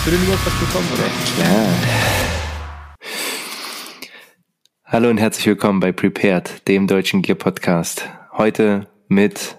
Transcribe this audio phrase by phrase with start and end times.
[0.00, 1.04] Hast du den überhaupt was bekommen, oder?
[1.44, 1.68] Ja.
[4.86, 8.08] Hallo und herzlich willkommen bei Prepared, dem deutschen Gear Podcast.
[8.32, 9.58] Heute mit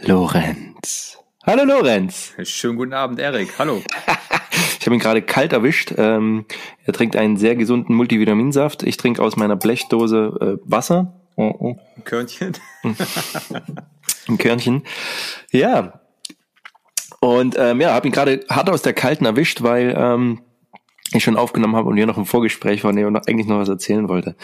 [0.00, 1.18] Lorenz.
[1.44, 2.32] Hallo Lorenz.
[2.44, 3.50] Schönen guten Abend, Erik.
[3.58, 3.82] Hallo.
[4.80, 5.92] ich habe ihn gerade kalt erwischt.
[5.98, 6.46] Ähm,
[6.86, 8.82] er trinkt einen sehr gesunden Multivitaminsaft.
[8.82, 11.20] Ich trinke aus meiner Blechdose äh, Wasser.
[11.36, 11.76] Oh, oh.
[11.98, 12.54] Ein Körnchen.
[14.26, 14.84] Ein Körnchen.
[15.50, 16.00] Ja.
[17.20, 20.40] Und ähm, ja, habe ihn gerade hart aus der Kalten erwischt, weil ähm,
[21.12, 24.08] ich schon aufgenommen habe und wir noch im Vorgespräch waren und eigentlich noch was erzählen
[24.08, 24.36] wollte.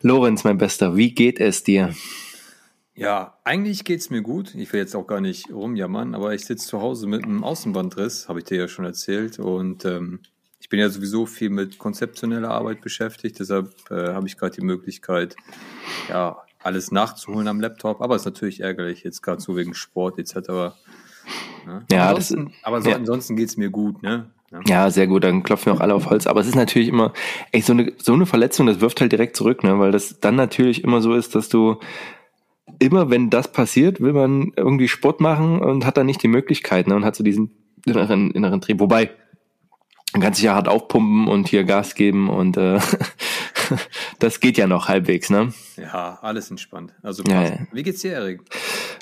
[0.00, 1.94] Lorenz, mein Bester, wie geht es dir?
[2.94, 4.54] Ja, eigentlich geht's mir gut.
[4.54, 8.28] Ich will jetzt auch gar nicht rumjammern, aber ich sitze zu Hause mit einem Außenbandriss,
[8.28, 9.38] habe ich dir ja schon erzählt.
[9.38, 10.20] Und ähm,
[10.58, 14.64] ich bin ja sowieso viel mit konzeptioneller Arbeit beschäftigt, deshalb äh, habe ich gerade die
[14.64, 15.36] Möglichkeit,
[16.08, 18.00] ja, alles nachzuholen am Laptop.
[18.00, 20.74] Aber es ist natürlich ärgerlich, jetzt gerade so wegen Sport etc.
[21.66, 21.84] Ne?
[21.90, 22.96] Ja, das, aber so, ja.
[22.96, 24.30] ansonsten geht's mir gut, ne?
[24.52, 24.60] Ja.
[24.66, 24.90] ja.
[24.90, 26.26] sehr gut, dann klopfen wir auch alle auf Holz.
[26.26, 27.12] Aber es ist natürlich immer,
[27.52, 29.78] ey, so eine, so eine Verletzung, das wirft halt direkt zurück, ne?
[29.78, 31.78] Weil das dann natürlich immer so ist, dass du
[32.78, 36.86] immer wenn das passiert, will man irgendwie Sport machen und hat dann nicht die Möglichkeit,
[36.86, 36.94] ne?
[36.94, 37.50] Und hat so diesen
[37.84, 38.80] inneren, inneren Trieb.
[38.80, 39.10] Wobei,
[40.12, 42.80] man kann sich ja hart aufpumpen und hier Gas geben und äh,
[44.18, 45.52] das geht ja noch halbwegs, ne?
[45.76, 46.94] Ja, alles entspannt.
[47.02, 47.58] Also ja, ja.
[47.72, 48.40] wie geht's dir, Erik?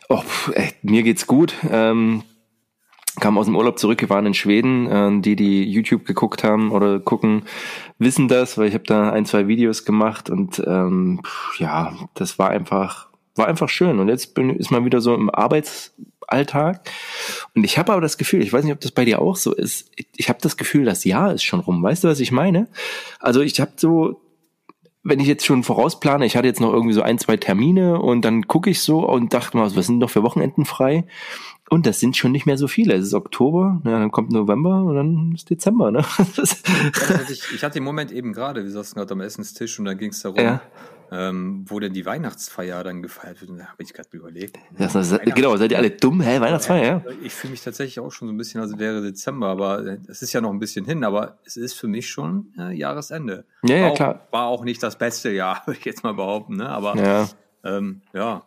[0.08, 1.54] Oh, ey, mir geht's gut.
[1.70, 2.22] Ähm,
[3.20, 4.86] kam aus dem Urlaub zurück, wir waren in Schweden.
[4.90, 7.42] Äh, die, die YouTube geguckt haben oder gucken,
[7.98, 11.22] wissen das, weil ich habe da ein, zwei Videos gemacht und ähm,
[11.58, 13.98] ja, das war einfach war einfach schön.
[13.98, 16.90] Und jetzt bin, ist man wieder so im Arbeitsalltag.
[17.54, 19.52] Und ich habe aber das Gefühl, ich weiß nicht, ob das bei dir auch so
[19.52, 21.82] ist, ich, habe das Gefühl, das Jahr ist schon rum.
[21.82, 22.68] Weißt du, was ich meine?
[23.18, 24.20] Also ich habe so,
[25.02, 28.24] wenn ich jetzt schon vorausplane, ich hatte jetzt noch irgendwie so ein, zwei Termine und
[28.24, 31.04] dann gucke ich so und dachte mal, was sind noch für Wochenenden frei?
[31.74, 32.94] Und das sind schon nicht mehr so viele.
[32.94, 35.90] Es ist Oktober, ja, dann kommt November und dann ist Dezember.
[35.90, 36.04] Ne?
[37.28, 40.10] ich, ich, hatte den Moment eben gerade, wir saßen gerade am Essenstisch und dann ging
[40.10, 40.60] es darum, ja
[41.14, 43.50] ähm, wo denn die Weihnachtsfeier dann gefeiert wird.
[43.50, 44.58] Und da habe ich gerade überlegt.
[44.76, 46.20] Das, das, genau, seid ihr alle dumm?
[46.20, 47.02] Hä, Weihnachtsfeier, ja?
[47.22, 50.22] Ich fühle mich tatsächlich auch schon so ein bisschen, als wäre Dezember, aber äh, es
[50.22, 53.44] ist ja noch ein bisschen hin, aber es ist für mich schon äh, Jahresende.
[53.62, 54.26] Ja, ja, auch, klar.
[54.30, 56.68] War auch nicht das beste Jahr, würde ich jetzt mal behaupten, ne?
[56.68, 57.28] Aber ja.
[57.64, 58.42] Ähm, ja.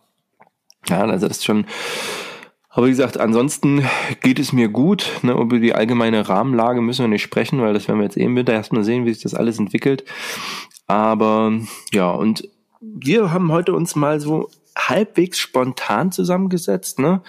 [0.88, 1.66] Ja, also das ist schon.
[2.78, 3.84] Aber wie gesagt, ansonsten
[4.20, 5.10] geht es mir gut.
[5.22, 8.36] Ne, über die allgemeine Rahmenlage müssen wir nicht sprechen, weil das werden wir jetzt eben
[8.36, 10.04] wieder erstmal sehen, wie sich das alles entwickelt.
[10.86, 11.58] Aber
[11.92, 12.48] ja, und
[12.80, 17.20] wir haben heute uns mal so halbwegs spontan zusammengesetzt, ne?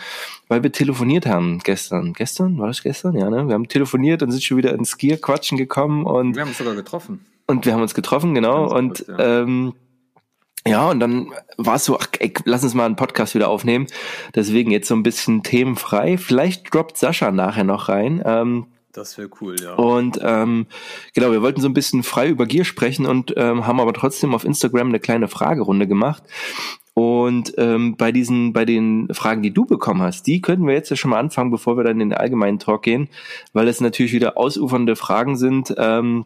[0.49, 2.13] Weil wir telefoniert haben gestern.
[2.13, 2.59] Gestern?
[2.59, 3.15] War das gestern?
[3.15, 3.47] Ja, ne?
[3.47, 6.35] Wir haben telefoniert und sind schon wieder ins Skier quatschen gekommen und.
[6.35, 7.25] Wir haben uns sogar getroffen.
[7.47, 8.71] Und wir haben uns getroffen, genau.
[8.71, 9.41] Und kurz, ja.
[9.41, 9.73] ähm,
[10.67, 13.87] ja, und dann war es so, ach, ey, lass uns mal einen Podcast wieder aufnehmen.
[14.35, 16.17] Deswegen jetzt so ein bisschen themenfrei.
[16.17, 18.21] Vielleicht droppt Sascha nachher noch rein.
[18.25, 19.75] Ähm, das wäre cool, ja.
[19.75, 20.65] Und ähm,
[21.13, 24.33] genau, wir wollten so ein bisschen frei über Gier sprechen und ähm, haben aber trotzdem
[24.33, 26.23] auf Instagram eine kleine Fragerunde gemacht.
[26.95, 30.89] Und ähm, bei diesen, bei den Fragen, die du bekommen hast, die könnten wir jetzt
[30.89, 33.07] ja schon mal anfangen, bevor wir dann in den allgemeinen Talk gehen,
[33.53, 36.25] weil es natürlich wieder ausufernde Fragen sind ähm,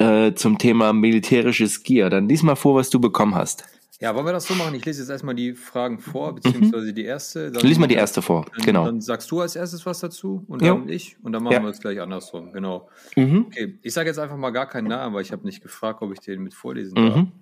[0.00, 2.10] äh, zum Thema militärisches Gier.
[2.10, 3.64] Dann lies mal vor, was du bekommen hast.
[4.00, 4.74] Ja, wollen wir das so machen?
[4.74, 6.94] Ich lese jetzt erstmal die Fragen vor, beziehungsweise mhm.
[6.94, 7.52] die erste.
[7.52, 8.86] Dann, Lies mal die erste vor, dann, genau.
[8.86, 10.94] Dann sagst du als erstes was dazu und dann ja.
[10.94, 11.62] ich und dann machen ja.
[11.62, 12.88] wir es gleich andersrum, genau.
[13.14, 13.44] Mhm.
[13.48, 16.14] Okay, ich sage jetzt einfach mal gar keinen Namen, weil ich habe nicht gefragt, ob
[16.14, 17.16] ich den mit vorlesen darf.
[17.16, 17.32] Mhm.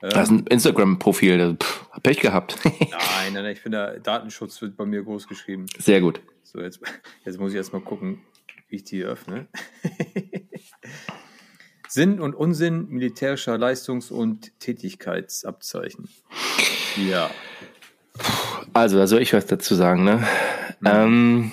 [0.00, 1.56] Das ist ein Instagram-Profil,
[2.02, 2.58] Pech gehabt.
[2.64, 5.66] nein, nein, nein, ich finde, Datenschutz wird bei mir groß geschrieben.
[5.78, 6.20] Sehr gut.
[6.42, 6.80] So, jetzt,
[7.24, 8.22] jetzt muss ich erstmal gucken,
[8.68, 9.46] wie ich die öffne.
[11.92, 16.08] Sinn und Unsinn militärischer Leistungs- und Tätigkeitsabzeichen.
[16.96, 17.30] Ja.
[18.72, 20.26] Also, da soll ich was dazu sagen, ne?
[20.80, 20.86] Mhm.
[20.86, 21.52] Ähm,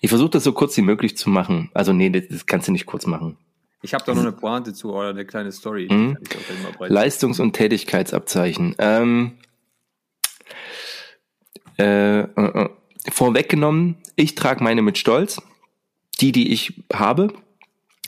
[0.00, 1.68] ich versuche das so kurz wie möglich zu machen.
[1.74, 3.36] Also, nee, das, das kannst du nicht kurz machen.
[3.82, 5.88] Ich habe da noch eine Pointe zu oder eine kleine Story.
[5.90, 6.16] Mhm.
[6.86, 8.76] Leistungs- und Tätigkeitsabzeichen.
[8.78, 9.32] Ähm,
[11.76, 12.68] äh, äh, äh,
[13.10, 15.42] vorweggenommen, ich trage meine mit Stolz.
[16.20, 17.34] Die, die ich habe,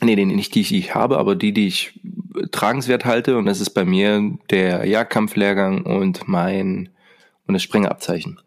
[0.07, 1.99] Nee, nee, nicht die, die ich habe, aber die, die ich
[2.53, 3.37] tragenswert halte.
[3.37, 6.87] Und das ist bei mir der Jagdkampflehrgang und mein
[7.45, 8.39] und das Sprengerabzeichen.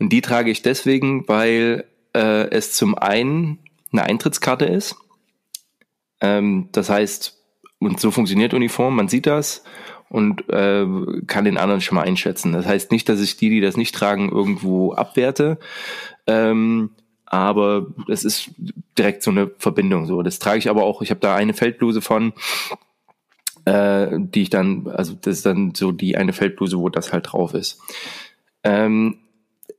[0.00, 1.84] Und die trage ich deswegen, weil
[2.16, 3.60] äh, es zum einen
[3.92, 4.96] eine Eintrittskarte ist.
[6.20, 7.40] Ähm, das heißt,
[7.78, 9.62] und so funktioniert Uniform, man sieht das
[10.08, 10.84] und äh,
[11.28, 12.52] kann den anderen schon mal einschätzen.
[12.52, 15.60] Das heißt nicht, dass ich die, die das nicht tragen, irgendwo abwerte.
[16.26, 16.90] Ähm,
[17.32, 18.50] aber es ist
[18.98, 20.04] direkt so eine Verbindung.
[20.04, 21.00] So, das trage ich aber auch.
[21.00, 22.34] Ich habe da eine Feldbluse von,
[23.64, 27.32] äh, die ich dann, also das ist dann so die eine Feldbluse, wo das halt
[27.32, 27.80] drauf ist.
[28.64, 29.16] Ähm,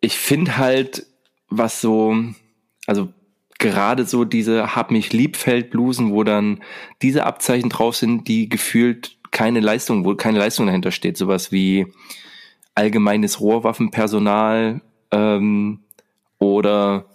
[0.01, 1.05] ich finde halt,
[1.47, 2.17] was so,
[2.87, 3.09] also
[3.59, 6.59] gerade so diese Hab mich lieb Feldblusen, wo dann
[7.03, 11.17] diese Abzeichen drauf sind, die gefühlt keine Leistung, wo keine Leistung dahinter steht.
[11.17, 11.85] Sowas wie
[12.73, 15.81] allgemeines Rohrwaffenpersonal ähm,
[16.39, 17.05] oder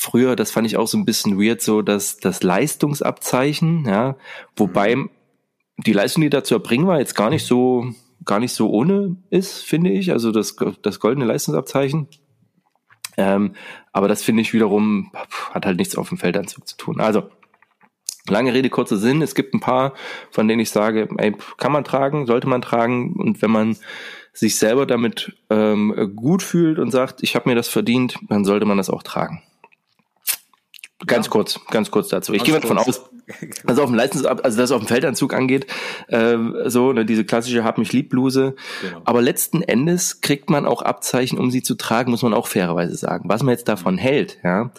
[0.00, 4.16] früher, das fand ich auch so ein bisschen weird, so dass das Leistungsabzeichen, ja,
[4.56, 5.10] wobei mhm.
[5.76, 7.84] die Leistung, die da zu erbringen war, jetzt gar nicht so,
[8.24, 10.12] gar nicht so ohne ist, finde ich.
[10.12, 12.08] Also das, das goldene Leistungsabzeichen.
[13.18, 13.54] Ähm,
[13.92, 15.12] aber das finde ich wiederum,
[15.50, 17.00] hat halt nichts auf dem Feldanzug zu tun.
[17.00, 17.28] Also,
[18.26, 19.20] lange Rede, kurzer Sinn.
[19.20, 19.92] Es gibt ein paar,
[20.30, 23.14] von denen ich sage, ey, kann man tragen, sollte man tragen.
[23.16, 23.76] Und wenn man
[24.32, 28.64] sich selber damit ähm, gut fühlt und sagt, ich habe mir das verdient, dann sollte
[28.64, 29.42] man das auch tragen.
[31.06, 31.30] Ganz ja.
[31.30, 32.34] kurz, ganz kurz dazu.
[32.34, 33.02] Ich gehe mal davon aus,
[33.66, 35.66] also auf dem Leistens, also das auf dem Feldanzug angeht,
[36.08, 36.36] äh,
[36.66, 38.54] so ne, diese klassische Hab mich lieb Bluse.
[38.82, 39.02] Genau.
[39.04, 42.96] Aber letzten Endes kriegt man auch Abzeichen, um sie zu tragen, muss man auch fairerweise
[42.96, 43.28] sagen.
[43.28, 44.70] Was man jetzt davon hält, ja.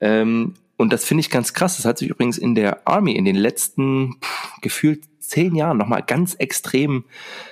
[0.00, 1.76] Ähm, und das finde ich ganz krass.
[1.76, 6.02] Das hat sich übrigens in der Army in den letzten pff, gefühlt zehn Jahren nochmal
[6.06, 7.04] ganz extrem,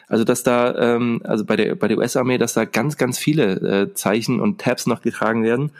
[0.08, 3.52] also dass da, ähm, also bei der bei der US-Armee, dass da ganz ganz viele
[3.55, 5.70] äh, Zeichen und Tabs noch getragen werden.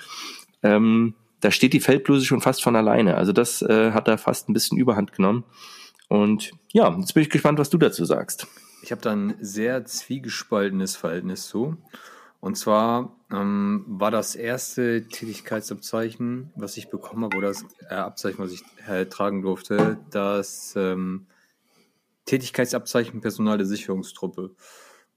[0.63, 3.17] Ähm, da steht die Feldbluse schon fast von alleine.
[3.17, 5.45] Also das äh, hat da fast ein bisschen Überhand genommen.
[6.09, 8.47] Und ja, jetzt bin ich gespannt, was du dazu sagst.
[8.83, 11.77] Ich habe da ein sehr zwiegespaltenes Verhältnis zu.
[12.41, 18.39] Und zwar ähm, war das erste Tätigkeitsabzeichen, was ich bekommen habe, oder das äh, Abzeichen,
[18.39, 21.27] was ich äh, tragen durfte, das ähm,
[22.25, 24.55] Tätigkeitsabzeichen Personal der Sicherungstruppe.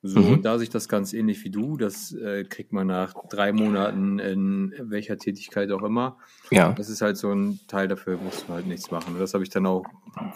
[0.06, 0.42] So, mhm.
[0.42, 1.78] da sich das ganz ähnlich wie du.
[1.78, 6.18] Das äh, kriegt man nach drei Monaten in welcher Tätigkeit auch immer.
[6.52, 6.74] Ja.
[6.74, 9.14] Das ist halt so ein Teil, dafür muss man halt nichts machen.
[9.14, 9.86] Und das habe ich dann auch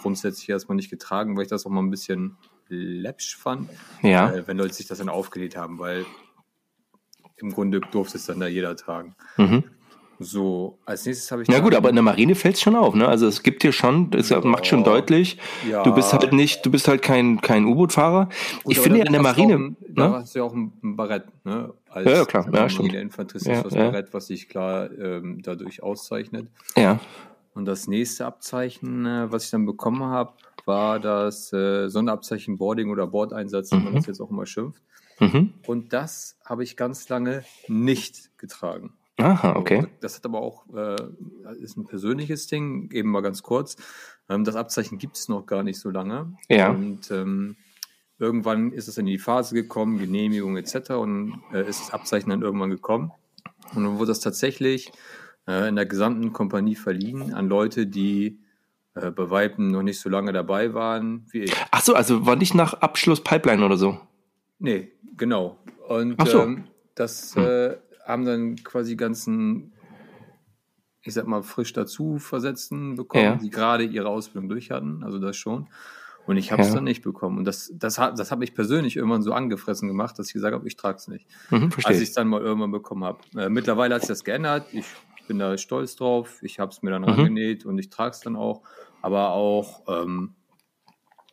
[0.02, 2.38] grundsätzlich erstmal nicht getragen, weil ich das auch mal ein bisschen
[2.70, 3.70] läppsch fand.
[4.02, 4.32] Ja.
[4.32, 6.06] Äh, wenn Leute sich das dann aufgelegt haben, weil
[7.36, 9.16] im Grunde durfte es dann da jeder tragen.
[9.36, 9.66] Mhm.
[10.20, 11.48] So, als nächstes habe ich.
[11.48, 13.08] Ja gut, aber in der Marine fällt es schon auf, ne?
[13.08, 15.38] Also es gibt dir schon, es ja, macht schon deutlich,
[15.70, 15.84] ja.
[15.84, 18.30] du bist halt nicht, du bist halt kein, kein U-Boot-Fahrer.
[18.68, 19.56] Ich finde ja in der Marine.
[19.56, 19.76] Auch, ne?
[19.94, 21.72] Da hast du ja auch ein, Barett, ne?
[21.90, 22.94] Als, ja, klar, ja, stimmt.
[22.94, 23.92] Infanterist ja, das ja.
[23.92, 26.48] Barett, was sich klar ähm, dadurch auszeichnet.
[26.76, 27.00] Ja.
[27.54, 30.34] Und das nächste Abzeichen, äh, was ich dann bekommen habe,
[30.66, 33.84] war das äh, Sonderabzeichen Boarding oder Bordeinsatz, wie mhm.
[33.84, 34.82] man das jetzt auch immer schimpft.
[35.20, 35.54] Mhm.
[35.66, 38.94] Und das habe ich ganz lange nicht getragen.
[39.18, 39.88] Aha, okay.
[40.00, 40.96] Das hat aber auch, äh,
[41.60, 43.76] ist ein persönliches Ding, eben mal ganz kurz.
[44.30, 46.36] Ähm, das Abzeichen gibt es noch gar nicht so lange.
[46.50, 46.70] Ja.
[46.70, 47.56] Und ähm,
[48.20, 50.92] irgendwann ist es in die Phase gekommen, Genehmigung etc.
[50.92, 53.12] und äh, ist das Abzeichen dann irgendwann gekommen.
[53.76, 54.92] Und dann wurde das tatsächlich
[55.48, 58.40] äh, in der gesamten Kompanie verliehen an Leute, die
[58.94, 61.56] äh, bei Weitem noch nicht so lange dabei waren wie ich.
[61.72, 64.00] Ach so, also war nicht nach Abschluss Pipeline oder so?
[64.60, 65.58] Nee, genau.
[65.88, 66.42] Und Ach so.
[66.42, 66.66] ähm,
[66.96, 67.44] das hm.
[68.08, 69.74] Haben dann quasi ganzen,
[71.02, 73.36] ich sag mal, frisch dazu Versetzten bekommen, ja.
[73.36, 75.68] die gerade ihre Ausbildung durch hatten, also das schon.
[76.26, 76.76] Und ich habe es ja.
[76.76, 77.38] dann nicht bekommen.
[77.38, 80.68] Und das, das, das hat mich persönlich irgendwann so angefressen gemacht, dass ich gesagt habe,
[80.68, 81.26] ich trage es nicht.
[81.52, 83.20] Mhm, als ich es dann mal irgendwann bekommen habe.
[83.38, 84.68] Äh, mittlerweile hat sich das geändert.
[84.74, 84.86] Ich
[85.28, 86.40] bin da stolz drauf.
[86.42, 87.10] Ich habe es mir dann mhm.
[87.10, 88.64] rangenäht und ich trage es dann auch.
[89.02, 90.36] Aber auch ähm,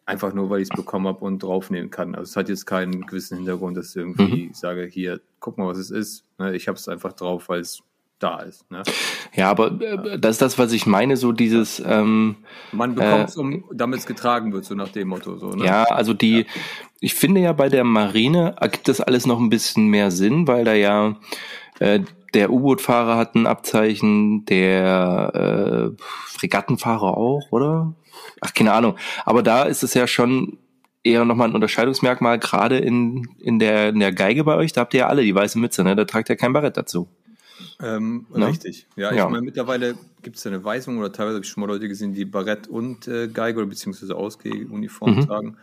[0.07, 2.15] einfach nur, weil ich es bekommen habe und draufnehmen kann.
[2.15, 4.55] Also es hat jetzt keinen gewissen Hintergrund, dass ich irgendwie mhm.
[4.55, 6.25] sage, hier, guck mal, was es ist.
[6.39, 7.83] Ne, ich habe es einfach drauf, weil es
[8.19, 8.71] da ist.
[8.71, 8.83] Ne?
[9.35, 11.83] Ja, aber äh, das ist das, was ich meine, so dieses.
[11.85, 12.37] Ähm,
[12.73, 15.37] Man bekommt es, äh, um, damit es getragen wird, so nach dem Motto.
[15.39, 15.65] So, ne?
[15.65, 16.45] Ja, also die, ja.
[17.01, 20.65] ich finde ja bei der Marine ergibt das alles noch ein bisschen mehr Sinn, weil
[20.65, 21.17] da ja
[21.81, 22.01] äh,
[22.35, 27.95] der U-Boot-Fahrer hat ein Abzeichen, der äh, Fregattenfahrer auch, oder?
[28.41, 28.97] Ach, keine Ahnung.
[29.25, 30.59] Aber da ist es ja schon
[31.03, 34.95] eher nochmal ein Unterscheidungsmerkmal, gerade in, in, der, in der Geige bei euch, da habt
[34.95, 35.95] ihr ja alle die weiße Mütze, ne?
[35.95, 37.09] Da tragt ja kein Barett dazu.
[37.81, 38.49] Ähm, ne?
[38.49, 38.87] Richtig.
[38.97, 39.29] Ja, ich ja.
[39.29, 42.25] meine, mittlerweile gibt es eine Weisung oder teilweise habe ich schon mal Leute gesehen, die
[42.25, 45.27] Barett und äh, Geige oder beziehungsweise Ausgehuniform mhm.
[45.27, 45.57] tragen.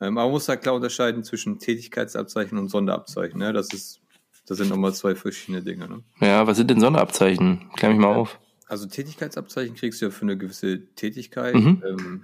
[0.00, 3.38] Ähm, aber man muss da klar unterscheiden zwischen Tätigkeitsabzeichen und Sonderabzeichen.
[3.38, 3.52] Ne?
[3.52, 4.00] Das ist,
[4.46, 5.88] das sind nochmal zwei verschiedene Dinge.
[5.88, 6.02] Ne?
[6.20, 7.70] Ja, was sind denn Sonderabzeichen?
[7.76, 8.16] Klär mich mal ja.
[8.16, 8.38] auf.
[8.66, 11.54] Also Tätigkeitsabzeichen kriegst du ja für eine gewisse Tätigkeit.
[11.54, 11.82] Mhm.
[11.86, 12.22] Ähm,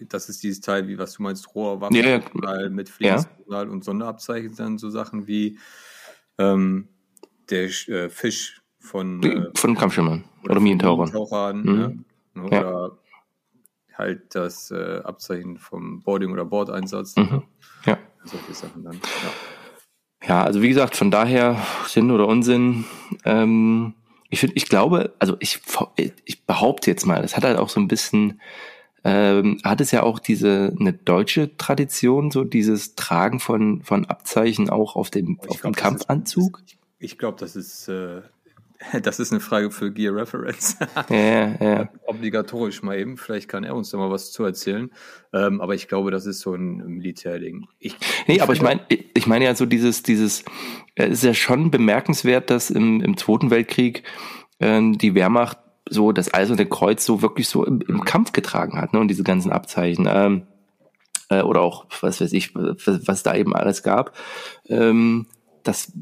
[0.00, 2.68] das ist dieses Teil, wie was du meinst, Rohr, Waffen, ja, ja.
[2.68, 3.72] mit Pflegepersonal ja.
[3.72, 5.58] und Sonderabzeichen dann so Sachen wie
[6.38, 6.88] ähm,
[7.50, 11.62] der äh, Fisch von äh, von Kampfschimmern oder, oder Minentauchern.
[11.62, 12.04] Mhm.
[12.34, 12.44] Ne?
[12.44, 12.98] Oder
[13.94, 17.16] halt das äh, Abzeichen vom Boarding- oder Bordeinsatz.
[17.16, 17.22] Mhm.
[17.22, 17.42] Ne?
[17.86, 17.98] Ja.
[18.24, 18.94] Solche Sachen dann.
[20.22, 20.28] Ja.
[20.28, 22.84] ja, also wie gesagt, von daher Sinn oder Unsinn.
[23.24, 23.94] Ähm,
[24.30, 25.60] ich finde, ich glaube, also ich,
[26.24, 28.40] ich behaupte jetzt mal, es hat halt auch so ein bisschen,
[29.04, 34.70] ähm, hat es ja auch diese eine deutsche Tradition, so dieses Tragen von von Abzeichen
[34.70, 36.62] auch auf dem auf glaub, dem Kampfanzug.
[36.66, 38.22] Ist, ich glaube, das ist äh,
[39.02, 40.76] Das ist eine Frage für Gear Reference.
[41.10, 41.88] ja, ja.
[42.06, 43.16] Obligatorisch mal eben.
[43.16, 44.90] Vielleicht kann er uns da mal was zu erzählen.
[45.32, 47.66] Ähm, aber ich glaube, das ist so ein Militärding.
[47.78, 50.44] Ich, nee, ich aber ich meine, ich meine ja so dieses, dieses,
[50.94, 54.04] es äh, ist ja schon bemerkenswert, dass im, im Zweiten Weltkrieg
[54.58, 55.58] äh, die Wehrmacht
[55.90, 58.04] so das Eiserne Kreuz so wirklich so im, im mhm.
[58.04, 59.00] Kampf getragen hat, ne?
[59.00, 60.06] Und diese ganzen Abzeichen.
[60.08, 60.46] Ähm,
[61.30, 64.16] äh, oder auch, was weiß ich, was, was da eben alles gab.
[64.66, 65.26] Ähm,
[65.68, 65.92] das,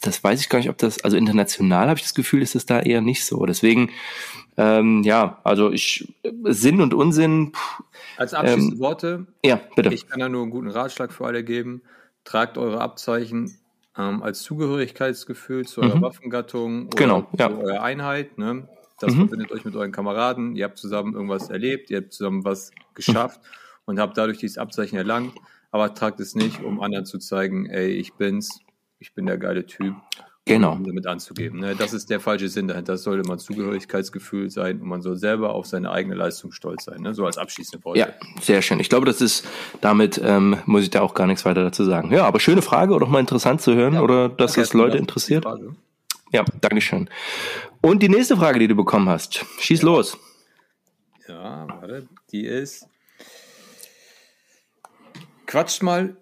[0.00, 2.64] das weiß ich gar nicht, ob das, also international habe ich das Gefühl, ist es
[2.64, 3.44] da eher nicht so.
[3.44, 3.90] Deswegen,
[4.56, 6.14] ähm, ja, also ich,
[6.44, 7.52] Sinn und Unsinn.
[7.54, 7.82] Pff,
[8.16, 9.26] Als abschließende ähm, Worte.
[9.44, 9.92] Ja, bitte.
[9.92, 11.82] Ich kann da nur einen guten Ratschlag für alle geben.
[12.24, 13.58] Tragt eure Abzeichen
[13.98, 16.02] ähm, als Zugehörigkeitsgefühl zu eurer mhm.
[16.02, 17.50] Waffengattung oder genau, ja.
[17.50, 18.38] zu eurer Einheit.
[18.38, 18.66] Ne?
[18.98, 19.28] Das mhm.
[19.28, 20.56] verbindet euch mit euren Kameraden.
[20.56, 23.82] Ihr habt zusammen irgendwas erlebt, ihr habt zusammen was geschafft mhm.
[23.84, 25.34] und habt dadurch dieses Abzeichen erlangt.
[25.70, 28.60] Aber tragt es nicht, um anderen zu zeigen, ey, ich bin's,
[29.02, 29.94] ich bin der geile Typ.
[30.44, 30.72] Genau.
[30.72, 31.60] Um damit anzugeben.
[31.60, 31.76] Ne?
[31.76, 32.94] Das ist der falsche Sinn dahinter.
[32.94, 37.00] Das sollte immer Zugehörigkeitsgefühl sein und man soll selber auf seine eigene Leistung stolz sein.
[37.00, 37.14] Ne?
[37.14, 38.00] So als abschließende Worte.
[38.00, 38.08] Ja,
[38.40, 38.80] sehr schön.
[38.80, 39.46] Ich glaube, das ist,
[39.80, 42.12] damit ähm, muss ich da auch gar nichts weiter dazu sagen.
[42.12, 44.98] Ja, aber schöne Frage oder auch mal interessant zu hören ja, oder dass das Leute
[44.98, 45.44] interessiert.
[46.32, 47.08] Ja, Dankeschön.
[47.80, 49.44] Und die nächste Frage, die du bekommen hast.
[49.60, 50.18] Schieß los.
[51.28, 52.08] Ja, warte.
[52.32, 52.88] Die ist.
[55.46, 56.16] Quatscht mal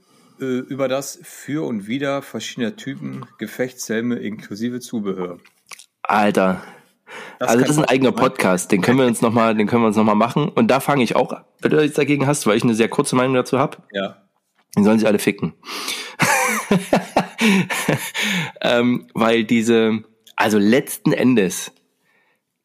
[0.47, 5.39] über das Für und Wider verschiedener Typen Gefechtshelme inklusive Zubehör.
[6.03, 6.63] Alter.
[7.39, 9.83] Das also das ist ein eigener Podcast, den können wir uns noch mal, den können
[9.83, 10.49] wir uns noch mal machen.
[10.49, 13.17] Und da fange ich auch, wenn du nichts dagegen hast, weil ich eine sehr kurze
[13.17, 13.79] Meinung dazu habe.
[13.93, 14.23] Ja.
[14.77, 15.55] Den sollen sie alle ficken.
[18.61, 20.05] ähm, weil diese,
[20.37, 21.73] also letzten Endes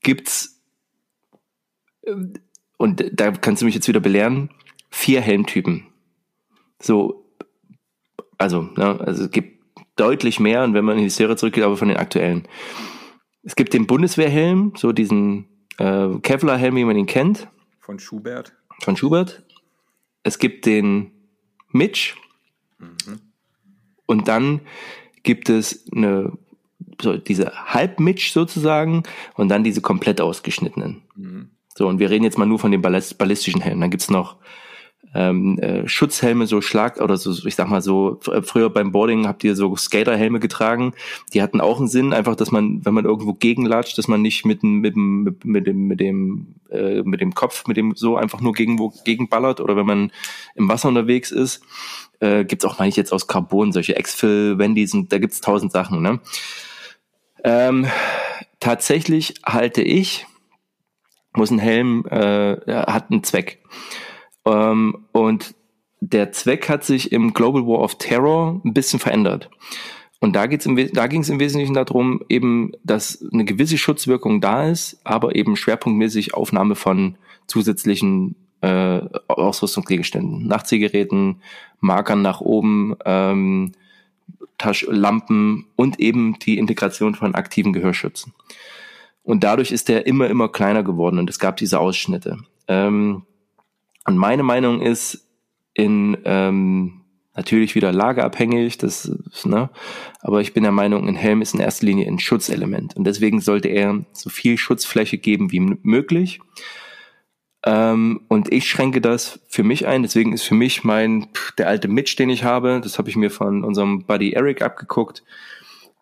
[0.01, 0.61] gibt's
[2.77, 4.49] und da kannst du mich jetzt wieder belehren,
[4.91, 5.87] vier Helmtypen.
[6.79, 7.24] So
[8.37, 9.63] also, ne, also es gibt
[9.95, 12.47] deutlich mehr, und wenn man in die Serie zurückgeht, aber von den aktuellen.
[13.43, 17.47] Es gibt den Bundeswehrhelm, so diesen äh, Kevlar-Helm, wie man ihn kennt.
[17.79, 18.53] Von Schubert.
[18.81, 19.43] Von Schubert.
[20.23, 21.11] Es gibt den
[21.71, 22.15] Mitch.
[22.79, 23.19] Mhm.
[24.05, 24.61] Und dann
[25.23, 26.33] gibt es eine,
[27.01, 29.03] so diese Halb-Mitch sozusagen
[29.35, 31.03] und dann diese komplett ausgeschnittenen.
[31.15, 31.49] Mhm.
[31.77, 33.81] So, und wir reden jetzt mal nur von den ballistischen Helmen.
[33.81, 34.37] Dann gibt's noch
[35.15, 39.45] ähm, äh, Schutzhelme, so Schlag oder so, ich sag mal so, früher beim Boarding habt
[39.45, 40.93] ihr so Skaterhelme getragen,
[41.33, 44.45] die hatten auch einen Sinn, einfach, dass man, wenn man irgendwo gegenlatscht, dass man nicht
[44.45, 48.41] mit, mit, mit, mit dem, mit dem, äh, mit dem Kopf, mit dem so einfach
[48.41, 50.11] nur gegenwo gegenballert oder wenn man
[50.53, 51.63] im Wasser unterwegs ist.
[52.19, 55.71] Äh, gibt's auch, meine ich jetzt aus Carbon, solche Exfil, Wendys und da gibt's tausend
[55.71, 56.19] Sachen, ne?
[57.45, 57.87] Ähm,
[58.59, 60.25] tatsächlich halte ich,
[61.33, 63.61] muss ein Helm, äh, hat einen Zweck.
[64.45, 65.55] Ähm, und
[66.01, 69.49] der Zweck hat sich im Global War of Terror ein bisschen verändert.
[70.19, 74.41] Und da, geht's im, da ging es im Wesentlichen darum, eben, dass eine gewisse Schutzwirkung
[74.41, 81.41] da ist, aber eben schwerpunktmäßig Aufnahme von zusätzlichen äh, Ausrüstungsgegenständen, Nachziehgeräten,
[81.79, 83.73] Markern nach oben, ähm,
[84.57, 88.33] Taschlampen und eben die Integration von aktiven Gehörschützen.
[89.23, 92.37] Und dadurch ist der immer, immer kleiner geworden und es gab diese Ausschnitte.
[92.67, 93.23] Ähm,
[94.05, 95.27] und meine Meinung ist,
[95.73, 97.01] in ähm,
[97.35, 99.11] natürlich wieder lagerabhängig, das,
[99.43, 99.69] ne,
[100.21, 103.41] aber ich bin der Meinung, ein Helm ist in erster Linie ein Schutzelement und deswegen
[103.41, 106.39] sollte er so viel Schutzfläche geben wie möglich.
[107.65, 111.87] Ähm, und ich schränke das für mich ein, deswegen ist für mich mein der alte
[111.87, 115.23] Mitch, den ich habe, das habe ich mir von unserem Buddy Eric abgeguckt.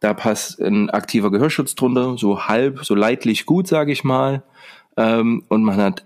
[0.02, 4.44] Da passt ein aktiver Gehörschutz drunter, so halb, so leidlich gut, sage ich mal.
[4.98, 6.06] Ähm, und man hat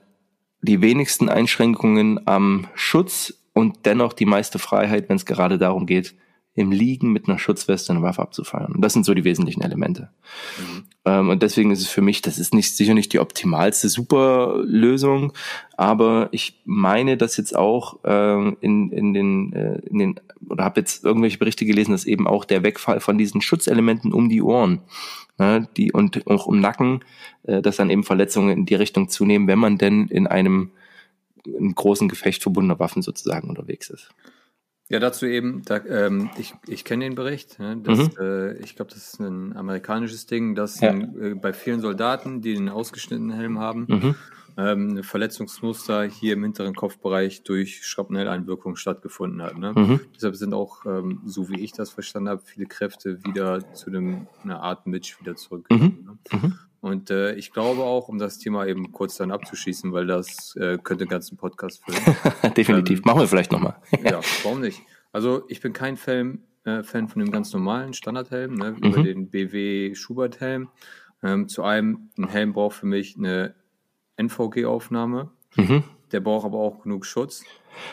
[0.67, 6.13] die wenigsten Einschränkungen am Schutz und dennoch die meiste Freiheit, wenn es gerade darum geht,
[6.57, 8.73] im Liegen mit einer Schutzweste eine Waffe abzufeuern.
[8.73, 10.09] Und das sind so die wesentlichen Elemente.
[10.57, 10.83] Mhm.
[11.05, 15.33] Ähm, und deswegen ist es für mich, das ist nicht sicher nicht die optimalste Superlösung,
[15.77, 20.79] aber ich meine, dass jetzt auch äh, in, in den äh, in den oder habe
[20.79, 24.81] jetzt irgendwelche Berichte gelesen, dass eben auch der Wegfall von diesen Schutzelementen um die Ohren
[25.37, 27.03] ne, die und auch im Nacken,
[27.43, 30.71] äh, dass dann eben Verletzungen in die Richtung zunehmen, wenn man denn in einem,
[31.45, 34.09] einem großen Gefecht verbundener Waffen sozusagen unterwegs ist.
[34.89, 38.11] Ja, dazu eben, da, ähm, ich, ich kenne den Bericht, ne, dass, mhm.
[38.19, 40.91] äh, ich glaube, das ist ein amerikanisches Ding, dass ja.
[40.93, 44.15] äh, bei vielen Soldaten, die den ausgeschnittenen Helm haben, mhm
[44.57, 49.57] ähm, Verletzungsmuster hier im hinteren Kopfbereich durch Schrapnelleinwirkung stattgefunden hat.
[49.57, 49.73] Ne?
[49.73, 49.99] Mhm.
[50.15, 54.27] Deshalb sind auch, ähm, so wie ich das verstanden habe, viele Kräfte wieder zu einem,
[54.43, 56.17] einer Art Mitch wieder zurückgekommen.
[56.31, 56.39] Mhm.
[56.41, 56.59] Ne?
[56.79, 60.77] Und äh, ich glaube auch, um das Thema eben kurz dann abzuschließen, weil das äh,
[60.77, 62.53] könnte den ganzen Podcast füllen.
[62.55, 62.99] Definitiv.
[62.99, 63.77] Ähm, Machen wir vielleicht nochmal.
[64.03, 64.81] ja, warum nicht?
[65.11, 69.03] Also ich bin kein Fan, äh, Fan von dem ganz normalen Standardhelm, ne, über mhm.
[69.03, 70.69] den BW Schubert-Helm.
[71.23, 73.55] Ähm, zu einem, ein Helm braucht für mich eine
[74.17, 75.31] NVG-Aufnahme.
[75.55, 75.83] Mhm.
[76.11, 77.43] Der braucht aber auch genug Schutz.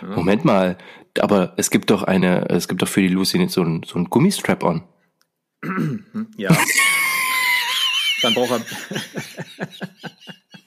[0.02, 0.08] Ja.
[0.08, 0.76] Moment mal,
[1.18, 4.04] aber es gibt doch eine, es gibt doch für die Lucy so ein, so ein
[4.04, 4.82] Gummistrap-on.
[6.36, 6.54] ja.
[8.24, 8.64] Dann braucht er.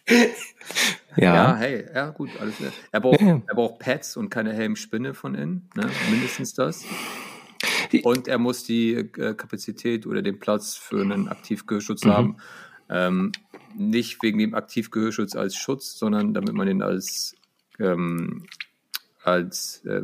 [1.18, 1.36] ja.
[1.36, 2.54] ja, hey, ja, gut, alles.
[2.92, 3.42] Er braucht, ja.
[3.48, 5.90] er braucht Pads und keine Helmspinne von innen, ne?
[6.12, 6.86] mindestens das.
[8.04, 12.10] Und er muss die äh, Kapazität oder den Platz für einen Aktivgehörschutz mhm.
[12.12, 12.38] haben.
[12.90, 13.32] Ähm,
[13.76, 17.36] nicht wegen dem Aktivgehörschutz als Schutz, sondern damit man den als,
[17.80, 18.46] ähm,
[19.24, 20.04] als äh,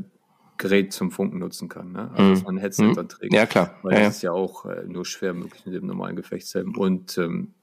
[0.58, 1.92] Gerät zum Funken nutzen kann.
[1.92, 2.12] Ne?
[2.14, 2.46] Also, dass mhm.
[2.46, 2.96] man ein Headset mhm.
[2.96, 3.34] dann trägt.
[3.34, 3.76] Ja, klar.
[3.82, 6.76] Weil ja, das ist ja auch äh, nur schwer möglich mit dem normalen Gefechtshelm.
[6.78, 7.54] Und ähm,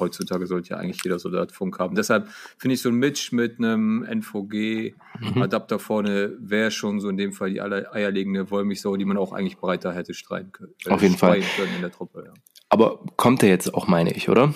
[0.00, 1.94] heutzutage sollte ja eigentlich jeder Soldat Funk haben.
[1.94, 5.80] Deshalb finde ich so ein Mitch mit einem NVG-Adapter mhm.
[5.80, 9.92] vorne wäre schon so in dem Fall die eierlegende Wollmilchsau, die man auch eigentlich breiter
[9.92, 10.74] hätte streiten können.
[10.86, 11.38] Äh, Auf jeden Fall.
[11.38, 12.32] In der Truppe, ja.
[12.70, 14.54] Aber kommt der jetzt auch, meine ich, oder?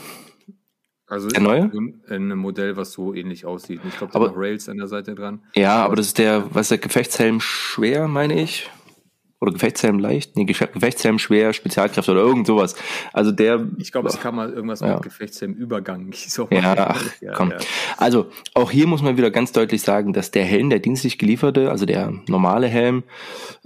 [1.15, 1.71] Also der neue?
[2.09, 3.81] Ein Modell, was so ähnlich aussieht.
[3.87, 5.39] Ich glaube, da aber, noch Rails an der Seite dran.
[5.55, 8.69] Ja, aber das ist der, was ist der Gefechtshelm schwer, meine ich
[9.45, 12.75] oder Gefechtshelm leicht, nee, Gefechtshelm schwer, Spezialkräfte oder irgend sowas.
[13.13, 13.67] Also der.
[13.77, 14.95] Ich glaube, es kann mal irgendwas ja.
[14.95, 16.13] mit Gefechtshelm Übergang.
[16.35, 17.51] So ja, ach, ja, komm.
[17.51, 17.59] Ja.
[17.97, 21.71] Also auch hier muss man wieder ganz deutlich sagen, dass der Helm, der dienstlich gelieferte,
[21.71, 23.05] also der normale Helm,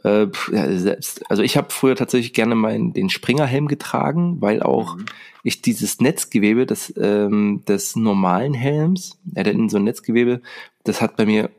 [0.02, 5.06] äh, selbst, also ich habe früher tatsächlich gerne meinen den Springerhelm getragen, weil auch mhm.
[5.44, 10.42] ich dieses Netzgewebe des, ähm, des normalen Helms, er hat in so ein Netzgewebe,
[10.84, 11.50] das hat bei mir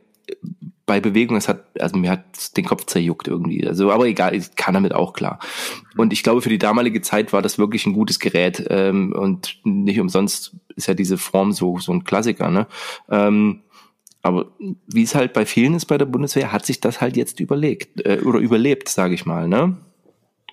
[0.90, 3.64] bei Bewegung, es hat, also mir hat den Kopf zerjuckt irgendwie.
[3.64, 5.38] Also, aber egal, ich kann damit auch klar.
[5.96, 8.66] Und ich glaube, für die damalige Zeit war das wirklich ein gutes Gerät.
[8.70, 12.66] Ähm, und nicht umsonst ist ja diese Form so, so ein Klassiker, ne?
[13.08, 13.60] Ähm,
[14.22, 17.38] aber wie es halt bei vielen ist bei der Bundeswehr, hat sich das halt jetzt
[17.38, 19.76] überlegt äh, oder überlebt, sage ich mal, ne?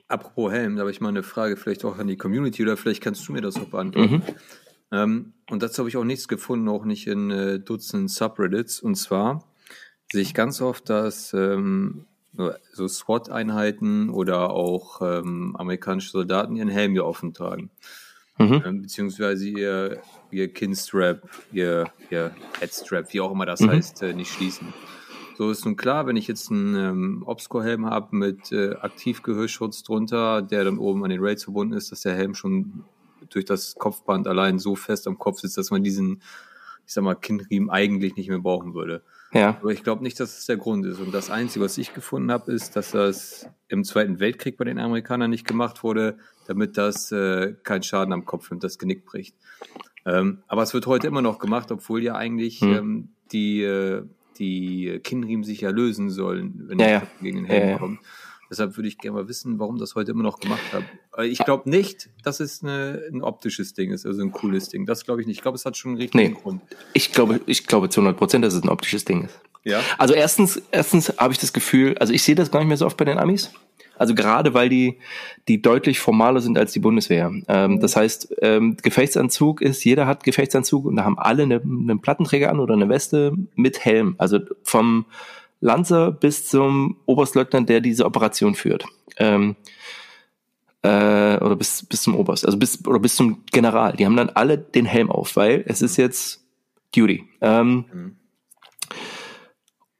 [0.07, 3.01] Apropos Helm, da habe ich mal eine Frage vielleicht auch an die Community oder vielleicht
[3.01, 4.17] kannst du mir das auch beantworten.
[4.17, 4.21] Mhm.
[4.91, 8.79] Ähm, und dazu habe ich auch nichts gefunden, auch nicht in äh, Dutzend Subreddits.
[8.79, 9.43] Und zwar,
[10.11, 12.05] sehe ich ganz oft, dass ähm,
[12.71, 17.71] so SWAT-Einheiten oder auch ähm, amerikanische Soldaten ihren Helm hier offen tragen.
[18.37, 18.63] Mhm.
[18.65, 23.71] Ähm, beziehungsweise ihr, ihr Kinstrap, ihr, ihr Headstrap, wie auch immer das mhm.
[23.71, 24.73] heißt, äh, nicht schließen.
[25.37, 30.41] So ist nun klar, wenn ich jetzt einen ähm, Obscore-Helm habe mit äh, Aktivgehörschutz drunter,
[30.41, 32.83] der dann oben an den Raids verbunden ist, dass der Helm schon
[33.29, 36.21] durch das Kopfband allein so fest am Kopf sitzt, dass man diesen,
[36.85, 39.03] ich sag mal, Kinnriemen eigentlich nicht mehr brauchen würde.
[39.33, 39.57] Ja.
[39.61, 40.99] Aber ich glaube nicht, dass es der Grund ist.
[40.99, 44.79] Und das Einzige, was ich gefunden habe, ist, dass das im Zweiten Weltkrieg bei den
[44.79, 49.35] Amerikanern nicht gemacht wurde, damit das äh, keinen Schaden am Kopf und das Genick bricht.
[50.05, 52.73] Ähm, aber es wird heute immer noch gemacht, obwohl ja eigentlich hm.
[52.73, 54.03] ähm, die, äh,
[54.39, 57.03] die Kinnriemen sich ja lösen sollen, wenn ja, ja.
[57.21, 57.99] gegen den Helm ja, kommt.
[58.49, 60.83] Deshalb würde ich gerne mal wissen, warum das heute immer noch gemacht hat.
[61.25, 64.85] Ich glaube nicht, dass es eine, ein optisches Ding ist, also ein cooles Ding.
[64.85, 65.37] Das glaube ich nicht.
[65.37, 66.61] Ich glaube, es hat schon einen richtigen nee, Grund.
[66.93, 69.39] Ich glaube, ich glaube zu 100 Prozent, dass es ein optisches Ding ist.
[69.63, 69.81] Ja.
[69.97, 72.85] Also erstens, erstens habe ich das Gefühl, also ich sehe das gar nicht mehr so
[72.85, 73.51] oft bei den Amis.
[73.97, 74.99] Also gerade weil die,
[75.47, 77.31] die deutlich formaler sind als die Bundeswehr.
[77.47, 81.99] Ähm, das heißt, ähm, Gefechtsanzug ist, jeder hat Gefechtsanzug und da haben alle eine, einen
[81.99, 84.15] Plattenträger an oder eine Weste mit Helm.
[84.17, 85.05] Also vom
[85.59, 88.85] Lanzer bis zum Oberstleutnant, der diese Operation führt.
[89.17, 89.55] Ähm,
[90.83, 93.93] äh, oder bis, bis zum Oberst, also bis, oder bis zum General.
[93.93, 96.45] Die haben dann alle den Helm auf, weil es ist jetzt
[96.95, 97.25] Duty.
[97.41, 98.15] Ähm, mhm.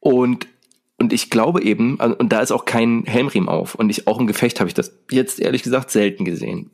[0.00, 0.46] Und
[1.00, 3.76] und ich glaube eben, und da ist auch kein Helmriemen auf.
[3.76, 6.72] Und ich auch im Gefecht habe ich das jetzt ehrlich gesagt selten gesehen.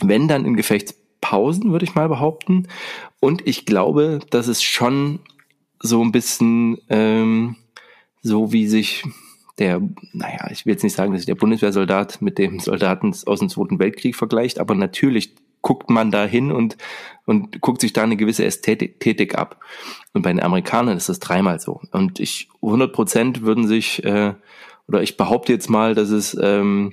[0.00, 2.68] Wenn dann in Gefechtspausen, würde ich mal behaupten.
[3.18, 5.20] Und ich glaube, dass es schon
[5.80, 7.56] so ein bisschen ähm,
[8.22, 9.04] so wie sich
[9.58, 9.80] der,
[10.12, 13.48] naja, ich will jetzt nicht sagen, dass sich der Bundeswehrsoldat mit dem Soldaten aus dem
[13.48, 16.76] Zweiten Weltkrieg vergleicht, aber natürlich guckt man da hin und,
[17.26, 19.60] und guckt sich da eine gewisse Ästhetik ab.
[20.12, 21.80] Und bei den Amerikanern ist das dreimal so.
[21.90, 24.34] Und ich, 100 Prozent würden sich, äh,
[24.86, 26.92] oder ich behaupte jetzt mal, dass es ähm,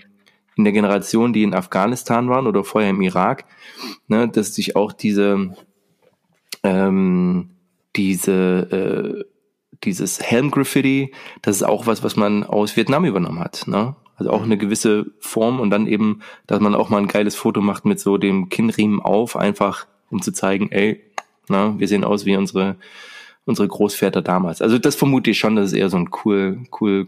[0.56, 3.45] in der Generation, die in Afghanistan waren oder vorher im Irak,
[4.08, 5.56] ne, dass sich auch diese,
[6.63, 7.55] ähm,
[7.96, 9.36] diese äh,
[9.84, 13.68] dieses Helm-Graffiti, das ist auch was, was man aus Vietnam übernommen hat.
[13.68, 13.96] Ne?
[14.16, 17.62] Also auch eine gewisse Form und dann eben, dass man auch mal ein geiles Foto
[17.62, 21.02] macht mit so dem Kinnriemen auf, einfach um zu zeigen, ey,
[21.48, 22.78] na, wir sehen aus wie unsere,
[23.46, 24.62] unsere Großväter damals.
[24.62, 27.08] Also das vermute ich schon, dass es eher so ein cool, cool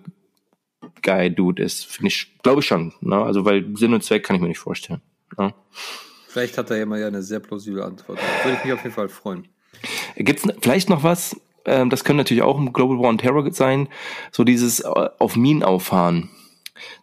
[1.01, 1.85] Guy Dude ist.
[1.85, 2.93] Finde ich, glaube ich schon.
[3.01, 3.15] Ne?
[3.15, 5.01] Also weil Sinn und Zweck kann ich mir nicht vorstellen.
[5.37, 5.53] Ne?
[6.27, 8.19] Vielleicht hat er ja mal eine sehr plausible Antwort.
[8.43, 9.47] Würde ich mich auf jeden Fall freuen.
[10.15, 11.39] Gibt es vielleicht noch was?
[11.65, 13.87] Ähm, das könnte natürlich auch im Global War on Terror sein.
[14.31, 16.29] So dieses äh, auf Minen auffahren.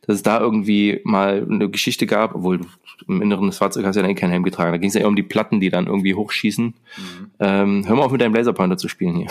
[0.06, 2.60] dass es da irgendwie mal eine Geschichte gab, obwohl
[3.08, 4.72] im Inneren des Fahrzeugs hast du ja eh keinen Helm getragen.
[4.72, 6.66] Da ging es ja eher um die Platten, die dann irgendwie hochschießen.
[6.66, 7.30] Mhm.
[7.40, 9.28] Ähm, hör mal auf mit deinem Laserpointer zu spielen hier.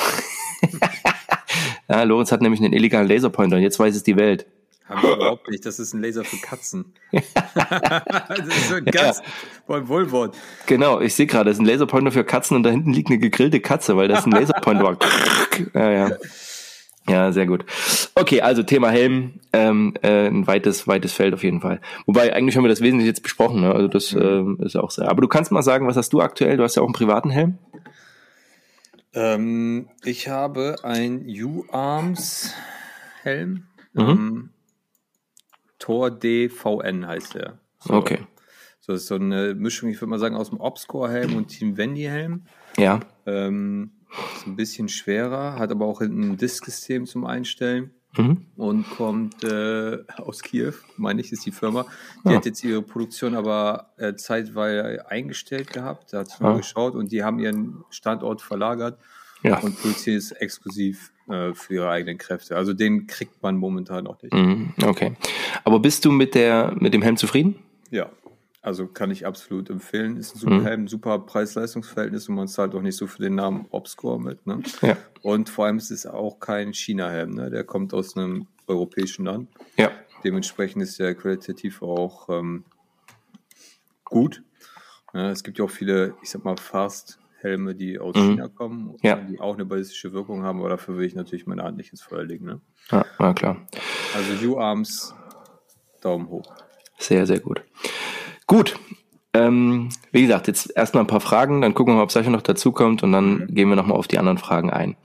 [1.90, 4.46] ja, Lorenz hat nämlich einen illegalen Laserpointer und jetzt weiß es die Welt.
[4.86, 5.66] Haben wir überhaupt nicht.
[5.66, 6.94] Das ist ein Laser für Katzen.
[7.12, 9.22] das ist so ein ganz
[9.68, 9.88] ja.
[9.88, 10.36] Wohlwort.
[10.66, 13.20] Genau, ich sehe gerade, das ist ein Laserpointer für Katzen und da hinten liegt eine
[13.20, 14.98] gegrillte Katze, weil das ein Laserpointer war.
[15.74, 16.18] ja, ja.
[17.10, 17.66] Ja, sehr gut.
[18.16, 21.82] Okay, also Thema Helm, ähm, äh, ein weites, weites Feld auf jeden Fall.
[22.06, 23.74] Wobei, eigentlich haben wir das wesentlich jetzt besprochen, ne?
[23.74, 24.58] Also das mhm.
[24.62, 25.10] äh, ist auch sehr.
[25.10, 26.56] Aber du kannst mal sagen, was hast du aktuell?
[26.56, 27.58] Du hast ja auch einen privaten Helm.
[29.14, 32.54] Ähm, ich habe ein U-Arms
[33.22, 33.66] Helm.
[33.94, 34.02] Mhm.
[34.02, 34.50] Ähm,
[35.84, 37.60] Tor DVN heißt der.
[37.80, 37.96] So.
[37.96, 38.20] Okay.
[38.80, 42.44] So ist so eine Mischung, ich würde mal sagen, aus dem Obscore-Helm und Team Wendy-Helm.
[42.78, 43.02] Ja.
[43.26, 43.92] Ähm,
[44.34, 47.92] ist ein bisschen schwerer, hat aber auch hinten ein Disk-System zum Einstellen.
[48.16, 48.46] Mhm.
[48.56, 51.86] Und kommt äh, aus Kiew, meine ich, ist die Firma.
[52.24, 52.38] Die ja.
[52.38, 56.14] hat jetzt ihre Produktion aber äh, zeitweise eingestellt gehabt.
[56.14, 56.58] Da hat sie mal ja.
[56.60, 59.00] geschaut und die haben ihren Standort verlagert
[59.44, 59.60] ja.
[59.60, 62.56] und es exklusiv äh, für ihre eigenen Kräfte.
[62.56, 64.34] Also den kriegt man momentan noch nicht.
[64.34, 64.74] Mhm.
[64.84, 65.14] Okay.
[65.64, 67.56] Aber bist du mit der mit dem Helm zufrieden?
[67.92, 68.10] Ja.
[68.62, 70.16] Also kann ich absolut empfehlen.
[70.16, 70.66] Ist ein super mhm.
[70.66, 74.48] Helm, super Preis-Leistungs-Verhältnis und man zahlt auch nicht so für den Namen Obscore mit.
[74.48, 74.62] Ne?
[74.82, 74.96] Ja.
[75.22, 77.50] Und vor allem ist es auch kein China-Helm, ne?
[77.50, 79.50] Der kommt aus einem europäischen Land.
[79.78, 79.92] Ja.
[80.24, 82.64] Dementsprechend ist der qualitativ auch ähm,
[84.06, 84.44] gut.
[85.14, 86.56] Ja, es gibt ja auch viele, ich sag mal,
[87.44, 88.32] Fast-Helme, die aus mhm.
[88.32, 89.16] China kommen, ja.
[89.16, 92.02] die auch eine ballistische Wirkung haben, aber dafür will ich natürlich meine Hand nicht ins
[92.02, 92.46] Feuer legen.
[92.46, 92.62] Ne?
[92.92, 93.58] Ja, na klar.
[94.16, 95.14] Also U-Arms,
[96.02, 96.56] Daumen hoch.
[96.98, 97.62] Sehr, sehr gut.
[98.48, 98.76] Gut.
[99.34, 102.42] Ähm, wie gesagt, jetzt erstmal ein paar Fragen, dann gucken wir mal, ob Sascha noch
[102.42, 103.48] dazukommt und dann mhm.
[103.48, 104.96] gehen wir nochmal auf die anderen Fragen ein.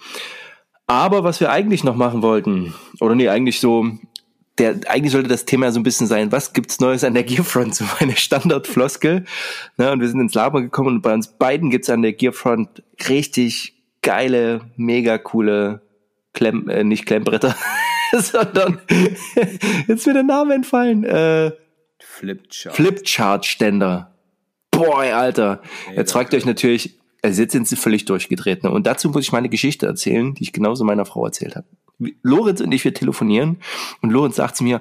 [0.87, 3.87] Aber was wir eigentlich noch machen wollten, oder nee, eigentlich so,
[4.59, 7.75] der, eigentlich sollte das Thema so ein bisschen sein, was gibt's Neues an der Gearfront?
[7.75, 9.25] So meine Standardfloskel.
[9.77, 12.83] Ne, und wir sind ins Labor gekommen und bei uns beiden gibt's an der Gearfront
[13.09, 15.83] richtig geile, mega coole
[16.35, 17.57] Klemm, äh, nicht Klemmbretter,
[18.13, 18.81] sondern
[19.89, 21.05] jetzt wird der Name entfallen.
[21.05, 21.53] Äh,
[21.99, 22.77] Flipchart.
[22.77, 24.15] Flipchart-Ständer.
[24.71, 25.63] Boah, Alter.
[25.97, 28.63] Jetzt fragt ihr euch natürlich, also jetzt sind sie völlig durchgedreht.
[28.63, 28.71] Ne?
[28.71, 31.67] Und dazu muss ich meine Geschichte erzählen, die ich genauso meiner Frau erzählt habe.
[32.23, 33.59] Lorenz und ich, wir telefonieren
[34.03, 34.81] und Lorenz sagt zu mir,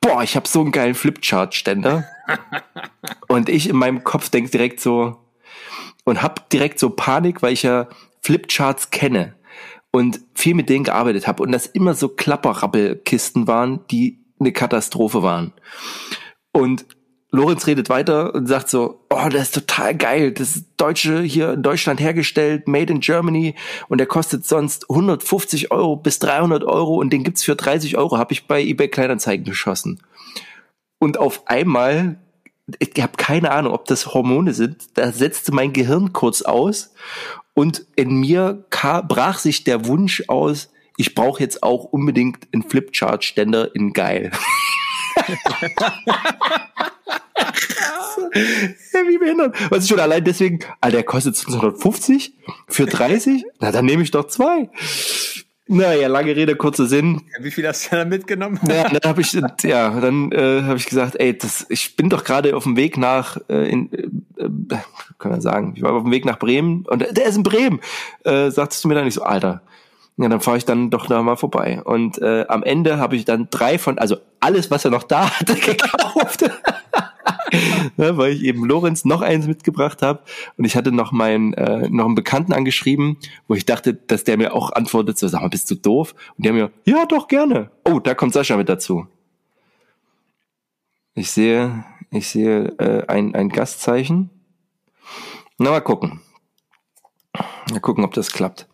[0.00, 2.04] boah, ich habe so einen geilen Flipchart-Ständer.
[3.28, 5.18] und ich in meinem Kopf denk direkt so
[6.04, 7.88] und hab direkt so Panik, weil ich ja
[8.22, 9.34] Flipcharts kenne
[9.90, 15.22] und viel mit denen gearbeitet habe und das immer so Klapperrappelkisten waren, die eine Katastrophe
[15.22, 15.52] waren.
[16.52, 16.86] Und
[17.36, 21.52] Lorenz redet weiter und sagt so, oh, das ist total geil, das ist Deutsche hier
[21.52, 23.54] in Deutschland hergestellt, made in Germany.
[23.88, 26.96] Und der kostet sonst 150 Euro bis 300 Euro.
[26.96, 30.00] Und den gibt's für 30 Euro, habe ich bei eBay Kleinanzeigen geschossen.
[30.98, 32.18] Und auf einmal,
[32.78, 36.94] ich habe keine Ahnung, ob das Hormone sind, da setzte mein Gehirn kurz aus.
[37.54, 43.74] Und in mir brach sich der Wunsch aus, ich brauche jetzt auch unbedingt einen Flipchart-Ständer
[43.74, 44.32] in geil.
[48.92, 49.56] ja, wie behindert.
[49.70, 52.34] Was ist schon allein deswegen, Alter, der kostet 250
[52.68, 53.44] für 30?
[53.60, 54.70] Na, dann nehme ich doch zwei.
[55.68, 57.22] Naja, lange Rede, kurzer Sinn.
[57.36, 58.60] Ja, wie viel hast du dann mitgenommen?
[58.68, 59.32] Ja, dann habe ich,
[59.64, 62.96] ja, dann äh, habe ich gesagt, ey, das, ich bin doch gerade auf dem Weg
[62.96, 63.92] nach, äh, in,
[64.38, 64.76] äh,
[65.18, 67.80] kann man sagen, ich war auf dem Weg nach Bremen und der ist in Bremen.
[68.22, 69.62] Äh, sagtest du mir dann nicht so, Alter,
[70.18, 71.82] ja, dann fahre ich dann doch da mal vorbei.
[71.84, 75.30] Und äh, am Ende habe ich dann drei von, also alles, was er noch da
[75.40, 76.42] hatte, gekauft.
[77.96, 80.20] ja, weil ich eben Lorenz noch eins mitgebracht habe
[80.56, 84.38] und ich hatte noch meinen äh, noch einen Bekannten angeschrieben, wo ich dachte, dass der
[84.38, 86.14] mir auch antwortet, so sag mal, bist du doof?
[86.36, 87.70] Und der mir, ja, doch gerne.
[87.84, 89.06] Oh, da kommt Sascha mit dazu.
[91.14, 94.30] Ich sehe, ich sehe äh, ein ein Gastzeichen.
[95.58, 96.20] Na mal gucken.
[97.70, 98.66] Mal gucken, ob das klappt.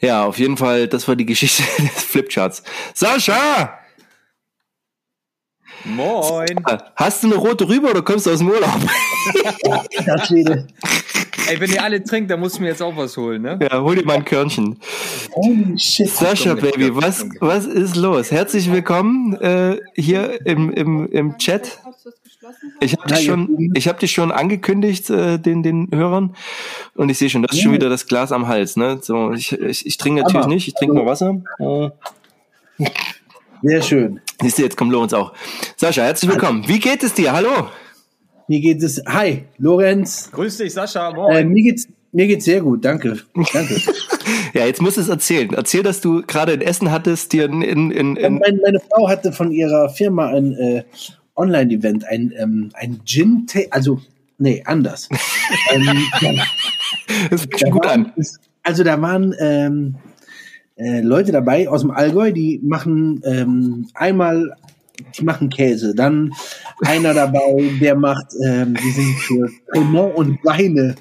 [0.00, 2.62] Ja, auf jeden Fall, das war die Geschichte des Flipcharts.
[2.94, 3.78] Sascha!
[5.84, 6.48] Moin.
[6.96, 8.80] Hast du eine rote rüber oder kommst du aus dem Urlaub?
[11.48, 13.58] Ey, wenn ihr alle trinkt, dann musst du mir jetzt auch was holen, ne?
[13.62, 14.80] Ja, hol dir mal ein Körnchen.
[15.32, 16.08] Holy shit.
[16.08, 18.32] Sascha, Baby, was, was ist los?
[18.32, 21.78] Herzlich willkommen äh, hier im, im, im Chat.
[22.80, 26.34] Ich habe dich schon, ich habe dich schon angekündigt äh, den den Hörern
[26.94, 28.76] und ich sehe schon, das ist schon wieder das Glas am Hals.
[28.76, 31.40] Ne, so ich ich, ich trinke natürlich nicht, ich trinke nur Wasser.
[33.62, 34.20] Sehr schön.
[34.40, 35.32] Siehst du, jetzt kommt Lorenz auch.
[35.76, 36.68] Sascha, herzlich willkommen.
[36.68, 37.32] Wie geht es dir?
[37.32, 37.68] Hallo.
[38.48, 39.02] Wie geht es?
[39.06, 40.30] Hi, Lorenz.
[40.30, 41.10] Grüß dich, Sascha.
[41.30, 43.18] Äh, mir geht's mir geht's sehr gut, danke.
[43.52, 43.80] Danke.
[44.54, 45.52] Ja, jetzt musst du es erzählen.
[45.52, 49.06] Erzähl, dass du gerade in Essen hattest, dir in, in, in, in meine, meine Frau
[49.06, 50.82] hatte von ihrer Firma ein äh,
[51.36, 54.00] Online-Event, ein, ähm, ein Gin, also
[54.38, 55.08] nee, anders.
[55.72, 56.00] ähm,
[57.30, 58.24] das fängt schon gut waren, an.
[58.62, 59.96] Also da waren ähm,
[60.76, 64.56] äh, Leute dabei aus dem Allgäu, die machen ähm, einmal,
[65.18, 66.32] die machen Käse, dann
[66.84, 70.96] einer dabei, der macht, ähm, die sind für Cremant und Weine.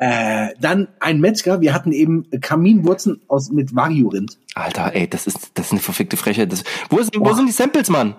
[0.00, 4.38] Äh, dann ein Metzger, wir hatten eben Kaminwurzeln aus mit Wagyu-Rind.
[4.54, 6.52] Alter, ey, das ist, das ist eine verfickte Frechheit.
[6.52, 8.14] Das, wo, ist, wo sind die Samples, Mann?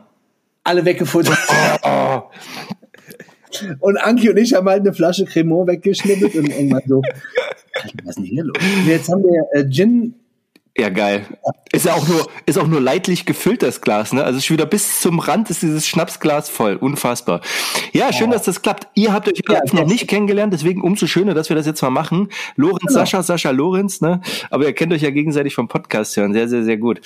[0.64, 1.38] Alle weggefuttert.
[1.84, 2.22] Oh,
[3.80, 7.02] Und Anki und ich haben halt eine Flasche Cremant weggeschnippelt und irgendwann so,
[8.04, 8.56] was ist denn hier los?
[8.58, 10.14] Und jetzt haben wir äh, Gin,
[10.80, 11.26] ja, geil.
[11.72, 14.24] Ist ja auch nur, ist auch nur leidlich gefüllt, das Glas, ne?
[14.24, 16.76] Also schon wieder bis zum Rand ist dieses Schnapsglas voll.
[16.76, 17.42] Unfassbar.
[17.94, 18.88] Ja, schön, dass das klappt.
[18.96, 19.86] Ihr habt euch Ja, noch ja.
[19.86, 22.30] nicht kennengelernt, deswegen umso schöner, dass wir das jetzt mal machen.
[22.56, 22.94] Lorenz, Genau.
[23.00, 24.22] Sascha, Sascha, Lorenz, ne?
[24.50, 26.34] Aber ihr kennt euch ja gegenseitig vom Podcast hören.
[26.34, 27.02] Sehr, sehr, sehr gut.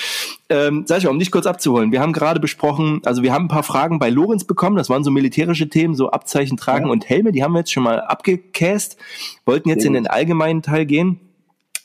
[0.49, 1.91] Ähm, Sascha, um dich kurz abzuholen.
[1.91, 4.77] Wir haben gerade besprochen, also wir haben ein paar Fragen bei Lorenz bekommen.
[4.77, 6.91] Das waren so militärische Themen, so Abzeichen tragen Ja.
[6.91, 7.31] und Helme.
[7.33, 8.95] Die haben wir jetzt schon mal abgecast.
[9.45, 11.19] Wollten jetzt in den allgemeinen Teil gehen.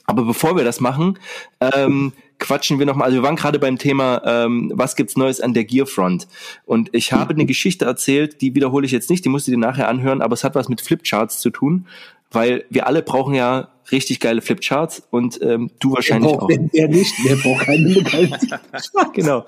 [0.08, 1.18] Aber bevor wir das machen,
[1.60, 3.08] ähm, quatschen wir nochmal.
[3.08, 6.26] Also wir waren gerade beim Thema, ähm, was gibt's Neues an der Gearfront?
[6.64, 9.58] Und ich habe eine Geschichte erzählt, die wiederhole ich jetzt nicht, die musst du dir
[9.58, 11.86] nachher anhören, aber es hat was mit Flipcharts zu tun,
[12.30, 16.38] weil wir alle brauchen ja richtig geile Flipcharts und ähm, du wer wahrscheinlich auch.
[16.38, 19.12] braucht denn der nicht, wer braucht keine Begeisterung.
[19.12, 19.44] Genau,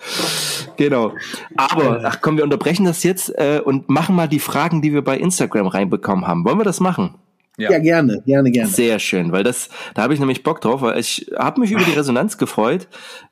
[0.76, 1.14] genau.
[1.56, 5.02] Aber ach komm, wir unterbrechen das jetzt äh, und machen mal die Fragen, die wir
[5.02, 6.44] bei Instagram reinbekommen haben.
[6.44, 7.14] Wollen wir das machen?
[7.60, 8.70] Ja, gerne, gerne, gerne.
[8.70, 11.82] Sehr schön, weil das, da habe ich nämlich Bock drauf, weil ich habe mich über
[11.84, 12.88] die Resonanz gefreut.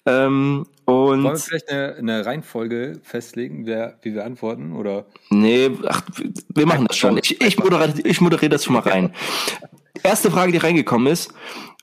[0.06, 4.74] Ähm, Wollen wir und vielleicht eine, eine Reihenfolge festlegen, wer, wie wir antworten?
[4.74, 6.02] Oder nee, ach,
[6.54, 7.18] wir machen das schon.
[7.18, 9.12] Ich, ich, moderiere, ich moderiere das schon mal rein.
[10.02, 11.32] Erste Frage, die reingekommen ist,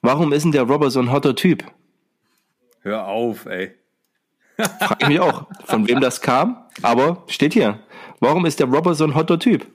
[0.02, 1.64] warum ist denn der Robber so ein hotter Typ?
[2.86, 3.74] hör auf, ey.
[4.58, 7.80] Frage ich mich auch, von wem das kam, aber steht hier.
[8.22, 9.68] Warum ist der Robber so ein hotter Typ?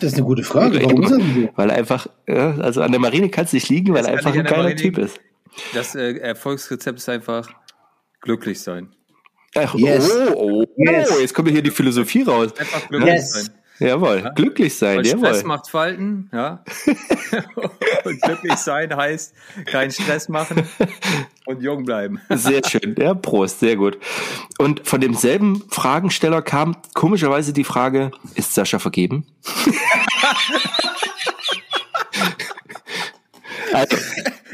[0.00, 0.82] Das ist eine gute Frage.
[0.82, 1.48] Warum ist das denn so?
[1.54, 4.74] Weil einfach, also an der Marine kann es nicht liegen, weil er einfach ein geiler
[4.74, 5.20] Typ ist.
[5.72, 7.48] Das äh, Erfolgsrezept ist einfach
[8.20, 8.88] glücklich sein.
[9.56, 10.10] Ach, Yes.
[10.34, 11.12] Oh, oh, Yes.
[11.14, 12.50] oh, jetzt kommt hier die Philosophie raus.
[12.58, 13.32] Einfach glücklich Yes.
[13.32, 13.48] sein.
[13.80, 15.42] Jawohl, glücklich sein, Weil Stress jawohl.
[15.44, 16.62] macht Falten, ja.
[18.04, 19.34] und glücklich sein heißt
[19.66, 20.68] keinen Stress machen
[21.46, 22.20] und jung bleiben.
[22.30, 23.98] Sehr schön, ja, Prost, sehr gut.
[24.58, 29.26] Und von demselben Fragensteller kam komischerweise die Frage, ist Sascha vergeben?
[33.72, 33.96] also,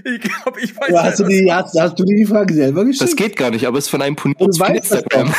[0.05, 2.85] Ich glaube, ich weiß Aber hast, du die, hast, hast du dir die Frage selber
[2.85, 3.17] das gestellt?
[3.17, 5.35] geht gar nicht, aber es ist von einem Punierungs Du von weißt das Instagram.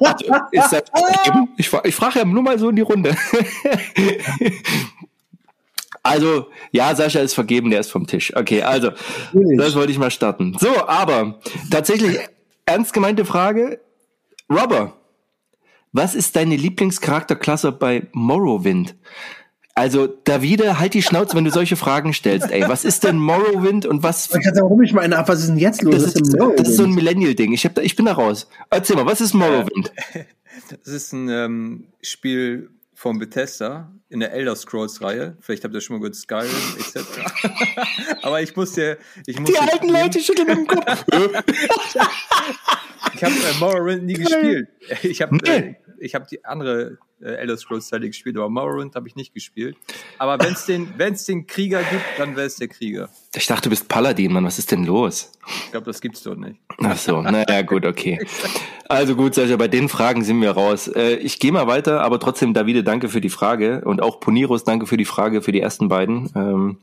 [0.00, 1.48] also, ist vergeben?
[1.56, 3.16] Ich, ich frage ja nur mal so in die Runde.
[6.02, 8.32] Also, ja, Sascha ist vergeben, der ist vom Tisch.
[8.36, 8.92] Okay, also,
[9.32, 9.58] Natürlich.
[9.58, 10.56] das wollte ich mal starten.
[10.56, 12.18] So, aber tatsächlich
[12.64, 13.80] ernst gemeinte Frage.
[14.48, 14.92] Robber,
[15.92, 18.94] was ist deine Lieblingscharakterklasse bei Morrowind?
[19.76, 22.50] Also, Davide, halt die Schnauze, wenn du solche Fragen stellst.
[22.50, 24.24] Ey, was ist denn Morrowind und was...
[24.26, 25.94] Ich kann sagen, warum ich mal eine ab, was ist denn jetzt los?
[25.96, 26.92] Das Was ist, denn das ist so ein?
[26.92, 27.52] Millennial-Ding.
[27.52, 28.48] Ich, hab da, ich bin da raus.
[28.70, 29.92] Erzähl mal, was ist Morrowind?
[30.82, 35.36] Das ist ein ähm, Spiel von Bethesda in der Elder Scrolls Reihe.
[35.40, 37.04] Vielleicht habt ihr schon mal gehört, Skyrim etc.
[38.22, 41.04] Aber ich muss dir, ich muss Die dir alten zugeben, Leute schütteln im Kopf.
[43.14, 44.68] Ich habe äh, Morrowind nie gespielt.
[45.02, 45.50] Ich habe Nee.
[45.50, 49.32] äh, ich habe die andere äh, Elder Scrolls Teile gespielt, aber Morrowind habe ich nicht
[49.32, 49.76] gespielt.
[50.18, 53.08] Aber wenn es den, wenn's den Krieger gibt, dann wäre es der Krieger.
[53.34, 54.44] Ich dachte, du bist Paladin, Mann.
[54.44, 55.32] Was ist denn los?
[55.64, 56.60] Ich glaube, das gibt's dort nicht.
[56.82, 58.18] Ach so, naja, gut, okay.
[58.88, 60.88] Also gut, Sascha, bei den Fragen sind wir raus.
[60.88, 64.64] Äh, ich gehe mal weiter, aber trotzdem, Davide, danke für die Frage und auch Poniros,
[64.64, 66.30] danke für die Frage für die ersten beiden.
[66.34, 66.78] Ähm,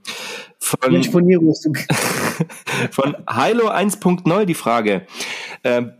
[0.89, 1.73] Mensch, von, rufst du.
[2.91, 5.05] von Hilo 1.0 die Frage.
[5.63, 5.91] Ähm,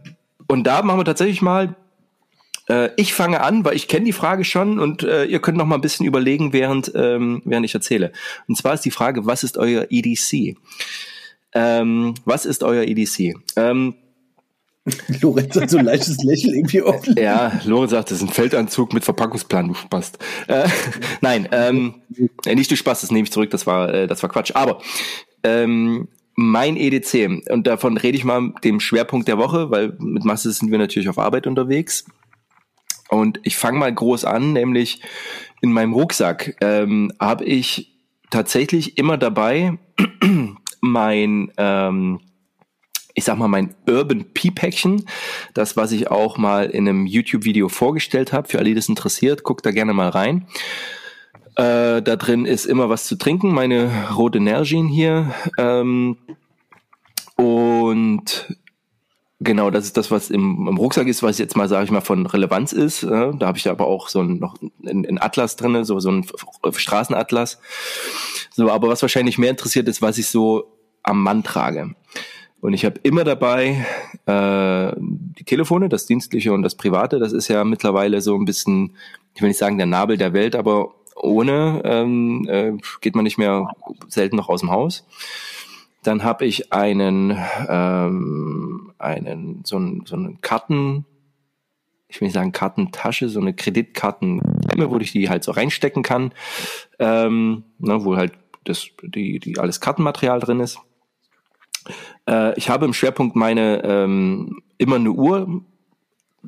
[0.47, 1.75] und da machen wir tatsächlich mal
[2.69, 5.65] äh, ich fange an, weil ich kenne die Frage schon und äh, ihr könnt noch
[5.65, 8.11] mal ein bisschen überlegen, während, ähm, während ich erzähle.
[8.47, 10.57] Und zwar ist die Frage, was ist euer EDC?
[11.53, 13.35] Ähm, was ist euer EDC?
[13.55, 13.95] Ähm,
[15.21, 17.15] Lorenz hat so ein leichtes Lächeln irgendwie offen.
[17.17, 20.17] ja, Lorenz sagt, das ist ein Feldanzug mit Verpackungsplan, du Spast.
[20.47, 20.67] Äh,
[21.21, 21.95] nein, ähm,
[22.45, 24.51] äh, nicht du Spast, das nehme ich zurück, das war, äh, das war Quatsch.
[24.55, 24.79] Aber
[25.43, 30.25] ähm, mein EDC, und davon rede ich mal mit dem Schwerpunkt der Woche, weil mit
[30.25, 32.05] Masse sind wir natürlich auf Arbeit unterwegs.
[33.09, 35.01] Und ich fange mal groß an, nämlich
[35.61, 37.93] in meinem Rucksack ähm, habe ich
[38.29, 39.77] tatsächlich immer dabei
[40.81, 42.19] mein, ähm,
[43.13, 45.05] ich sag mal, mein Urban Pea-Päckchen,
[45.53, 48.47] das, was ich auch mal in einem YouTube-Video vorgestellt habe.
[48.47, 50.47] Für alle, die das interessiert, guckt da gerne mal rein.
[51.55, 55.33] Äh, da drin ist immer was zu trinken, meine rote Nergin hier.
[55.59, 56.17] Ähm,
[57.35, 58.47] und
[59.43, 62.01] genau, das ist das, was im, im Rucksack ist, was jetzt mal, sage ich mal,
[62.01, 63.03] von Relevanz ist.
[63.03, 66.25] Da habe ich aber auch so ein, noch ein, Atlas drinne, so, so ein
[66.71, 67.59] Straßenatlas.
[68.51, 71.95] So, aber was wahrscheinlich mehr interessiert ist, was ich so am Mann trage.
[72.61, 73.85] Und ich habe immer dabei
[74.25, 77.19] äh, die Telefone, das Dienstliche und das Private.
[77.19, 78.95] Das ist ja mittlerweile so ein bisschen,
[79.35, 83.37] ich will nicht sagen der Nabel der Welt, aber ohne ähm, äh, geht man nicht
[83.37, 83.69] mehr
[84.07, 85.05] selten noch aus dem Haus.
[86.03, 87.37] Dann habe ich einen,
[87.67, 91.05] ähm, einen so, einen so einen Karten,
[92.07, 94.41] ich will nicht sagen Kartentasche, so eine Kreditkarten,
[94.77, 96.33] wo ich die halt so reinstecken kann,
[96.99, 98.33] ähm, ne, wo halt
[98.65, 100.79] das, die, die alles Kartenmaterial drin ist.
[102.27, 105.63] Äh, ich habe im Schwerpunkt meine ähm, immer eine Uhr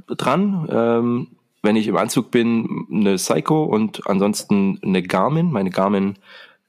[0.08, 0.68] dran.
[0.72, 1.28] Ähm,
[1.62, 6.16] wenn ich im Anzug bin, eine Psycho und ansonsten eine Garmin, meine Garmin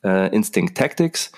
[0.03, 1.33] äh, Instinct Tactics.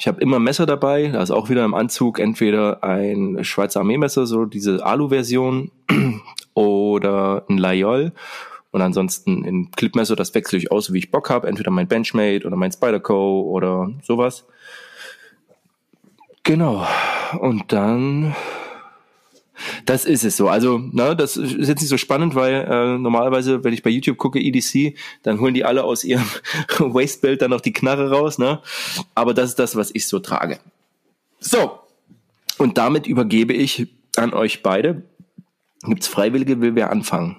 [0.00, 4.26] Ich habe immer Messer dabei, da ist auch wieder im Anzug entweder ein Schweizer Armeemesser,
[4.26, 5.72] so diese Alu-Version,
[6.54, 8.12] oder ein Layol.
[8.70, 11.48] Und ansonsten ein Clipmesser, das wechsle ich aus, wie ich Bock habe.
[11.48, 14.46] Entweder mein Benchmade oder mein Spyderco oder sowas.
[16.44, 16.86] Genau.
[17.40, 18.36] Und dann,
[19.84, 20.48] das ist es so.
[20.48, 24.18] Also, na, das ist jetzt nicht so spannend, weil äh, normalerweise, wenn ich bei YouTube
[24.18, 26.26] gucke, EDC, dann holen die alle aus ihrem
[26.78, 28.60] Wastebelt dann noch die Knarre raus, ne?
[29.14, 30.58] Aber das ist das, was ich so trage.
[31.40, 31.78] So.
[32.58, 35.02] Und damit übergebe ich an euch beide.
[35.82, 37.36] Gibt's Freiwillige, will wer anfangen?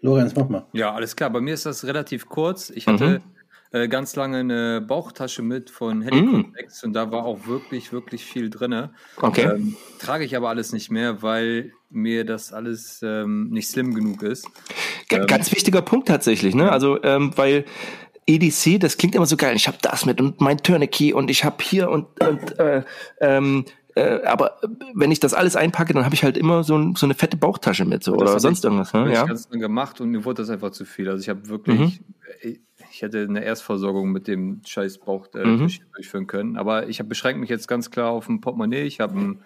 [0.00, 0.66] Lorenz, mach mal.
[0.72, 1.30] Ja, alles klar.
[1.30, 2.70] Bei mir ist das relativ kurz.
[2.70, 3.31] Ich hatte mhm
[3.72, 6.86] äh, ganz lange eine Bauchtasche mit von Helicontex mm.
[6.86, 8.90] und da war auch wirklich, wirklich viel drin.
[9.16, 9.50] Okay.
[9.54, 14.22] Ähm, trage ich aber alles nicht mehr, weil mir das alles ähm, nicht slim genug
[14.22, 14.46] ist.
[15.08, 16.70] G ähm, ganz wichtiger Punkt tatsächlich, ne?
[16.70, 17.64] Also, ähm, weil
[18.26, 19.56] EDC, das klingt immer so geil.
[19.56, 22.84] Ich habe das mit und mein Tourniquet und ich habe hier und, und äh,
[23.20, 24.58] ähm, äh, aber
[24.94, 27.36] wenn ich das alles einpacke, dann habe ich halt immer so, ein, so, eine fette
[27.36, 28.92] Bauchtasche mit so, oder sonst ich, irgendwas.
[28.94, 29.12] Ne?
[29.12, 29.22] Ja.
[29.22, 31.08] Ich ganz gemacht und mir wurde das einfach zu viel.
[31.10, 32.58] Also ich habe wirklich, mhm.
[32.92, 35.70] Ich hätte eine Erstversorgung mit dem scheiß Bauch äh, mhm.
[35.94, 36.56] durchführen können.
[36.56, 38.82] Aber ich beschränke mich jetzt ganz klar auf ein Portemonnaie.
[38.82, 39.40] Ich habe ein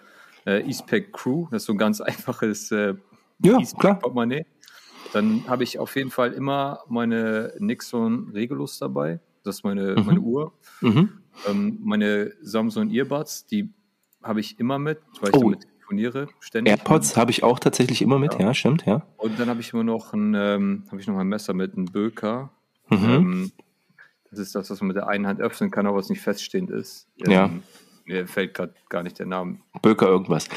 [0.46, 2.94] äh, Eastpack Crew, das ist so ein ganz einfaches äh,
[3.38, 4.46] ja, Eastpack Portemonnaie.
[5.12, 9.20] Dann habe ich auf jeden Fall immer meine Nixon Regulus dabei.
[9.44, 10.06] Das ist meine, mhm.
[10.06, 10.52] meine Uhr.
[10.80, 11.11] Mhm.
[11.48, 13.72] Ähm, meine Samsung Earbuds, die
[14.22, 15.40] habe ich immer mit, weil ich oh.
[15.40, 16.72] damit telefoniere ständig.
[16.72, 19.06] AirPods habe ich auch tatsächlich immer mit, ja, ja stimmt, ja.
[19.16, 21.87] Und dann habe ich immer noch ein, ähm, habe ich noch ein Messer mit, einem
[21.87, 22.50] Böker.
[22.88, 23.11] Mhm.
[23.11, 23.53] Ähm,
[24.31, 26.70] das ist das, was man mit der einen Hand öffnen kann, aber was nicht feststehend
[26.70, 27.09] ist.
[27.25, 27.51] Ähm, ja.
[28.05, 29.59] Mir fällt gerade gar nicht der Name.
[29.83, 30.49] Böker irgendwas.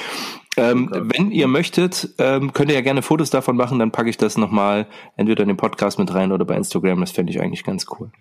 [0.55, 4.17] Ähm, wenn ihr möchtet, ähm, könnt ihr ja gerne Fotos davon machen, dann packe ich
[4.17, 6.99] das nochmal entweder in den Podcast mit rein oder bei Instagram.
[6.99, 8.11] Das fände ich eigentlich ganz cool.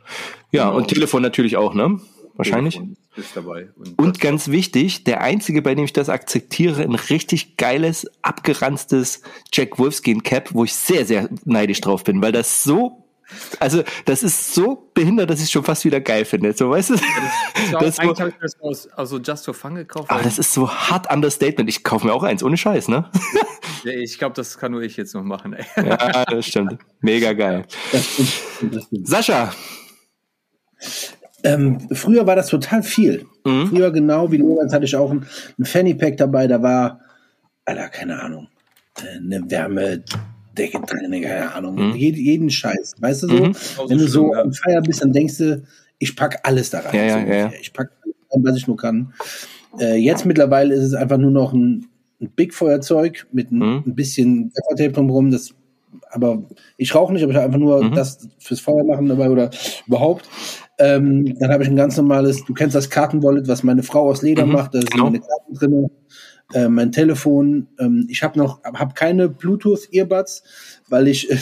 [0.50, 0.78] Ja, genau.
[0.78, 2.00] und Telefon natürlich auch, ne?
[2.36, 2.80] Wahrscheinlich.
[3.16, 3.68] Ist dabei.
[3.76, 9.22] Und, und ganz wichtig, der einzige, bei dem ich das akzeptiere, ein richtig geiles, abgeranztes
[9.52, 13.07] Jack Wolfskin Cap, wo ich sehr, sehr neidisch drauf bin, weil das so
[13.60, 16.52] also, das ist so behindert, dass ich es schon fast wieder geil finde.
[16.54, 16.94] So, weißt du?
[16.94, 17.00] Ja,
[17.54, 20.10] das, das eigentlich habe ich das aus also Just for Fun gekauft.
[20.10, 21.68] Aber das ist so hart Understatement.
[21.68, 23.10] Ich kaufe mir auch eins, ohne Scheiß, ne?
[23.84, 25.52] Ja, ich glaube, das kann nur ich jetzt noch machen.
[25.52, 25.64] Ey.
[25.76, 26.78] Ja, das stimmt.
[27.00, 27.64] Mega geil.
[29.04, 29.52] Sascha.
[31.44, 33.26] Ähm, früher war das total viel.
[33.44, 33.68] Mhm.
[33.68, 35.26] Früher genau wie Lorenz hatte ich auch ein,
[35.58, 37.00] ein Fanny Pack dabei, da war,
[37.64, 38.48] Alter, keine Ahnung,
[38.96, 40.02] äh, eine Wärme,
[40.58, 41.74] Decke drin, keine Ahnung.
[41.74, 41.94] Mhm.
[41.94, 42.96] Jeden, jeden Scheiß.
[43.00, 43.34] Weißt du so?
[43.34, 43.54] Mhm.
[43.88, 45.62] Wenn du so am Feier bist, dann denkst du,
[45.98, 46.94] ich pack alles da rein.
[46.94, 47.52] Ja, ja, so ja.
[47.60, 49.12] Ich pack alles rein, was ich nur kann.
[49.78, 51.86] Äh, jetzt mittlerweile ist es einfach nur noch ein,
[52.20, 53.82] ein Big-Feuerzeug mit ein, mhm.
[53.86, 55.30] ein bisschen Gaffertape drumherum.
[55.30, 55.54] Das,
[56.10, 56.42] aber
[56.76, 57.94] ich rauche nicht, aber ich habe einfach nur mhm.
[57.94, 59.50] das fürs Feuer machen dabei oder
[59.86, 60.28] überhaupt.
[60.78, 64.22] Ähm, dann habe ich ein ganz normales, du kennst das Kartenwallet, was meine Frau aus
[64.22, 64.52] Leder mhm.
[64.52, 65.04] macht, da sind genau.
[65.04, 65.90] meine Karten drin
[66.54, 67.68] äh, mein Telefon.
[67.78, 70.42] Ähm, ich habe noch, habe keine Bluetooth-Earbuds,
[70.88, 71.38] weil ich äh,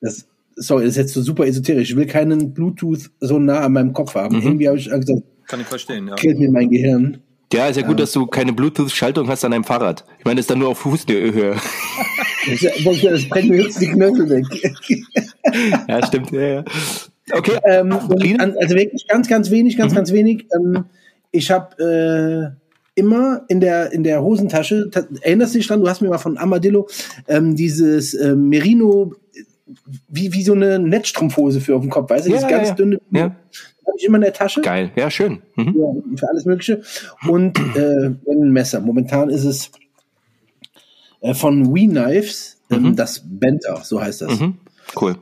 [0.00, 1.90] das, sorry, das ist jetzt so super esoterisch.
[1.90, 4.36] Ich will keinen Bluetooth so nah an meinem Kopf haben.
[4.36, 4.42] Mhm.
[4.42, 6.14] Irgendwie habe ich gesagt, kann ich verstehen, ja.
[6.16, 7.18] Killt mir mein Gehirn.
[7.52, 10.04] Ja, ist ja gut, dass du keine Bluetooth-Schaltung hast an deinem Fahrrad.
[10.18, 11.54] Ich meine, das ist dann nur auf Fußhöhe.
[12.46, 14.44] das, das brennt mir höchstens die Knöchel weg.
[15.88, 16.32] ja, stimmt.
[16.32, 16.64] Ja, ja.
[17.32, 17.58] Okay.
[17.64, 19.96] Ähm, also wirklich ganz, ganz wenig, ganz, mhm.
[19.96, 20.46] ganz wenig.
[20.56, 20.86] Ähm,
[21.30, 22.65] ich habe äh,
[22.96, 24.90] immer in der, in der Hosentasche,
[25.20, 26.88] erinnerst du dich dran, du hast mir mal von Amadillo
[27.28, 29.14] ähm, dieses äh, Merino,
[30.08, 32.74] wie, wie so eine Netzstrumpfhose für auf dem Kopf, weißt du, ja, dieses ganz ja.
[32.74, 33.00] dünne.
[33.10, 33.22] Ja.
[33.22, 34.62] Habe ich immer in der Tasche.
[34.62, 35.42] Geil, ja, schön.
[35.54, 35.76] Mhm.
[35.78, 36.82] Ja, für alles Mögliche.
[37.28, 38.80] Und äh, ein Messer.
[38.80, 39.70] Momentan ist es
[41.20, 42.96] äh, von We Knives, ähm, mhm.
[42.96, 44.40] das Benter, so heißt das.
[44.40, 44.58] Mhm.
[45.00, 45.16] Cool.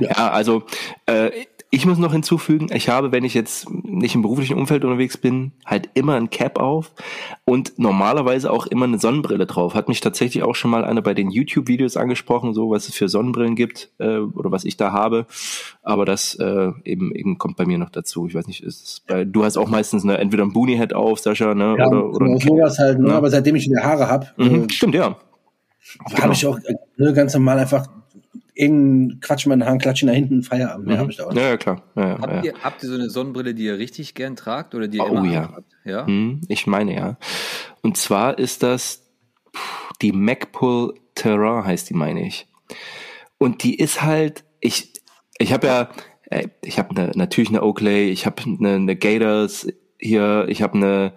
[0.00, 0.64] Ja, ja also
[1.06, 1.30] äh,
[1.70, 5.52] Ich muss noch hinzufügen, ich habe, wenn ich jetzt nicht im beruflichen Umfeld unterwegs bin,
[5.66, 6.92] halt immer ein Cap auf
[7.44, 9.74] und normalerweise auch immer eine Sonnenbrille drauf.
[9.74, 13.10] Hat mich tatsächlich auch schon mal einer bei den YouTube-Videos angesprochen, so was es für
[13.10, 15.26] Sonnenbrillen gibt äh, oder was ich da habe.
[15.82, 18.26] Aber das äh, eben, eben kommt bei mir noch dazu.
[18.26, 21.54] Ich weiß nicht, ist bei, du hast auch meistens eine, entweder ein Boonie-Head auf, Sascha,
[21.54, 21.76] ne?
[21.78, 23.12] Ja, oder, oder genau, sowas halt, ne?
[23.12, 25.16] aber seitdem ich wieder Haare habe, Mhm, äh, Stimmt, ja.
[26.22, 27.86] habe ich auch äh, ne, ganz normal einfach
[28.58, 30.86] irgendeinen Quatsch in meinen Haaren, klatschen nach hinten, Feierabend.
[30.86, 31.00] Mehr Mhm.
[31.00, 31.40] habe ich da auch nicht.
[31.42, 31.82] Ja, ja, klar.
[31.96, 32.42] Ja, Habt, ja.
[32.42, 35.16] ihr, habt ihr so eine Sonnenbrille, die ihr richtig gern tragt oder die ihr Oh,
[35.16, 35.42] immer ja.
[35.46, 35.72] anhabt?
[35.84, 36.06] Ja.
[36.06, 37.16] Hm, ich meine ja.
[37.82, 39.06] Und zwar ist das
[40.02, 42.46] die MacPull Terrain heißt die, meine ich.
[43.38, 44.92] Und die ist halt, ich,
[45.38, 45.88] ich habe ja,
[46.30, 49.66] äh, ich habe ne, natürlich eine Oakley, ich habe eine, eine Gators
[49.98, 51.12] hier, ich habe eine,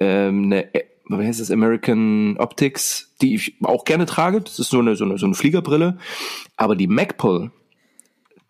[0.00, 0.68] ähm, eine,
[1.08, 4.40] wie heißt das, American Optics, die ich auch gerne trage.
[4.40, 5.96] Das ist so eine, so eine, so eine Fliegerbrille.
[6.56, 7.50] Aber die MacPull,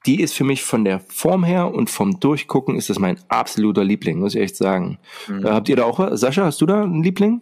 [0.07, 3.85] die ist für mich von der Form her und vom Durchgucken ist das mein absoluter
[3.85, 4.99] Liebling, muss ich echt sagen.
[5.29, 5.45] Mhm.
[5.47, 6.21] Äh, habt ihr da auch was?
[6.21, 7.41] Sascha, hast du da einen Liebling?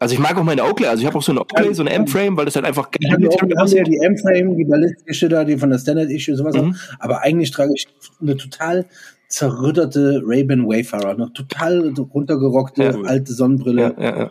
[0.00, 1.90] Also ich mag auch meine Oakley, also ich habe auch so eine Oakley, so eine
[1.90, 3.86] M-Frame, weil das halt einfach Wir haben ja auch- wir haben ja aussieht.
[3.88, 6.54] die M-Frame, die ballistische da, die von der Standard Issue, sowas.
[6.56, 6.70] Mhm.
[6.72, 7.00] auch.
[7.00, 7.86] Aber eigentlich trage ich
[8.20, 8.86] eine total
[9.28, 12.90] zerrütterte Ray-Ban Wayfarer, noch total runtergerockte Ja.
[13.04, 13.94] alte Sonnenbrille.
[13.98, 14.30] Ja, ja, ja.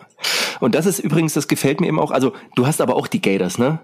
[0.60, 3.22] Und das ist übrigens, das gefällt mir eben auch, also du hast aber auch die
[3.22, 3.80] Gators, ne?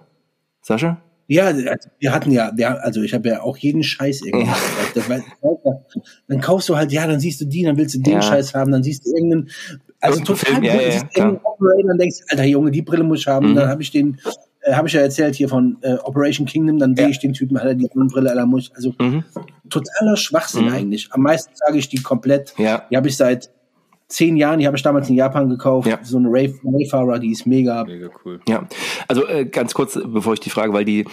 [0.61, 1.01] Sascha?
[1.27, 4.47] Ja, also wir hatten ja, also ich habe ja auch jeden Scheiß irgendwie.
[5.07, 5.21] war-
[6.27, 8.21] Dann kaufst du halt, ja, dann siehst du die, dann willst du den Ja.
[8.21, 9.49] Scheiß haben, dann siehst du irgendeinen,
[10.01, 11.05] also Irgendein total Film, ja, gut, ja, siehst
[11.43, 13.45] Operator, dann denkst du, alter Junge, die Brille muss ich haben.
[13.45, 13.51] Mhm.
[13.51, 14.17] Und dann habe ich den,
[14.61, 17.57] äh, habe ich ja erzählt hier von äh, Operation Kingdom, dann sehe ich den Typen,
[17.57, 19.23] hat er die Brille, aller muss, also Mhm.
[19.69, 20.73] Totaler Schwachsinn Mhm.
[20.73, 21.07] eigentlich.
[21.11, 22.53] Am meisten sage ich die komplett.
[22.57, 22.83] Ja.
[22.89, 23.49] Die habe ich seit
[24.07, 25.87] zehn Jahren, die habe ich damals in Japan gekauft.
[25.87, 25.99] Ja.
[26.03, 27.83] So eine Ray- Wayfarer, die ist mega.
[27.83, 28.39] Mega cool.
[28.47, 28.67] Ja,
[29.07, 31.05] also äh, ganz kurz, bevor ich die frage, weil die,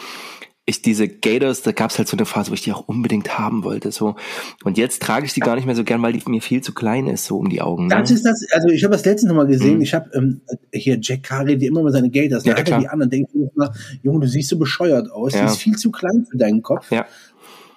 [0.67, 3.39] ich diese Gators, da gab es halt so eine Phase, wo ich die auch unbedingt
[3.39, 3.91] haben wollte.
[3.91, 4.15] So.
[4.63, 6.73] Und jetzt trage ich die gar nicht mehr so gern, weil die mir viel zu
[6.75, 7.87] klein ist, so um die Augen.
[7.87, 7.97] Ne?
[7.99, 9.83] Das ist das, also ich habe das letztens noch mal gesehen, Mhm.
[9.83, 10.43] ich habe ähm,
[10.73, 13.11] hier Jack Carey, die immer mal seine Gators, Ja, da hat er die an, dann
[13.11, 13.73] denke ich mir,
[14.03, 15.41] Junge, du siehst so bescheuert aus, Ja.
[15.41, 16.93] die ist viel zu klein für deinen Kopf.
[16.93, 17.07] Ja.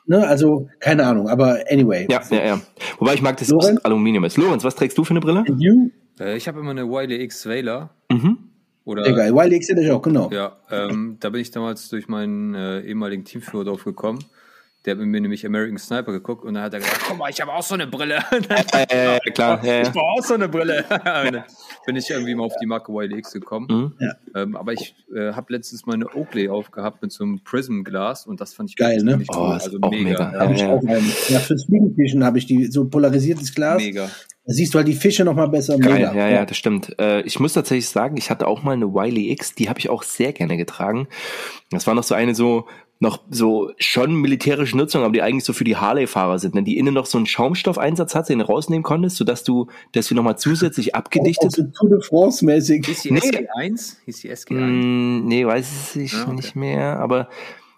[0.05, 2.07] Ne, also, keine Ahnung, aber anyway.
[2.09, 2.61] ja, ja, ja.
[2.99, 3.79] Wobei ich mag, dass es Lorenz?
[3.83, 4.37] Aluminium ist.
[4.37, 5.45] Lorenz, was trägst du für eine Brille?
[6.19, 7.91] Äh, ich habe immer eine Wiley X Vela.
[8.11, 8.37] Mhm.
[8.85, 9.33] Oder, geil.
[9.33, 10.29] Wiley X hätte ich auch, genau.
[10.31, 14.19] Ja, ähm, da bin ich damals durch meinen äh, ehemaligen Teamführer drauf gekommen.
[14.85, 17.29] Der hat mit mir nämlich American Sniper geguckt und dann hat er gesagt, guck mal,
[17.29, 18.21] ich habe auch so eine Brille.
[18.89, 19.93] Äh, klar, ja, ich ja.
[19.93, 20.83] brauche auch so eine Brille.
[21.85, 23.67] Bin ich irgendwie mal auf die Marke Wiley X gekommen.
[23.99, 24.13] Mhm.
[24.35, 28.53] Ähm, aber ich äh, habe letztens meine Oakley aufgehabt mit so einem Prism-Glas und das
[28.53, 29.21] fand ich Geil, ne?
[29.29, 29.51] Oh, cool.
[29.53, 30.03] Also auch mega.
[30.03, 30.33] mega.
[30.33, 30.69] Ja, Hab ich ja.
[30.69, 31.11] auch einen.
[31.29, 33.81] Ja, fürs Fliegenfischen habe ich die, so polarisiertes Glas.
[33.81, 34.09] Mega.
[34.45, 35.77] Da siehst du halt die Fische noch mal besser.
[35.77, 36.13] Geil, Mega.
[36.13, 36.99] ja, ja, das stimmt.
[36.99, 39.89] Äh, ich muss tatsächlich sagen, ich hatte auch mal eine Wiley X, die habe ich
[39.89, 41.07] auch sehr gerne getragen.
[41.71, 42.67] Das war noch so eine so,
[43.03, 46.63] noch so schon militärische Nutzung, aber die eigentlich so für die Harley-Fahrer sind, ne?
[46.63, 50.15] die innen noch so einen Schaumstoffeinsatz hat, den du rausnehmen konntest, sodass du das wir
[50.15, 51.51] nochmal zusätzlich abgedichtet.
[51.51, 52.87] so Tour de France-mäßig.
[52.87, 53.19] Ist die Nee.
[53.19, 53.95] SG1?
[54.07, 54.55] Ist die SG1?
[54.55, 56.33] Mm, nee, weiß ich Ja, okay.
[56.33, 57.29] nicht mehr, aber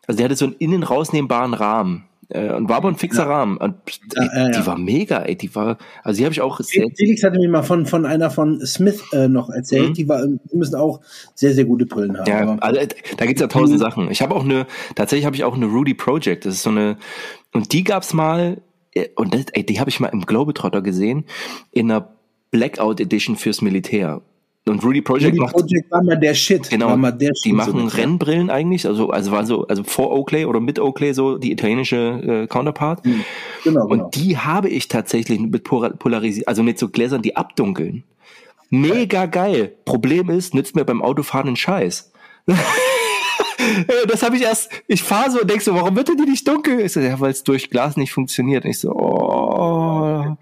[0.07, 2.05] also die hatte so einen innen rausnehmbaren Rahmen.
[2.29, 3.57] Äh, und war aber ein fixer Rahmen.
[3.57, 3.75] Und
[4.15, 4.49] Ja, ey, ja, ja.
[4.59, 5.35] die war mega, ey.
[5.35, 8.31] Die war, also die habe ich auch sehr, Felix hatte mir mal von, von einer
[8.31, 9.93] von Smith äh, noch erzählt, Mhm.
[9.93, 11.01] die, war, die müssen auch
[11.35, 12.27] sehr, sehr gute Brillen haben.
[12.27, 13.83] Ja, also äh, da gibt's ja tausend Mhm.
[13.83, 14.11] Sachen.
[14.11, 14.65] Ich habe auch eine,
[14.95, 16.45] tatsächlich habe ich auch eine Rudy Project.
[16.45, 16.97] Das ist so eine,
[17.53, 18.61] und die gab's mal,
[18.95, 21.25] äh, und das, ey, die habe ich mal im Globetrotter gesehen,
[21.71, 22.09] in einer
[22.51, 24.21] Blackout Edition fürs Militär.
[24.67, 26.69] Und Rudy Project Rudy macht, Project war mal der Shit.
[26.71, 30.45] genau, der Shit die machen so Rennbrillen eigentlich, also, also war so, also vor Oakley
[30.45, 33.03] oder mit Oakley so die italienische äh, Counterpart.
[33.03, 33.23] Genau,
[33.63, 33.85] genau.
[33.85, 38.03] Und die habe ich tatsächlich mit polarisiert, also mit so Gläsern, die abdunkeln.
[38.71, 39.71] Mega geil.
[39.85, 42.11] Problem ist, nützt mir beim Autofahren einen Scheiß.
[44.07, 46.47] das habe ich erst, ich fahre so und denk so, warum wird denn die nicht
[46.47, 46.79] dunkel?
[46.79, 48.65] Ich so, ja, weil es durch Glas nicht funktioniert.
[48.65, 50.37] Und ich so, oh.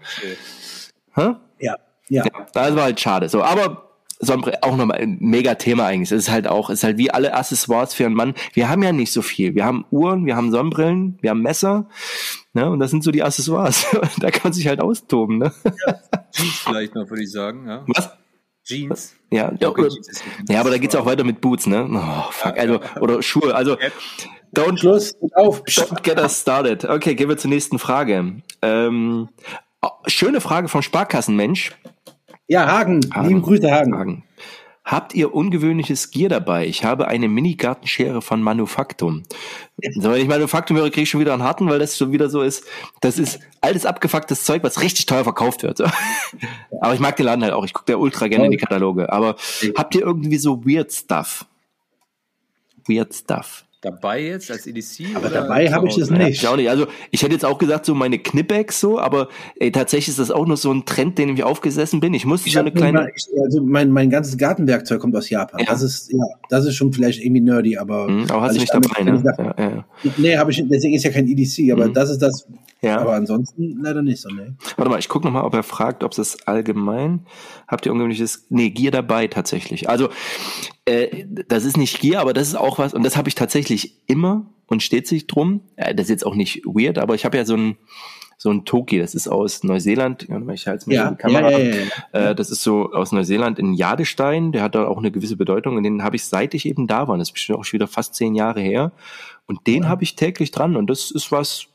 [1.14, 1.34] Hä?
[1.58, 1.76] ja,
[2.08, 2.24] ja.
[2.54, 3.28] Das war halt schade.
[3.28, 6.10] So, aber Sonnenbrille auch nochmal ein mega Thema eigentlich.
[6.12, 8.34] Es ist halt auch, es ist halt wie alle Accessoires für einen Mann.
[8.52, 9.54] Wir haben ja nicht so viel.
[9.54, 11.88] Wir haben Uhren, wir haben Sonnenbrillen, wir haben Messer.
[12.52, 12.70] Ne?
[12.70, 13.86] Und das sind so die Accessoires.
[14.18, 15.38] da kann man sich halt austoben.
[15.38, 15.52] Ne?
[16.32, 17.66] Jeans vielleicht noch, würde ich sagen.
[17.68, 17.84] Ja.
[17.88, 18.10] Was?
[18.64, 19.14] Jeans.
[19.30, 21.86] Ja, ja, Okay, Jeans ist- ja, aber da geht's auch weiter mit Boots, ne?
[21.92, 22.56] Oh, fuck.
[22.58, 23.54] Also, oder Schuhe.
[23.54, 23.76] Also,
[24.54, 25.62] don't, Schluss, auf.
[25.64, 26.84] don't get us started.
[26.84, 28.36] Okay, gehen wir zur nächsten Frage.
[28.62, 29.28] Ähm,
[29.82, 31.72] oh, schöne Frage vom Sparkassenmensch.
[32.46, 33.00] Ja, Hagen.
[33.12, 33.28] Hagen.
[33.28, 33.92] Lieben Grüße, Hagen.
[33.92, 34.24] Fragen.
[34.84, 36.66] Habt ihr ungewöhnliches Gear dabei?
[36.66, 39.22] Ich habe eine Mini-Gartenschere von Manufaktum.
[39.94, 42.28] So, wenn ich Manufaktum höre, kriege ich schon wieder einen harten, weil das schon wieder
[42.28, 42.66] so ist.
[43.00, 45.80] Das ist altes abgefucktes Zeug, was richtig teuer verkauft wird.
[46.82, 47.64] Aber ich mag den Laden halt auch.
[47.64, 49.10] Ich gucke da ultra gerne in die Kataloge.
[49.10, 49.36] Aber
[49.74, 51.46] habt ihr irgendwie so weird Stuff?
[52.86, 53.63] Weird Stuff.
[53.84, 55.14] Dabei jetzt als EDC?
[55.14, 56.42] Aber oder dabei habe ich das Ja, nicht.
[56.42, 56.70] ich auch nicht.
[56.70, 59.28] Also ich hätte jetzt auch gesagt, so meine Knipex so, aber
[59.60, 62.14] ey, tatsächlich ist das auch nur so ein Trend, den ich aufgesessen bin.
[62.14, 63.00] Ich musste Ich so eine kleine.
[63.00, 65.60] mal, ich, also mein, mein ganzes Gartenwerkzeug kommt aus Japan.
[65.60, 65.66] Ja.
[65.66, 66.18] Das ist ja,
[66.48, 69.02] das ist schon vielleicht irgendwie nerdy, aber Hm, aber hast weil du ich nicht dabei,
[69.04, 69.22] ne?
[69.22, 69.84] Sachen- Ja, ja.
[70.16, 71.92] Nee, habe ich deswegen ist ja kein EDC, aber Mhm.
[71.92, 72.46] das ist das.
[72.84, 73.00] Ja.
[73.00, 74.56] Aber ansonsten leider nicht so, ne.
[74.76, 77.26] Warte mal, ich gucke nochmal, ob er fragt, ob es das allgemein.
[77.66, 78.46] Habt ihr ungewöhnliches?
[78.50, 79.88] Nee, Gear dabei tatsächlich.
[79.88, 80.08] Also,
[80.84, 84.00] äh, das ist nicht Gear, aber das ist auch was, und das habe ich tatsächlich
[84.06, 85.62] immer und steht sich drum.
[85.76, 87.76] Äh, das ist jetzt auch nicht weird, aber ich habe ja so ein
[88.36, 90.26] so ein Toki, das ist aus Neuseeland.
[90.28, 91.50] Ja, Ich halte mal Ja, die Kamera.
[91.52, 91.82] ja, ja, ja,
[92.12, 92.30] ja.
[92.30, 95.76] Äh, das ist so aus Neuseeland in Jadestein, der hat da auch eine gewisse Bedeutung
[95.76, 97.86] und den habe ich seit ich eben da war, das ist bestimmt auch schon wieder
[97.86, 98.92] fast zehn Jahre her
[99.46, 101.66] und den habe ich täglich dran und das ist was,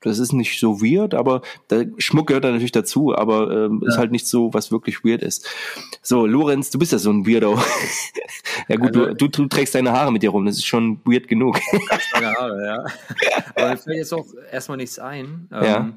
[0.00, 3.98] das ist nicht so weird, aber der Schmuck gehört da natürlich dazu, aber ähm, ist
[3.98, 5.46] halt nicht so, was wirklich weird ist.
[6.02, 7.58] So, Lorenz, du bist ja so ein Weirdo.
[8.68, 11.28] ja gut, Also- du, du, trägst deine Haare mit dir rum, das ist schon weird
[11.28, 11.58] genug.
[12.14, 12.84] Lange Haare, ja.
[13.56, 15.48] Aber mir fällt jetzt auch erstmal nichts ein.
[15.52, 15.92] Ähm, Ja.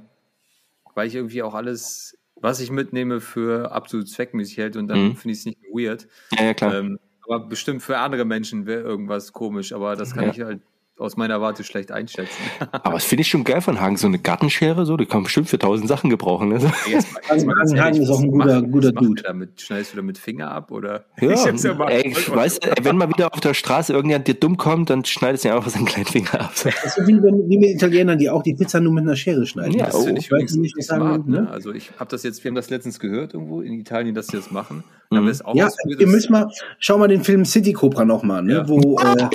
[0.95, 5.15] Weil ich irgendwie auch alles, was ich mitnehme, für absolut zweckmäßig hält und dann Mhm.
[5.15, 6.07] finde ich es nicht weird.
[6.37, 6.75] ja, ja, klar.
[6.79, 10.31] Ähm, aber bestimmt für andere Menschen wäre irgendwas komisch, aber das kann Ja.
[10.31, 10.61] ich halt
[10.99, 12.35] aus meiner Warte schlecht einschätzen.
[12.71, 15.23] aber das finde ich schon geil von Hagen, so eine Gartenschere, so, die kann man
[15.25, 16.49] bestimmt für tausend Sachen gebrauchen.
[16.49, 16.59] Ne?
[16.87, 19.21] Jetzt mal, jetzt mal ganz Hagen ehrlich, ist auch ein guter- guter Dude.
[19.23, 19.61] damit?
[19.61, 21.05] Schneidest du damit Finger ab oder?
[21.19, 24.27] Ja, Ich hab's ja mal- ey, ich weiß, wenn mal wieder auf der Straße irgendjemand
[24.27, 26.51] dir dumm kommt, dann schneidest du ja einfach seinen kleinen Finger ab.
[26.63, 29.15] Das ist so wie, wenn, wie mit Italienern, die auch die Pizza nur mit einer
[29.15, 29.73] Schere schneiden.
[29.73, 30.99] Ja, Das oh, finde ich ich weiß übrigens nicht, smart.
[31.01, 31.41] sagen, Ne?
[31.43, 31.49] ne?
[31.51, 34.37] Also ich habe das jetzt, wir haben das letztens gehört irgendwo in Italien, dass sie
[34.37, 34.83] das machen.
[35.11, 38.21] Haben wir es auch Ja, ihr müsst mal, schau mal den Film City Cobra noch
[38.21, 38.67] mal, ne, Ja.
[38.67, 39.27] wo äh,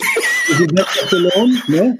[1.06, 1.98] Stallone, ne,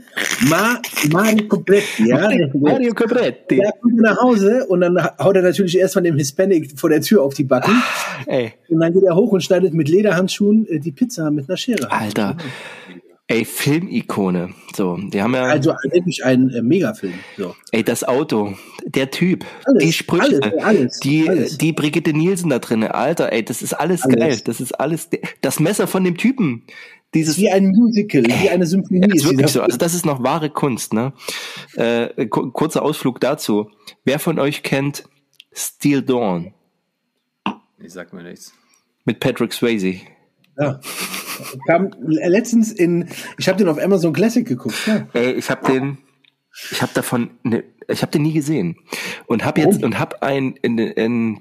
[0.49, 3.57] Ma, Mario Cobretti, ja, Mario Cobretti.
[3.57, 7.01] der kommt nach Hause und dann haut er natürlich erst von dem Hispanic vor der
[7.01, 7.83] Tür auf die Backen
[8.27, 11.57] Ey, und dann geht er hoch und schneidet mit Lederhandschuhen äh, die Pizza mit einer
[11.57, 11.91] Schere.
[11.91, 12.37] Alter.
[13.27, 14.51] Ey, Filmikone.
[14.77, 17.15] So, die haben ja, Also wirklich ein äh, Megafilm.
[17.39, 17.55] So.
[17.73, 18.55] ey, das Auto,
[18.85, 21.57] der Typ, Alles, die Sprüche, alles, alles, die, alles.
[21.57, 24.17] die Brigitte Nielsen da drinne, Alter, ey, das ist alles, Alles.
[24.19, 24.41] geil.
[24.45, 25.09] Das ist alles,
[25.41, 26.65] das Messer von dem Typen.
[27.15, 29.01] Dieses, Wie ein Musical, wie eine Symphonie.
[29.01, 29.63] Das ist wirklich so.
[29.63, 31.13] Also das ist noch wahre Kunst, ne?
[31.77, 33.71] Äh, ku- kurzer Ausflug dazu.
[34.05, 35.05] Wer von euch kennt
[35.53, 36.53] Steel Dawn
[37.79, 38.53] Ich sag mir nichts.
[39.05, 40.01] mit Patrick Swayze?
[40.59, 40.81] Ja.
[41.67, 44.77] Kam letztens in, ich habe den auf Amazon Classic geguckt.
[44.87, 45.07] Ja.
[45.15, 45.99] Ey, ich habe den,
[46.71, 48.77] ich habe davon, ne, ich habe den nie gesehen
[49.27, 49.87] und habe jetzt Oh.
[49.87, 51.41] und habe ein in, in,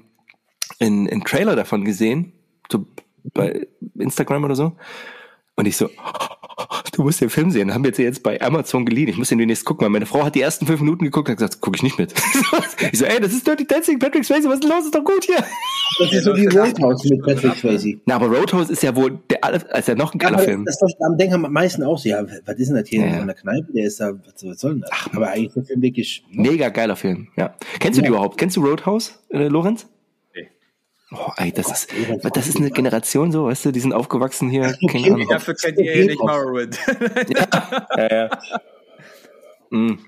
[0.78, 2.32] in, in Trailer davon gesehen,
[2.70, 2.86] so
[3.32, 3.66] bei
[3.98, 4.76] Instagram oder so.
[5.56, 5.88] Und ich so,
[6.94, 7.72] du musst den Film sehen.
[7.72, 9.08] Haben wir jetzt jetzt bei Amazon geliehen.
[9.08, 11.32] Ich muss den demnächst gucken, weil meine Frau hat die ersten fünf Minuten geguckt und
[11.32, 12.12] hat gesagt, gucke ich nicht mit.
[12.92, 14.84] ich so, ey, das ist Dirty Dancing, Patrick Swayze, was ist los?
[14.86, 15.36] Ist doch gut hier.
[16.00, 18.00] Das ist so wie Roadhouse mit Patrick Swayze.
[18.06, 19.38] Na, aber Roadhouse ist ja wohl der,
[19.78, 20.64] ist ja noch ein geiler Aber Film.
[20.64, 23.06] das das am denken am meisten auch so, ja, was ist denn das hier Ja,
[23.06, 23.20] in ja.
[23.22, 23.72] einer Kneipe?
[23.72, 24.90] Der ist da, was, was soll denn das?
[25.14, 26.24] Aber eigentlich ist der Film wirklich.
[26.32, 27.54] Mega geiler Film, ja.
[27.78, 28.14] Kennst du die Ja.
[28.14, 28.38] überhaupt?
[28.38, 29.86] Kennst du Roadhouse, äh, Lorenz?
[31.16, 31.88] Oh, ey, das ist,
[32.34, 35.12] das ist eine Generation so, weißt du, die sind aufgewachsen hier, keine okay.
[35.12, 35.28] Ahnung.
[35.28, 36.78] Dafür kennt ihr eh nicht Morrowind.
[37.96, 38.30] Ja, ja.
[39.70, 39.98] Mm.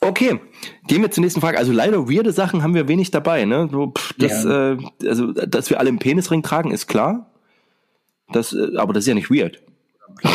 [0.00, 0.40] Okay,
[0.88, 1.58] gehen wir zur nächsten Frage.
[1.58, 3.68] Also leider weirde Sachen haben wir wenig dabei, ne?
[3.70, 7.30] So, pff, das, äh, also, dass wir alle einen Penisring tragen, ist klar.
[8.32, 9.62] Das, äh, aber das ist ja nicht weird.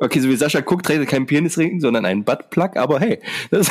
[0.00, 3.20] okay, so wie Sascha guckt, trägt er keinen Penisring, sondern einen Buttplug, aber hey.
[3.50, 3.70] Das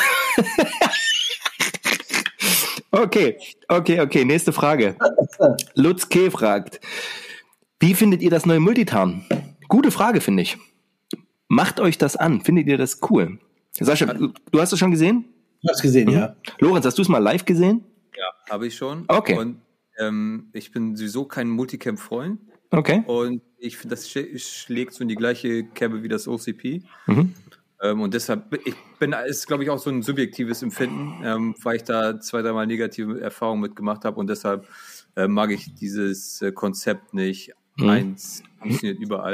[2.94, 3.38] okay,
[3.68, 4.96] okay, okay, nächste Frage.
[5.76, 6.30] Lutz K.
[6.30, 6.80] fragt,
[7.80, 9.26] wie findet ihr das neue Multitarn?
[9.68, 10.58] Gute Frage, finde ich.
[11.48, 12.42] Macht euch das an.
[12.42, 13.40] Findet ihr das cool?
[13.80, 15.26] Sascha, du, du hast es schon gesehen?
[15.62, 16.36] Ich hab's gesehen, ja.
[16.60, 17.84] Lorenz, hast du es mal live gesehen?
[18.18, 19.06] ja, habe ich schon.
[19.08, 19.38] Okay.
[19.38, 19.62] Und
[20.00, 22.40] ähm, ich bin sowieso kein Multicam-Freund.
[22.72, 23.04] Okay.
[23.06, 26.84] Und ich finde, das sch schlägt so in die gleiche Kerbe wie das OCP.
[27.08, 27.34] Mhm.
[27.84, 31.76] Ähm, und deshalb, ich bin, ist glaube ich auch so ein subjektives Empfinden, ähm, weil
[31.76, 34.68] ich da zwei, dreimal negative Erfahrungen mitgemacht habe und deshalb
[35.16, 37.52] äh, mag ich dieses äh, Konzept nicht.
[37.76, 37.90] Mhm.
[37.90, 39.34] Eins funktioniert überall.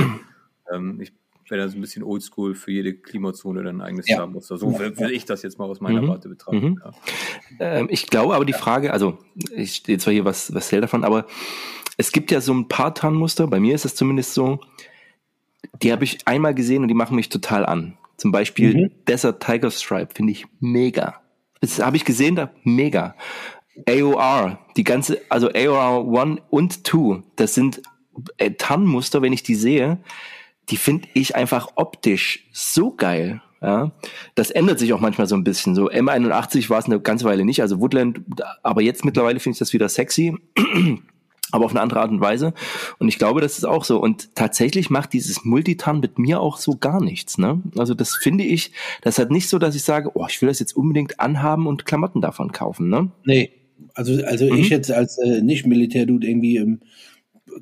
[0.73, 1.13] Ähm, ich
[1.47, 4.17] wäre da so ein bisschen oldschool für jede Klimazone dann ein eigenes Ja.
[4.17, 4.57] Farbmuster.
[4.57, 6.07] So will, ich das jetzt mal aus meiner Mhm.
[6.07, 6.59] Warte betrachten.
[6.59, 6.81] Mhm.
[6.83, 6.91] Ja.
[7.59, 9.19] Ähm, ich glaube aber die Frage, also
[9.55, 11.27] ich stehe zwar hier was, was hält davon, aber
[11.97, 14.59] es gibt ja so ein paar Tarnmuster, bei mir ist es zumindest so,
[15.83, 17.97] die habe ich einmal gesehen und die machen mich total an.
[18.19, 18.91] Zum Beispiel Mhm.
[19.07, 21.21] Desert Tiger Stripe finde ich mega.
[21.61, 23.15] Das habe ich gesehen, da mega.
[23.87, 27.81] AOR, die ganze, also AOR 1 und 2, das sind
[28.37, 29.99] äh, Tarnmuster, wenn ich die sehe,
[30.69, 33.41] die finde ich einfach optisch so geil.
[33.61, 33.91] Ja,
[34.35, 35.75] das ändert sich auch manchmal so ein bisschen.
[35.75, 38.21] So M81 war es eine ganze Weile nicht, also Woodland,
[38.63, 40.37] aber jetzt mittlerweile finde ich das wieder sexy.
[41.51, 42.53] Aber auf eine andere Art und Weise.
[42.99, 43.99] Und ich glaube, das ist auch so.
[43.99, 47.37] Und tatsächlich macht dieses Multitan mit mir auch so gar nichts.
[47.37, 47.61] Ne?
[47.77, 48.71] Also das finde ich,
[49.01, 51.85] das hat nicht so, dass ich sage, oh, ich will das jetzt unbedingt anhaben und
[51.85, 52.89] Klamotten davon kaufen.
[52.89, 53.11] Ne?
[53.25, 53.51] Nee,
[53.93, 54.59] also, also mhm.
[54.59, 56.79] ich jetzt als äh, Nicht-Militär-Dude irgendwie ähm,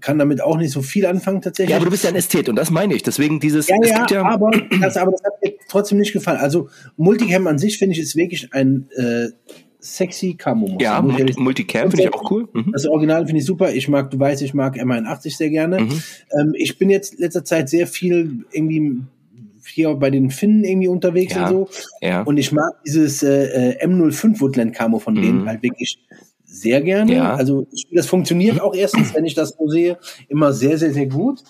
[0.02, 1.72] kann damit auch nicht so viel anfangen tatsächlich.
[1.72, 3.04] Ja, aber du bist ja ein Ästhet und das meine ich.
[3.04, 3.68] Deswegen dieses.
[3.68, 6.40] Ja, ja, ja, aber, das, aber das hat mir trotzdem nicht gefallen.
[6.40, 9.30] Also Multicam an sich finde ich ist wirklich ein äh,
[9.96, 10.78] sexy Camo.
[10.80, 12.48] Ja, Multicam finde ich auch cool.
[12.54, 12.72] Mhm.
[12.72, 13.74] Das Original finde ich super.
[13.74, 15.82] Ich mag, du weißt, ich mag M81 sehr gerne.
[15.82, 16.02] Mhm.
[16.40, 19.02] Ähm, ich bin jetzt letzter Zeit sehr viel irgendwie
[19.74, 21.70] hier bei den Finnen irgendwie unterwegs ja, und so.
[22.02, 22.22] Ja.
[22.24, 25.48] Und ich mag dieses äh, äh M05 Woodland Camo von denen mhm.
[25.48, 26.00] halt wirklich
[26.46, 27.14] sehr gerne.
[27.14, 27.36] Ja.
[27.36, 29.98] Also das funktioniert auch erstens, wenn ich das so sehe,
[30.30, 31.44] immer sehr, sehr, sehr gut.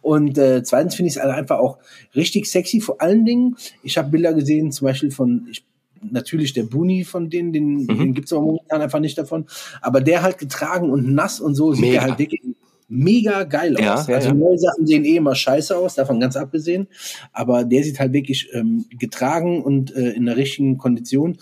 [0.00, 1.78] Und äh, zweitens finde ich es einfach auch
[2.14, 2.80] richtig sexy.
[2.80, 5.64] Vor allen Dingen, ich habe Bilder gesehen, zum Beispiel von, ich,
[6.02, 7.86] natürlich der Buni von denen, den, mhm.
[7.86, 9.46] den gibt es aber momentan einfach nicht davon.
[9.80, 12.42] Aber der halt getragen und nass und so sieht er halt wirklich
[12.88, 14.06] mega geil ja, aus.
[14.06, 14.34] Ja, also ja.
[14.34, 16.88] neue Sachen sehen eh immer scheiße aus, davon ganz abgesehen.
[17.32, 21.38] Aber der sieht halt wirklich ähm, getragen und äh, in der richtigen Kondition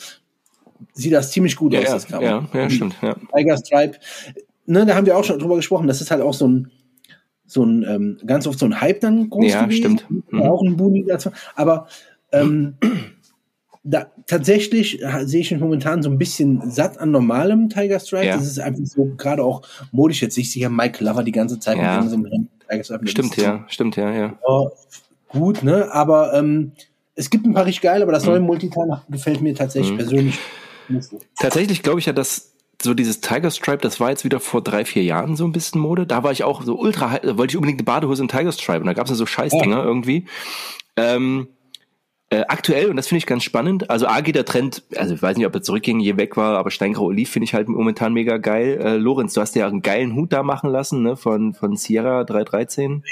[0.95, 2.23] sieht das ziemlich gut aus, ja, das Cover.
[2.23, 2.95] Ja, ja, stimmt.
[3.03, 3.17] Ja.
[3.35, 3.99] Tiger Stripe,
[4.67, 6.71] ne, da haben wir auch schon drüber gesprochen, das ist halt auch so ein,
[7.47, 9.99] so ein, ähm, ganz oft so ein Hype dann groß Ja, gewesen.
[9.99, 10.33] stimmt.
[10.33, 10.43] Mhm.
[10.43, 11.31] Auch ein Boonie dazu.
[11.57, 11.89] Aber
[12.33, 12.75] ähm,
[13.83, 18.27] da, tatsächlich sehe ich mich momentan so ein bisschen satt an normalem Tiger Stripe.
[18.27, 18.37] Ja.
[18.37, 20.37] Das ist einfach so gerade auch modisch jetzt.
[20.37, 22.01] Ich sehe ja Mike Lover die ganze Zeit ja.
[22.01, 23.09] mit so einem Tiger Stripe.
[23.09, 24.39] Stimmt, ja, stimmt, ja, ja.
[24.47, 24.71] Oh,
[25.29, 25.93] gut, ne?
[25.93, 26.73] Aber ähm,
[27.15, 28.47] es gibt ein paar richtig geil, aber das neue mhm.
[28.47, 29.99] Multitan gefällt mir tatsächlich mhm.
[29.99, 30.39] persönlich
[31.39, 32.53] Tatsächlich glaube ich ja, dass
[32.83, 35.81] so dieses Tiger Stripe, das war jetzt wieder vor drei, vier Jahren so ein bisschen
[35.81, 36.07] Mode.
[36.07, 38.81] Da war ich auch so ultra, da wollte ich unbedingt eine Badehose in Tiger Stripe
[38.81, 39.85] und da gab es ja so Scheißdinger ja.
[39.85, 40.27] irgendwie.
[40.97, 41.49] Ähm,
[42.33, 45.21] äh, aktuell, und das finde ich ganz spannend, also A geht der Trend, also ich
[45.21, 48.13] weiß nicht, ob er zurückging, je weg war, aber Steingrau Oliv finde ich halt momentan
[48.13, 48.79] mega geil.
[48.81, 52.23] Äh, Lorenz, du hast ja einen geilen Hut da machen lassen, ne, von, von Sierra
[52.23, 53.03] 313.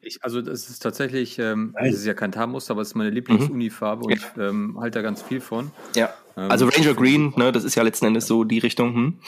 [0.00, 3.10] Ich, also das ist tatsächlich, ähm, das ist ja kein Tarnmuster, aber es ist meine
[3.10, 4.06] Lieblingsunifarbe mhm.
[4.06, 4.16] und ja.
[4.16, 5.70] ich ähm, halte da ganz viel von.
[5.94, 6.12] Ja.
[6.38, 8.94] Ähm, also Ranger Green, ne, das ist ja letzten Endes so die Richtung.
[8.94, 9.18] Hm?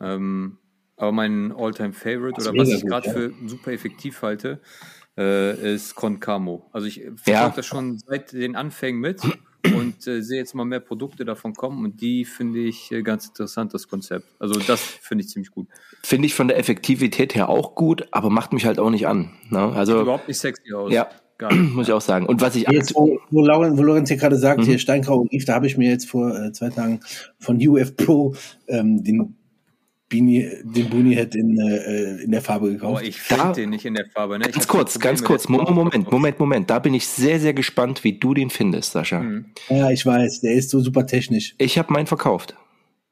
[0.00, 0.58] Ähm,
[0.96, 3.12] aber mein Alltime Favorite oder was ich gerade ja.
[3.12, 4.60] für super effektiv halte,
[5.18, 6.70] äh, ist Concamo.
[6.72, 7.48] Also ich verfolge ja.
[7.50, 9.20] das schon seit den Anfängen mit
[9.64, 13.26] und äh, sehe jetzt mal mehr Produkte davon kommen und die finde ich äh, ganz
[13.26, 14.26] interessant, das Konzept.
[14.38, 15.66] Also das finde ich ziemlich gut.
[16.02, 19.32] Finde ich von der Effektivität her auch gut, aber macht mich halt auch nicht an.
[19.50, 19.58] Ne?
[19.58, 20.92] Also Sieht überhaupt nicht sexy aus.
[20.92, 21.08] Ja.
[21.52, 22.26] Muss ich auch sagen.
[22.26, 24.64] Und was ich jetzt, wo, wo, Lauren, wo Lorenz hier gerade sagt, mhm.
[24.64, 27.00] hier Steingrau und Eve, da habe ich mir jetzt vor äh, zwei Tagen
[27.38, 28.34] von UF Pro
[28.66, 29.36] ähm, den
[30.08, 33.02] Beanie, den Boonie Head in, äh, in der Farbe gekauft.
[33.02, 34.38] Oh, ich finde den nicht in der Farbe.
[34.38, 34.48] Ne?
[34.48, 35.48] Ganz kurz, ganz kurz.
[35.48, 36.70] Moment, Moment, Moment, Moment.
[36.70, 39.20] Da bin ich sehr, sehr gespannt, wie du den findest, Sascha.
[39.20, 39.46] Mhm.
[39.68, 40.40] Ja, ich weiß.
[40.40, 41.54] Der ist so super technisch.
[41.58, 42.56] Ich habe meinen verkauft.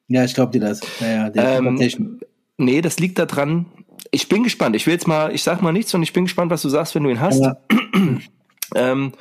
[0.08, 0.80] Ja, ich glaube dir das.
[1.00, 2.20] Ja, ja, der ist ähm, super technisch.
[2.56, 3.66] Nee, das liegt daran.
[4.10, 4.74] Ich bin gespannt.
[4.76, 6.94] Ich will jetzt mal, ich sag mal nichts und ich bin gespannt, was du sagst,
[6.94, 7.42] wenn du ihn hast.
[7.42, 7.58] Ja.
[8.74, 9.12] ähm,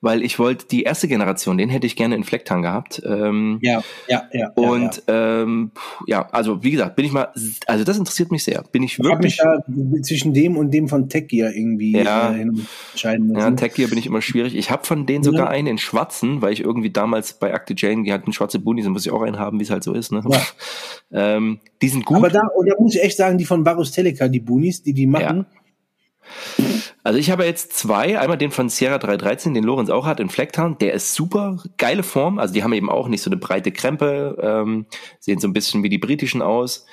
[0.00, 3.02] weil ich wollte die erste Generation, den hätte ich gerne in Flecktang gehabt.
[3.04, 4.50] Ähm, ja, ja, ja.
[4.54, 5.70] Und ja, Ähm,
[6.06, 7.28] ja, also wie gesagt, bin ich mal,
[7.66, 8.62] also das interessiert mich sehr.
[8.70, 9.34] Bin ich wirklich.
[9.34, 9.58] Ich da
[10.02, 13.40] zwischen dem und dem von Tech Gear irgendwie ja, äh, entscheiden müssen.
[13.40, 14.56] Ja, Tech Gear bin ich immer schwierig.
[14.56, 15.48] Ich habe von denen sogar ja.
[15.48, 18.92] einen in schwarzen, weil ich irgendwie damals bei Acte Jane, die hatten schwarze Boonies, dann
[18.92, 20.12] muss ich auch einen haben, wie es halt so ist.
[20.12, 20.22] Ne?
[20.28, 20.40] Ja.
[21.36, 22.18] ähm, die sind gut.
[22.18, 25.06] Aber da, da muss ich echt sagen, die von Varus Teleca, die Boonies, die die
[25.06, 25.46] machen.
[25.48, 26.66] Ja
[27.04, 30.28] also ich habe jetzt zwei, einmal den von Sierra 313, den Lorenz auch hat, in
[30.28, 33.72] Flecktown, der ist super, geile Form, also die haben eben auch nicht so eine breite
[33.72, 34.86] Krempe, ähm,
[35.20, 36.86] sehen so ein bisschen wie die britischen aus.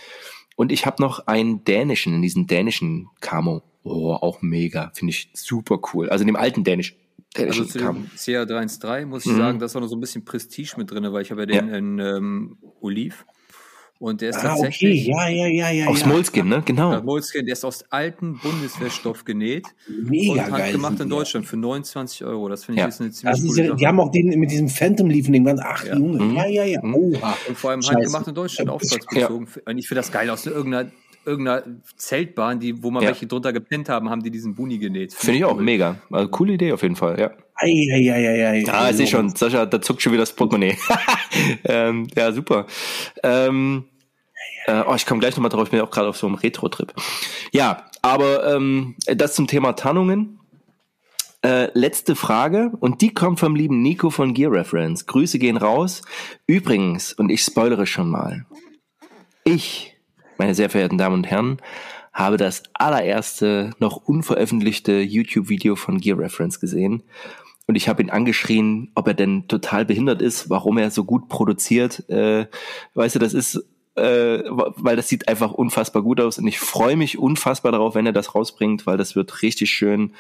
[0.55, 3.61] Und ich habe noch einen dänischen, diesen dänischen Camo.
[3.83, 6.09] Oh, auch mega, finde ich super cool.
[6.09, 6.95] Also in dem alten dänischen.
[7.35, 9.37] dänischen also zu dem Sierra 313 muss ich mhm.
[9.37, 11.69] sagen, das war noch so ein bisschen Prestige mit drin, weil ich habe ja den
[11.69, 11.77] ja.
[11.77, 13.25] in ähm, Oliv.
[13.97, 15.09] Und der ist ah, tatsächlich.
[15.09, 15.11] Okay.
[15.11, 15.87] Ja, ja, ja, ja.
[15.87, 16.07] Aus ja.
[16.07, 16.61] Moleskin, ne?
[16.65, 16.91] Genau.
[16.91, 19.67] Ja, Moleskin, der ist aus altem Bundeswehrstoff genäht.
[19.87, 20.73] Mega und geil.
[20.73, 22.49] gemacht in Deutschland für 29 Euro.
[22.49, 22.87] Das finde ich ja.
[22.89, 25.61] ist eine ziemlich also diese, Die haben auch den mit diesem Phantom Leaf, den ganz,
[25.63, 25.95] ach, ja.
[25.95, 26.21] Junge.
[26.21, 26.35] Mhm.
[26.35, 26.81] Ja, ja, ja.
[26.83, 26.95] Mhm.
[26.95, 27.37] Oha.
[27.47, 27.95] Und vor allem Scheiße.
[27.95, 29.47] handgemacht in Deutschland, auftragsbezogen.
[29.47, 29.61] Ja.
[29.65, 30.91] Und ich finde das geil aus irgendeiner
[31.25, 31.63] irgendeiner
[31.97, 33.09] Zeltbahn, die, wo man ja.
[33.09, 35.13] welche drunter gepennt haben, haben die diesen Buni genäht.
[35.13, 35.97] Finde find ich auch mega.
[36.11, 37.31] Also coole Idee auf jeden Fall, ja.
[37.55, 38.65] Ei, ei, ei, ei, ei.
[38.67, 40.77] Ah, ich sehe schon, Sascha, da zuckt schon wieder das Portemonnaie.
[41.65, 42.65] ähm, ja, super.
[43.23, 43.85] Ähm,
[44.65, 46.93] äh, oh, ich komme gleich nochmal drauf, ich bin auch gerade auf so einem Retro-Trip.
[47.51, 50.39] Ja, aber ähm, das zum Thema Tarnungen.
[51.45, 55.05] Äh, letzte Frage und die kommt vom lieben Nico von Gear Reference.
[55.05, 56.01] Grüße gehen raus.
[56.47, 58.47] Übrigens, und ich spoilere schon mal,
[59.43, 59.94] ich,
[60.37, 61.57] meine sehr verehrten Damen und Herren,
[62.13, 67.03] habe das allererste noch unveröffentlichte YouTube-Video von Gear Reference gesehen.
[67.67, 71.27] Und ich habe ihn angeschrien, ob er denn total behindert ist, warum er so gut
[71.29, 72.07] produziert.
[72.09, 72.47] Äh,
[72.93, 73.65] weißt du, das ist
[73.95, 78.05] äh, weil das sieht einfach unfassbar gut aus und ich freue mich unfassbar darauf, wenn
[78.05, 80.13] er das rausbringt, weil das wird richtig schön.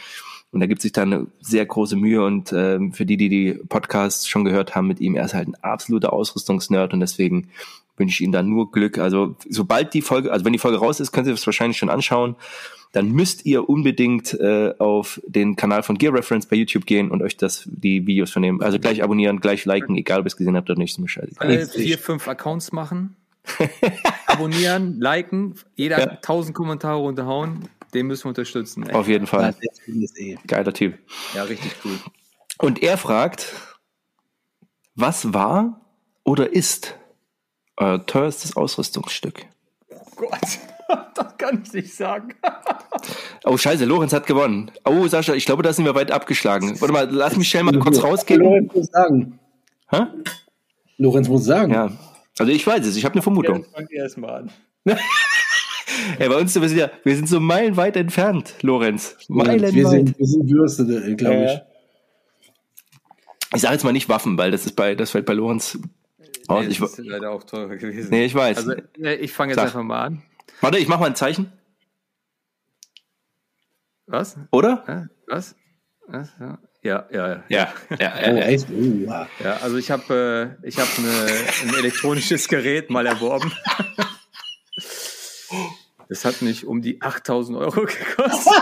[0.51, 3.53] Und da gibt sich dann eine sehr große Mühe und ähm, für die, die die
[3.67, 7.49] Podcasts schon gehört haben mit ihm, er ist halt ein absoluter Ausrüstungsnerd und deswegen
[7.97, 8.97] wünsche ich ihm da nur Glück.
[8.97, 11.89] Also sobald die Folge, also wenn die Folge raus ist, könnt ihr das wahrscheinlich schon
[11.89, 12.35] anschauen.
[12.91, 17.21] Dann müsst ihr unbedingt äh, auf den Kanal von Gear Reference bei YouTube gehen und
[17.21, 20.37] euch das die Videos von dem, also gleich abonnieren, gleich liken, egal ob ihr es
[20.37, 21.45] gesehen habt oder nicht, ist mir scheißegal.
[21.47, 23.17] Alle vier, fünf Accounts machen,
[24.27, 26.15] abonnieren, liken, jeder Ja.
[26.21, 28.87] tausend Kommentare runterhauen, den müssen wir unterstützen.
[28.87, 28.95] Ey.
[28.95, 29.55] Auf jeden Fall.
[30.17, 30.37] eh.
[30.47, 30.97] Geiler Typ.
[31.33, 31.97] Ja, richtig cool.
[32.59, 33.53] Und er fragt,
[34.95, 35.81] was war
[36.23, 36.95] oder ist
[37.77, 39.45] euer teuerstes Ausrüstungsstück?
[39.89, 40.41] Oh Gott,
[41.15, 42.33] das kann ich nicht sagen.
[43.43, 44.71] Oh scheiße, Lorenz hat gewonnen.
[44.85, 46.79] Oh Sascha, ich glaube, da sind wir weit abgeschlagen.
[46.81, 48.41] Warte mal, lass mich schnell mal kurz rausgehen.
[48.41, 49.39] Lorenz muss sagen.
[49.91, 50.05] Hä?
[50.97, 51.71] Lorenz muss sagen.
[51.71, 51.91] Ja,
[52.39, 53.65] also ich weiß es, ich habe eine Vermutung.
[53.71, 54.51] Fang erst mal an.
[56.19, 59.15] Ey, bei uns wir sind ja, wir sind so meilenweit entfernt, Lorenz.
[59.27, 59.73] Meilenweit.
[59.73, 61.51] wir, sind, wir sind Würste, glaube ich.
[61.51, 61.61] Ja.
[63.53, 65.77] Ich sage jetzt mal nicht Waffen, weil das ist bei, das fällt bei Lorenz
[66.49, 66.63] aus.
[66.63, 68.09] Nee, ich, das ist leider auch teurer gewesen.
[68.09, 68.57] nee, ich weiß.
[68.57, 69.65] Also, ich fange jetzt Sag.
[69.67, 70.23] einfach mal an.
[70.61, 71.51] Warte, ich mach mal ein Zeichen,
[74.07, 74.37] Was?
[74.51, 75.09] oder?
[75.27, 75.55] Was?
[76.07, 76.29] Was?
[76.39, 77.43] Ja, ja, ja.
[77.49, 77.73] ja.
[77.89, 78.43] Ja, ja, Oh, ja.
[78.45, 78.67] echt?
[78.69, 79.25] Oh.
[79.43, 83.51] Ja, also ich habe äh, ich hab ein elektronisches Gerät mal erworben.
[86.09, 88.53] Das hat mich um die 8000 Euro gekostet.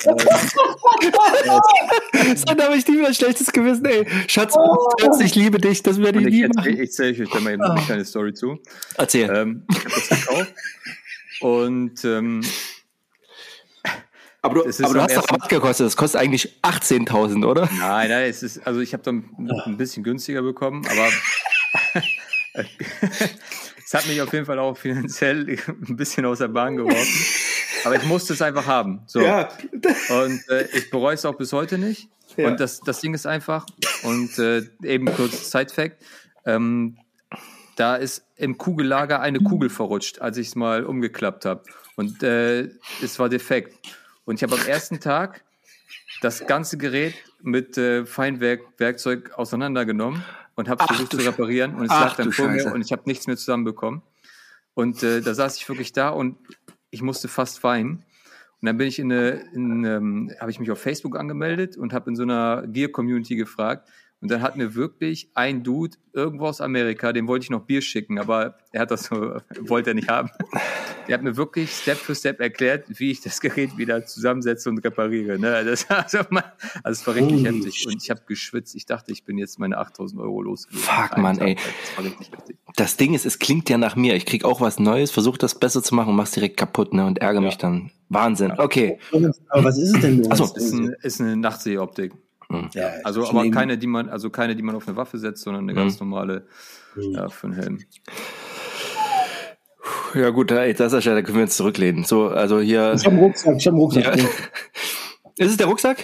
[2.46, 4.06] Dann habe ich nie wieder ein schlechtes Gewissen, ey.
[4.28, 4.54] Schatz,
[5.00, 6.78] Schatz, ich liebe dich, das werde ich nie ich machen.
[6.78, 8.58] erzähle ich erzähl euch da mal eben eine kleine Story zu.
[8.96, 9.28] Erzähl.
[9.30, 10.54] Ähm, ich habe das gekauft.
[11.40, 12.42] Und ähm,
[14.42, 17.68] aber du, aber du hast doch Rabatt gekostet, das kostet eigentlich 18.000, oder?
[17.78, 19.24] nein, nein, es ist, also ich habe dann
[19.66, 21.08] ein bisschen günstiger bekommen, aber
[23.84, 25.46] es hat mich auf jeden Fall auch finanziell
[25.88, 27.24] ein bisschen aus der Bahn geworfen.
[27.84, 29.02] Aber ich musste es einfach haben.
[29.06, 29.20] So.
[29.20, 32.08] Und äh, ich bereue es auch bis heute nicht.
[32.36, 32.48] Ja.
[32.48, 33.66] Und das, das Ding ist einfach,
[34.02, 36.02] und äh, eben kurz Side-Fact,
[36.44, 36.98] ähm,
[37.76, 41.64] da ist im Kugellager eine Kugel verrutscht, als ich es mal umgeklappt habe.
[41.96, 42.68] Und äh,
[43.02, 43.74] es war defekt.
[44.24, 45.42] Und ich habe am ersten Tag
[46.20, 50.22] das ganze Gerät mit äh, Feinwerkzeug auseinandergenommen
[50.60, 51.74] und habe versucht zu reparieren.
[51.74, 54.02] Und es lag dann vor mir und ich habe nichts mehr zusammenbekommen.
[54.74, 56.36] Und äh, da saß ich wirklich da und
[56.90, 58.04] ich musste fast weinen.
[58.60, 61.92] Und dann bin ich in eine, in, ähm, habe ich mich auf Facebook angemeldet und
[61.92, 63.88] habe in so einer Gear-Community gefragt.
[64.22, 67.80] Und dann hat mir wirklich ein Dude irgendwo aus Amerika, dem wollte ich noch Bier
[67.80, 70.28] schicken, aber er hat das so, wollte er nicht haben.
[71.08, 74.78] Der hat mir wirklich Step für Step erklärt, wie ich das Gerät wieder zusammensetze und
[74.84, 75.38] repariere.
[75.38, 75.64] Ne?
[75.64, 76.44] Das, also, man,
[76.82, 77.86] also es war richtig Holy heftig.
[77.86, 78.74] Und ich habe geschwitzt.
[78.74, 80.84] Ich dachte, ich bin jetzt meine 8000 Euro losgewesen.
[80.84, 81.54] Fuck, Mann, ey.
[81.54, 82.58] Das war richtig heftig.
[82.76, 84.16] Das Ding ist, es klingt ja nach mir.
[84.16, 87.06] Ich krieg auch was Neues, versuche das besser zu machen und mach's direkt kaputt, ne?
[87.06, 87.90] Und ärgere mich dann.
[88.10, 88.52] Wahnsinn.
[88.58, 88.98] Okay.
[89.48, 90.40] Aber was ist es denn, Lorenz?
[90.40, 90.56] Ach so.
[90.56, 91.36] Ist, ein, ist eine
[92.50, 92.74] Nachtsehoptik.
[92.80, 95.64] Ja, Also, aber keine, die man, also keine, die man auf eine Waffe setzt, sondern
[95.64, 96.46] eine ganz normale
[96.96, 97.78] ja, für einen Helm.
[100.14, 102.04] Ja gut, ey, das ist ja, da können wir uns zurücklehnen.
[102.04, 102.92] So, also hier.
[102.94, 104.16] Ich habe einen Rucksack, ich habe einen Rucksack.
[104.18, 104.24] Ja.
[105.38, 105.98] Ist es der Rucksack?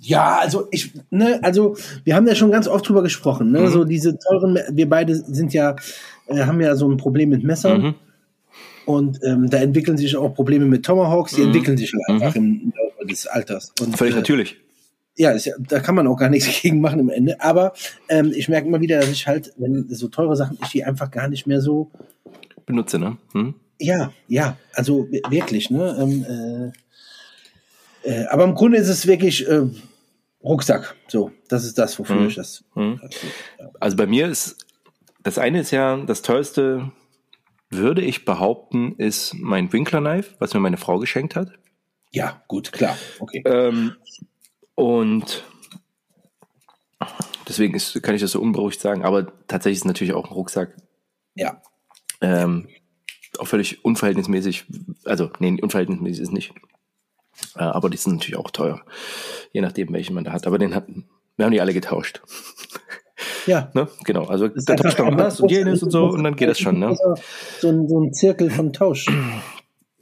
[0.00, 3.68] Ja, also ich, ne, also wir haben ja schon ganz oft drüber gesprochen, ne, Mhm.
[3.68, 5.76] so diese teuren, wir beide sind ja,
[6.26, 7.94] äh, haben ja so ein Problem mit Messern Mhm.
[8.84, 11.46] und ähm, da entwickeln sich auch Probleme mit Tomahawks, die Mhm.
[11.48, 13.72] entwickeln sich einfach im Laufe des Alters.
[13.80, 14.60] Und, Völlig äh, natürlich.
[15.16, 17.40] Ja, ist ja, da kann man auch gar nichts gegen machen im Ende.
[17.40, 17.72] Aber
[18.08, 21.10] ähm, ich merke immer wieder, dass ich halt, wenn so teure Sachen, ich die einfach
[21.10, 21.90] gar nicht mehr so,
[22.66, 23.18] Benutze, ne?
[23.32, 23.54] Hm?
[23.78, 25.96] ja, ja, also wi- wirklich, ne?
[26.00, 26.72] Ähm,
[28.04, 29.62] äh, äh, aber im Grunde ist es wirklich äh,
[30.42, 30.94] Rucksack.
[31.08, 32.26] So, das ist das, wofür Mhm.
[32.28, 32.64] ich das.
[32.74, 33.00] Mhm.
[33.58, 33.70] Ja.
[33.80, 34.64] Also bei mir ist,
[35.22, 36.90] das eine ist ja, das teuerste,
[37.70, 41.50] würde ich behaupten, ist mein Winkler Knife, was mir meine Frau geschenkt hat.
[42.12, 42.96] Ja, gut, klar.
[43.18, 43.42] Okay.
[43.46, 43.92] Ähm,
[44.74, 45.44] und
[47.48, 50.76] deswegen ist, kann ich das so unberuhigt sagen, aber tatsächlich ist natürlich auch ein Rucksack.
[51.34, 51.62] Ja.
[52.20, 52.68] Ähm,
[53.38, 54.66] auch völlig unverhältnismäßig,
[55.04, 56.54] also nee, unverhältnismäßig ist es nicht.
[57.56, 58.80] Äh, aber die sind natürlich auch teuer,
[59.52, 60.46] je nachdem, welchen man da hat.
[60.46, 60.86] Aber den hat,
[61.36, 62.22] wir haben die alle getauscht.
[63.46, 63.70] Ja.
[63.74, 63.88] Ne?
[64.04, 66.78] Genau, also da tauscht man das und jenes und so und dann geht das schon.
[66.78, 66.96] Ne?
[67.60, 69.06] So ein, so ein Zirkel von Tausch.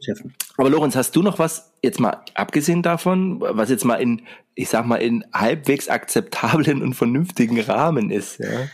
[0.02, 0.34] Chefen.
[0.56, 4.22] Aber Lorenz, hast du noch was, jetzt mal abgesehen davon, was jetzt mal in,
[4.54, 8.38] ich sag mal, in halbwegs akzeptablen und vernünftigen Rahmen ist?
[8.38, 8.68] Ja?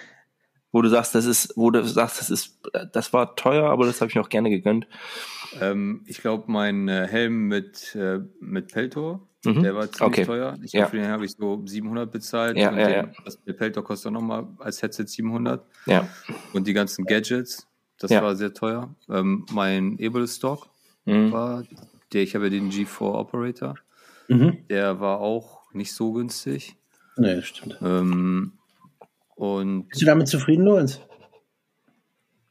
[0.72, 2.58] Wo du sagst, das ist, wo du sagst, das ist,
[2.92, 4.86] das war teuer, aber das habe ich auch gerne gegönnt.
[5.60, 9.62] Ähm, ich glaube, mein äh, Helm mit, äh, mit Peltor, Mhm.
[9.62, 10.24] der war ziemlich Okay.
[10.24, 10.58] teuer.
[10.64, 10.80] Ich Ja.
[10.80, 12.56] glaube, für den habe ich so 700 bezahlt.
[12.58, 13.12] Ja, ja, den, ja.
[13.24, 15.64] Das, der Peltor kostet auch nochmal als Headset 700.
[15.86, 16.08] Ja.
[16.52, 17.66] Und die ganzen Gadgets,
[18.00, 18.20] das Ja.
[18.20, 18.92] war sehr teuer.
[19.08, 20.68] Ähm, mein Able-Stock
[21.08, 21.32] Mhm.
[21.32, 21.62] war,
[22.12, 23.74] der, ich habe ja den G4 Operator,
[24.28, 24.66] Mhm.
[24.68, 26.76] der war auch nicht so günstig.
[27.16, 27.78] Nee, stimmt.
[27.82, 28.52] Ähm,
[29.34, 31.00] und Bist du damit zufrieden, Lorenz?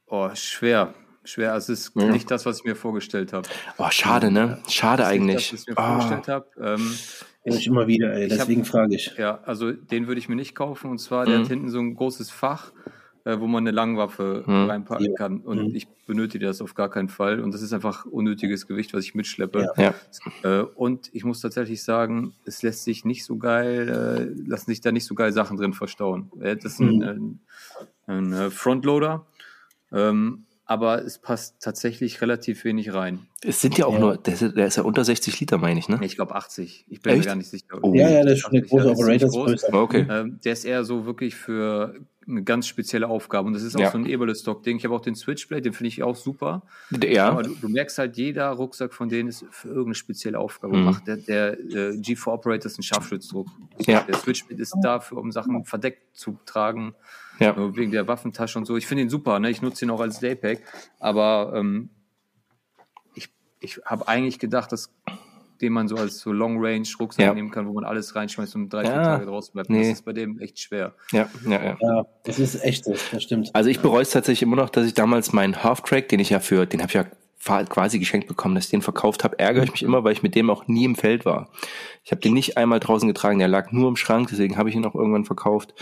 [0.06, 0.94] oh, schwer.
[1.24, 2.04] Schwer, also es ist Ja.
[2.10, 3.46] nicht das, was ich mir vorgestellt habe.
[3.76, 4.62] Oh, schade, ne?
[4.68, 5.50] Schade Das nicht eigentlich.
[5.50, 5.88] Das, was ich mir Ah.
[6.00, 6.46] vorgestellt habe.
[6.58, 6.94] Ähm,
[7.44, 8.28] ich immer wieder, ey.
[8.28, 9.14] Deswegen frage ich.
[9.18, 10.90] ja, also den würde ich mir nicht kaufen.
[10.90, 11.42] Und zwar, der Mhm.
[11.42, 12.72] hat hinten so ein großes Fach,
[13.28, 14.70] äh, wo man eine Langwaffe Mhm.
[14.70, 15.40] reinpacken kann.
[15.40, 15.74] Und Mhm.
[15.74, 17.40] ich benötige das auf gar keinen Fall.
[17.40, 19.68] Und das ist einfach unnötiges Gewicht, was ich mitschleppe.
[19.76, 19.94] Ja.
[20.42, 23.88] Äh, und ich muss tatsächlich sagen, es lässt sich nicht so geil,
[24.34, 26.30] äh, lassen sich da nicht so geil Sachen drin verstauen.
[26.40, 27.40] Äh, Das ist ein, ein,
[28.06, 29.26] ein äh, Frontloader.
[29.92, 33.20] Ähm, aber es passt tatsächlich relativ wenig rein.
[33.42, 34.00] Es sind ja auch Ja.
[34.00, 35.98] nur, der ist, der ist ja unter 60 Liter, meine ich, ne?
[36.02, 36.84] Ich glaube 80.
[36.88, 37.26] Ich bin mir Echt?
[37.26, 37.78] gar nicht sicher.
[37.82, 37.94] Oh.
[37.94, 39.02] Ja, ja, das ist schon eine 80, ja, große.
[39.02, 39.72] Operatorsgröße.
[39.72, 40.06] Okay.
[40.10, 41.94] Ähm, der ist eher so wirklich für
[42.28, 43.46] eine ganz spezielle Aufgabe.
[43.46, 43.90] Und das ist auch Ja.
[43.90, 44.76] so ein Eberle-Stock-Ding.
[44.76, 46.62] Ich habe auch den Switchblade, den finde ich auch super.
[47.02, 47.30] Ja.
[47.30, 50.80] Aber du, du merkst halt, jeder Rucksack von denen ist für irgendeine spezielle Aufgabe Mhm.
[50.80, 51.02] gemacht.
[51.06, 53.46] Der, der äh, G4 Operator ist ein Scharfschutzdruck.
[53.86, 54.02] Ja.
[54.02, 56.94] Der Switchblade ist dafür, um Sachen verdeckt zu tragen,
[57.38, 57.50] Ja.
[57.56, 58.76] äh, wegen der Waffentasche und so.
[58.76, 59.38] Ich finde ihn super.
[59.40, 59.48] Ne?
[59.50, 60.60] Ich nutze ihn auch als Daypack.
[60.98, 61.88] Aber ähm,
[63.14, 64.92] ich, ich habe eigentlich gedacht, dass
[65.60, 67.34] den man so als so Long-Range-Rucksack Ja.
[67.34, 69.02] nehmen kann, wo man alles reinschmeißt und drei, vier Ja.
[69.02, 69.70] Tage draußen bleibt.
[69.70, 69.80] Nee.
[69.80, 70.94] Das ist bei dem echt schwer.
[71.12, 71.76] Ja, ja, ja.
[71.80, 73.50] Ja, das ist echt so, das stimmt.
[73.54, 76.40] Also ich bereue es tatsächlich immer noch, dass ich damals meinen Half-Track, den ich ja
[76.40, 77.04] für, den habe ich ja
[77.40, 80.34] quasi geschenkt bekommen, dass ich den verkauft habe, ärgere ich mich immer, weil ich mit
[80.34, 81.50] dem auch nie im Feld war.
[82.04, 84.74] Ich habe den nicht einmal draußen getragen, der lag nur im Schrank, deswegen habe ich
[84.74, 85.72] ihn auch irgendwann verkauft.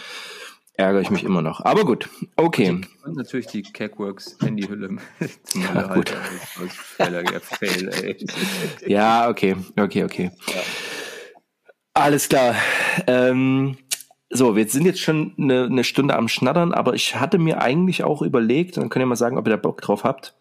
[0.79, 1.64] Ärgere ich mich immer noch.
[1.64, 2.81] Aber gut, okay.
[3.05, 4.97] Und natürlich die Cakeworks Handyhülle
[5.55, 6.14] Ja, gut.
[6.62, 7.91] Ist Fail,
[8.83, 8.87] ja.
[8.87, 10.31] Ja, okay, okay, okay.
[11.95, 12.55] Alles klar.
[13.07, 13.79] Ähm,
[14.29, 18.05] so, wir sind jetzt schon eine, eine Stunde am Schnattern, aber ich hatte mir eigentlich
[18.05, 20.35] auch überlegt, dann könnt ihr mal sagen, ob ihr da Bock drauf habt.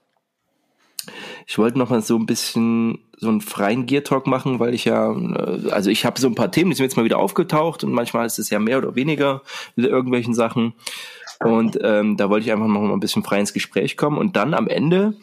[1.48, 4.86] Ich wollte noch mal so ein bisschen so einen freien Gear Talk machen, weil ich
[4.86, 7.84] ja, äh, also ich habe so ein paar Themen, die sind jetzt mal wieder aufgetaucht
[7.84, 9.42] und manchmal ist es ja mehr oder weniger
[9.76, 10.74] mit irgendwelchen Sachen.
[11.44, 14.36] Und ähm, da wollte ich einfach noch mal ein bisschen frei ins Gespräch kommen und
[14.36, 15.16] dann am Ende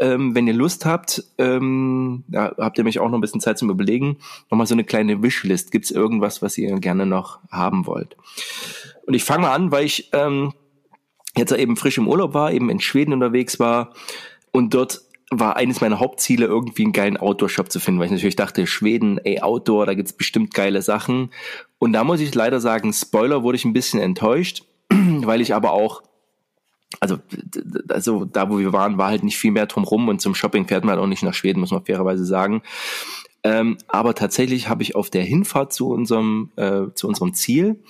[0.00, 3.58] ähm, wenn ihr Lust habt, ähm, da habt ihr mich auch noch ein bisschen Zeit
[3.58, 4.16] zum Überlegen,
[4.50, 5.70] nochmal so eine kleine Wishlist.
[5.70, 8.16] Gibt es irgendwas, was ihr gerne noch haben wollt?
[9.06, 10.54] Und ich fange mal an, weil ich ähm,
[11.36, 13.92] jetzt eben frisch im Urlaub war, eben in Schweden unterwegs war
[14.52, 18.36] und dort war eines meiner Hauptziele, irgendwie einen geilen Outdoor-Shop zu finden, weil ich natürlich
[18.36, 21.30] dachte, Schweden, ey, Outdoor, da gibt's bestimmt geile Sachen.
[21.78, 25.72] Und da muss ich leider sagen, Spoiler, wurde ich ein bisschen enttäuscht, weil ich aber
[25.72, 26.02] auch
[26.98, 27.18] also,
[27.88, 30.84] also da, wo wir waren, war halt nicht viel mehr drumrum und zum Shopping fährt
[30.84, 32.62] man halt auch nicht nach Schweden, muss man fairerweise sagen.
[33.44, 37.82] Ähm, aber tatsächlich habe ich auf der Hinfahrt zu unserem, äh, zu unserem Ziel,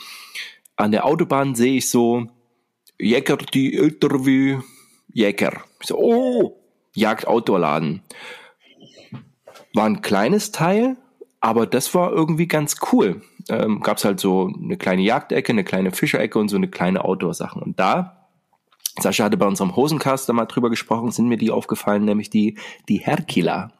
[0.76, 2.26] an der Autobahn sehe ich so,
[3.01, 4.59] Jäger, die älter wie
[5.12, 5.62] Jäger.
[5.80, 6.60] Ich so, oh,
[6.95, 8.03] Jagd-Outdoor-Laden.
[9.74, 10.97] War ein kleines Teil,
[11.41, 13.22] aber das war irgendwie ganz cool.
[13.49, 17.05] Ähm, Gab es halt so eine kleine Jagdecke, eine kleine Fischerecke und so eine kleine
[17.05, 17.62] Outdoor-Sachen.
[17.62, 18.28] Und da
[18.99, 22.59] Sascha hatte bei unserem Hosencast da mal drüber gesprochen, sind mir die aufgefallen, nämlich die,
[22.88, 23.70] die Herkila.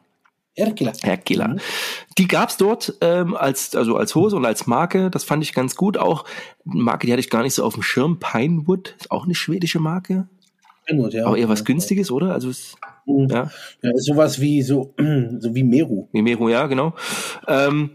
[0.53, 0.91] Herkila.
[1.01, 1.47] Herkila.
[1.49, 1.59] Mhm.
[2.17, 5.09] Die gab's dort ähm, als, also als Hose und als Marke.
[5.09, 5.97] Das fand ich ganz gut.
[5.97, 6.25] Auch
[6.69, 8.19] eine Marke, die hatte ich gar nicht so auf dem Schirm.
[8.19, 10.27] Pinewood ist auch eine schwedische Marke.
[10.85, 11.25] Pinewood, ja.
[11.25, 11.65] Aber eher was Ja.
[11.65, 12.33] Günstiges, oder?
[12.33, 12.75] Also es,
[13.05, 13.27] Mhm.
[13.29, 13.49] ja,
[13.81, 14.93] Ja, ist sowas wie so,
[15.39, 16.07] so wie Meru.
[16.11, 16.93] Mimero, ja, genau.
[17.47, 17.91] Ähm,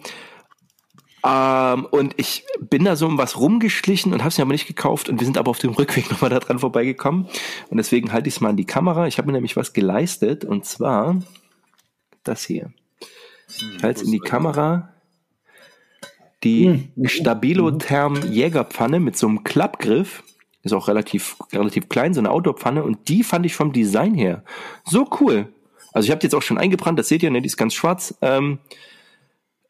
[1.24, 4.66] ähm, und ich bin da so um was rumgeschlichen und habe es mir aber nicht
[4.68, 7.26] gekauft und wir sind aber auf dem Rückweg nochmal da dran vorbeigekommen.
[7.68, 9.07] Und deswegen halte ich es mal an die Kamera.
[9.07, 11.20] Ich habe mir nämlich was geleistet und zwar
[12.22, 12.72] das hier.
[13.48, 14.92] Ich halte es in die Kamera.
[16.44, 17.09] Die Mhm.
[17.09, 20.22] Stabilotherm Jägerpfanne mit so einem Klappgriff.
[20.66, 22.82] Ist auch relativ, relativ klein, so eine Outdoor-Pfanne.
[22.82, 24.42] Und die fand ich vom Design her
[24.84, 25.46] so cool.
[25.92, 27.40] Also ich habe die jetzt auch schon eingebrannt, das seht ihr, ne?
[27.40, 28.14] die ist ganz schwarz.
[28.20, 28.58] Ähm,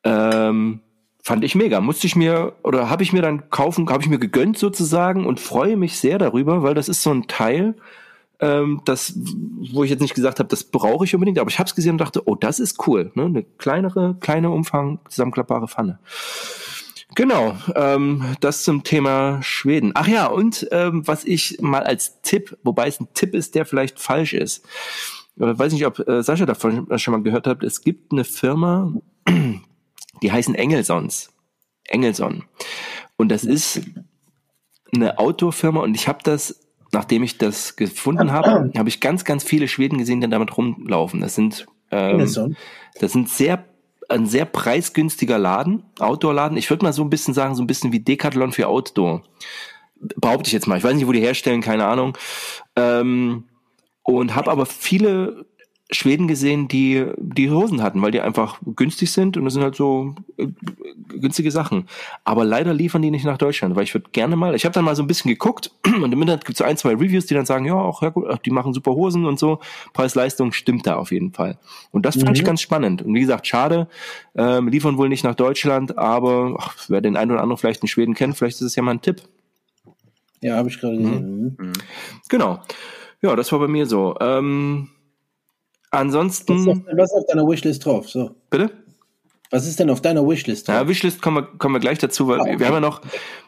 [0.03, 0.81] ähm,
[1.23, 1.81] fand ich mega.
[1.81, 5.39] Musste ich mir oder habe ich mir dann kaufen, habe ich mir gegönnt sozusagen und
[5.39, 7.75] freue mich sehr darüber, weil das ist so ein Teil,
[8.41, 9.19] ähm, das,
[9.73, 11.93] wo ich jetzt nicht gesagt habe, das brauche ich unbedingt, aber ich habe es gesehen
[11.93, 13.25] und dachte, oh, das ist cool, ne?
[13.25, 15.99] Eine kleinere, kleine Umfang zusammenklappbare Pfanne.
[17.17, 19.93] Genau, ähm, das zum Thema Schweden.
[19.95, 23.65] Ach ja, und ähm, was ich mal als Tipp, wobei es ein Tipp ist, der
[23.65, 24.65] vielleicht falsch ist.
[25.41, 27.63] Äh, weiß nicht, ob äh, Sascha davon schon mal gehört hat.
[27.63, 28.93] Es gibt eine Firma,
[30.23, 31.31] die heißen Engelsons.
[31.89, 32.45] Engelson.
[33.17, 33.81] Und das ist
[34.95, 36.61] eine Outdoor-Firma und ich habe das
[36.93, 41.21] nachdem ich das gefunden habe, habe ich ganz, ganz viele Schweden gesehen, die damit rumlaufen.
[41.21, 42.19] Das sind, ähm,
[43.01, 43.65] das sind sehr,
[44.09, 46.57] ein sehr preisgünstiger Laden, Outdoor-Laden.
[46.57, 49.23] Ich würde mal so ein bisschen sagen, so ein bisschen wie Decathlon für Outdoor.
[49.97, 50.79] Behaupte ich jetzt mal.
[50.79, 52.17] Ich weiß nicht, wo die herstellen, keine Ahnung.
[52.77, 53.45] Ähm,
[54.03, 55.47] und habe aber viele
[55.91, 59.77] Schweden gesehen, die die Hosen hatten, weil die einfach günstig sind und das sind halt
[59.77, 60.49] so äh,
[61.21, 61.89] günstige Sachen.
[62.25, 64.85] Aber leider liefern die nicht nach Deutschland, weil ich würde gerne mal, ich habe dann
[64.85, 65.71] mal so ein bisschen geguckt
[66.03, 68.09] und im Internet gibt es so ein, zwei Reviews, die dann sagen, ja, auch ja,
[68.11, 69.61] gut, ach, die machen super Hosen und so.
[69.93, 71.59] Preis-Leistung stimmt da auf jeden Fall.
[71.91, 72.35] Und das fand Mhm.
[72.35, 73.03] ich ganz spannend.
[73.03, 73.89] Und wie gesagt, schade,
[74.35, 77.89] ähm, liefern wohl nicht nach Deutschland, aber ach, wer den einen oder anderen vielleicht in
[77.89, 79.23] Schweden kennt, vielleicht ist es ja mal ein Tipp.
[80.43, 81.57] Ja, habe ich gerade gesehen.
[81.59, 81.73] Mhm.
[82.29, 82.61] Genau.
[83.23, 84.15] Ja, das war bei mir so.
[84.21, 84.89] Ähm,
[85.91, 88.09] Was, ist ansonsten, auf, was ist auf deiner Wishlist drauf?
[88.09, 88.33] So.
[88.51, 88.71] bitte?
[89.51, 90.69] Was ist denn auf deiner Wishlist?
[90.69, 92.59] Ja, Wishlist kommen wir, kommen wir gleich dazu, weil Ah, okay.
[92.59, 93.01] wir haben ja noch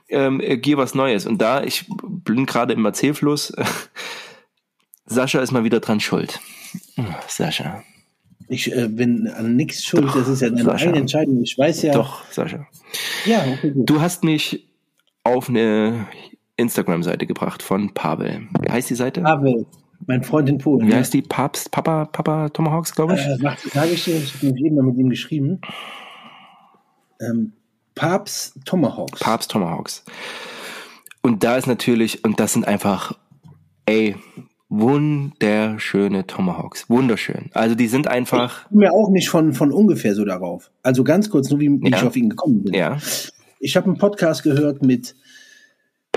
[0.08, 1.26] ähm, Gear was Neues.
[1.26, 3.52] Und da, ich bin gerade im Erzählfluss,
[5.06, 6.40] Sascha ist mal wieder dran schuld.
[7.26, 7.82] Sascha.
[8.48, 10.84] Ich äh, bin an nichts schuld, das ist ja deine Sascha.
[10.84, 11.42] eigene Entscheidung.
[11.42, 11.92] Ich weiß ja.
[11.92, 12.66] Doch, Sascha.
[13.24, 13.72] Ja, okay.
[13.74, 14.66] Du hast mich
[15.24, 16.06] auf eine
[16.56, 18.48] Instagram-Seite gebracht von Pavel.
[18.60, 19.20] Wie heißt die Seite?
[19.22, 19.66] Pavel,
[20.06, 20.86] mein Freund in Polen.
[20.86, 20.98] Wie ja.
[20.98, 21.22] heißt die?
[21.22, 23.20] Papst, Papa, Papa Tomahawks, glaube ich?
[23.20, 23.36] Äh,
[23.72, 25.60] sage ich dir, ich habe nämlich eben mal mit ihm geschrieben.
[27.20, 27.52] Ähm,
[27.94, 29.20] Papst Tomahawks.
[29.20, 30.04] Papst Tomahawks.
[31.22, 33.12] Und da ist natürlich, und das sind einfach,
[33.86, 34.16] ey,
[34.68, 36.88] wunderschöne Tomahawks.
[36.88, 37.50] Wunderschön.
[37.54, 40.70] Also die sind einfach, Ich bin mir auch nicht von, von ungefähr so darauf.
[40.82, 41.96] Also ganz kurz, nur wie, wie Ja.
[41.98, 42.74] ich auf ihn gekommen bin.
[42.74, 42.98] ja,
[43.60, 45.16] Ich habe einen Podcast gehört mit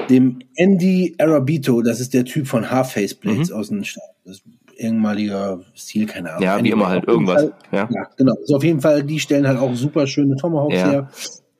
[0.09, 4.11] dem Andy Arabito, das ist der Typ von Half-Face Blades aus Staaten.
[4.25, 4.43] Das ist
[4.77, 6.39] ehemaliger Stil, keine Ahnung.
[6.39, 6.43] Mhm.
[6.45, 7.41] ja, wie Anyway, immer halt irgendwas.
[7.43, 7.89] Fall- Ja.
[7.91, 8.33] Ja, genau.
[8.45, 10.89] So auf jeden Fall, die stellen halt auch super schöne Tomahawks Ja.
[10.91, 11.09] her.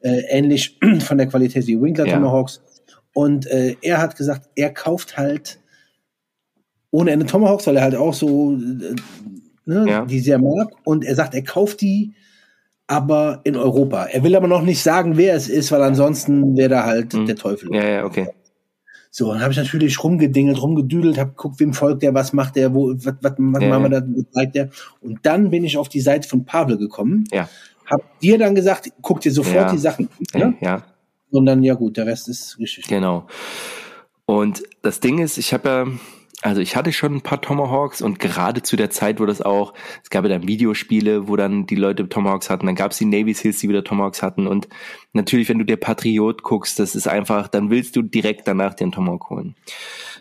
[0.02, 2.16] Äh, ähnlich von der Qualität wie Winkler Ja.
[2.16, 2.62] Tomahawks.
[3.14, 5.60] Und äh, er hat gesagt, er kauft halt
[6.90, 8.96] ohne Ende Tomahawks, weil er halt auch so äh,
[9.66, 10.06] ne, Ja.
[10.06, 10.70] die sehr mag.
[10.84, 12.14] Und er sagt, er kauft die
[12.92, 14.04] aber in Europa.
[14.06, 17.26] Er will aber noch nicht sagen, wer es ist, weil ansonsten wäre da halt Mhm.
[17.26, 17.74] der Teufel.
[17.74, 18.28] Ja, ja, okay.
[19.10, 22.74] So, dann habe ich natürlich rumgedingelt, rumgedüdelt, habe geguckt, wem folgt der, was macht der,
[22.74, 24.70] wo, was, was, was Ja, machen wir da, wo zeigt der.
[25.02, 27.48] Und dann bin ich auf die Seite von Pavel gekommen, Ja,
[27.90, 29.72] hab dir dann gesagt, guck dir sofort Ja.
[29.72, 30.40] die Sachen an.
[30.40, 30.56] ja, Ne?
[30.62, 30.84] ja,
[31.30, 32.88] Und dann, ja gut, der Rest ist richtig.
[32.88, 33.26] genau.
[34.26, 35.86] Und das Ding ist, ich habe ja,
[36.42, 39.74] also ich hatte schon ein paar Tomahawks und gerade zu der Zeit, wo das auch,
[40.04, 43.06] es gab ja dann Videospiele, wo dann die Leute Tomahawks hatten, dann gab es die
[43.06, 44.68] Navy Seals, die wieder Tomahawks hatten und
[45.14, 48.92] natürlich, wenn du dir Patriot guckst, das ist einfach, dann willst du direkt danach den
[48.92, 49.56] Tomahawk holen.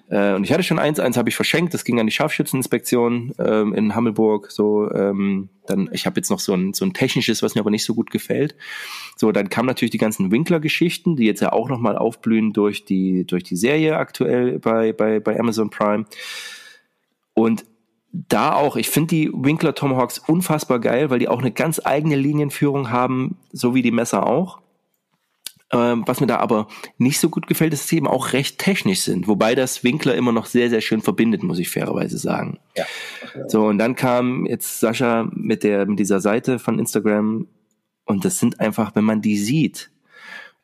[0.08, 3.32] Äh, und ich hatte schon eins, eins habe ich verschenkt, das ging an die Scharfschützeninspektion
[3.38, 4.50] ähm, in Hammelburg.
[4.50, 7.70] So, ähm, dann, ich habe jetzt noch so ein, so ein technisches, was mir aber
[7.70, 8.56] nicht so gut gefällt.
[9.16, 13.24] So, dann kamen natürlich die ganzen Winkler-Geschichten, die jetzt ja auch nochmal aufblühen durch die,
[13.24, 16.06] durch die Serie aktuell bei, bei, bei Amazon Prime.
[17.34, 17.64] Und
[18.12, 22.16] da auch, ich finde die Winkler Tomahawks unfassbar geil, weil die auch eine ganz eigene
[22.16, 24.60] Linienführung haben, so wie die Messer auch.
[25.72, 26.66] Ähm, was mir da aber
[26.98, 30.16] nicht so gut gefällt, ist, dass sie eben auch recht technisch sind, wobei das Winkler
[30.16, 32.58] immer noch sehr, sehr schön verbindet, muss ich fairerweise sagen.
[32.76, 32.84] Ja.
[33.46, 37.46] So, und dann kam jetzt Sascha mit der, mit dieser Seite von Instagram
[38.04, 39.92] und das sind einfach, wenn man die sieht,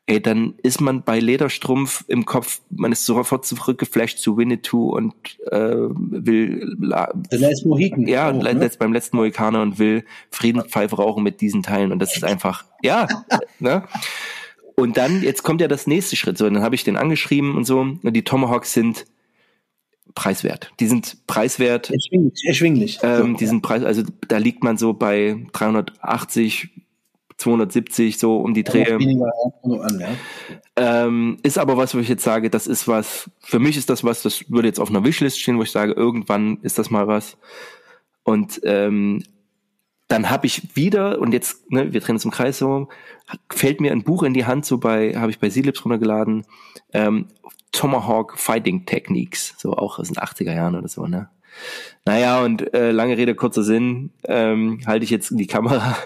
[0.07, 5.13] ey, dann ist man bei Lederstrumpf im Kopf, man ist sofort zurückgeflasht zu Winnetou und
[5.51, 8.07] äh, will la- The Last Mohican.
[8.07, 8.69] ja, auch, ne?
[8.79, 11.91] beim letzten Mohikaner und will Friedenspfeife rauchen mit diesen Teilen.
[11.91, 13.07] Und das ist einfach, ja,
[13.59, 13.83] ne?
[14.79, 16.37] Und dann, jetzt kommt ja das nächste Schritt.
[16.37, 17.79] So, dann habe ich den angeschrieben und so.
[17.79, 19.05] Und die Tomahawks sind
[20.13, 20.71] preiswert.
[20.79, 21.89] Die sind preiswert.
[21.89, 22.43] Erschwinglich.
[22.45, 22.99] erschwinglich.
[23.01, 26.69] Ähm, So, die sind preis, also da liegt man so bei 380,
[27.37, 28.89] 270, so um die ja, Dreh.
[28.89, 30.07] ja, an, ja.
[30.75, 34.03] Ähm, ist aber was, wo ich jetzt sage, das ist was, für mich ist das
[34.03, 37.07] was, das würde jetzt auf einer Wishlist stehen, wo ich sage, irgendwann ist das mal
[37.07, 37.37] was.
[38.23, 39.23] Und ähm,
[40.07, 42.89] dann habe ich wieder, und jetzt, ne, wir drehen uns im Kreis so,
[43.49, 46.45] fällt mir ein Buch in die Hand, so bei, habe ich bei Seelips runtergeladen,
[46.93, 47.27] ähm,
[47.71, 51.29] Tomahawk Fighting Techniques, so auch aus den 80er Jahren oder so, ne?
[52.05, 55.97] Naja, und äh, lange Rede, kurzer Sinn, ähm, halte ich jetzt in die Kamera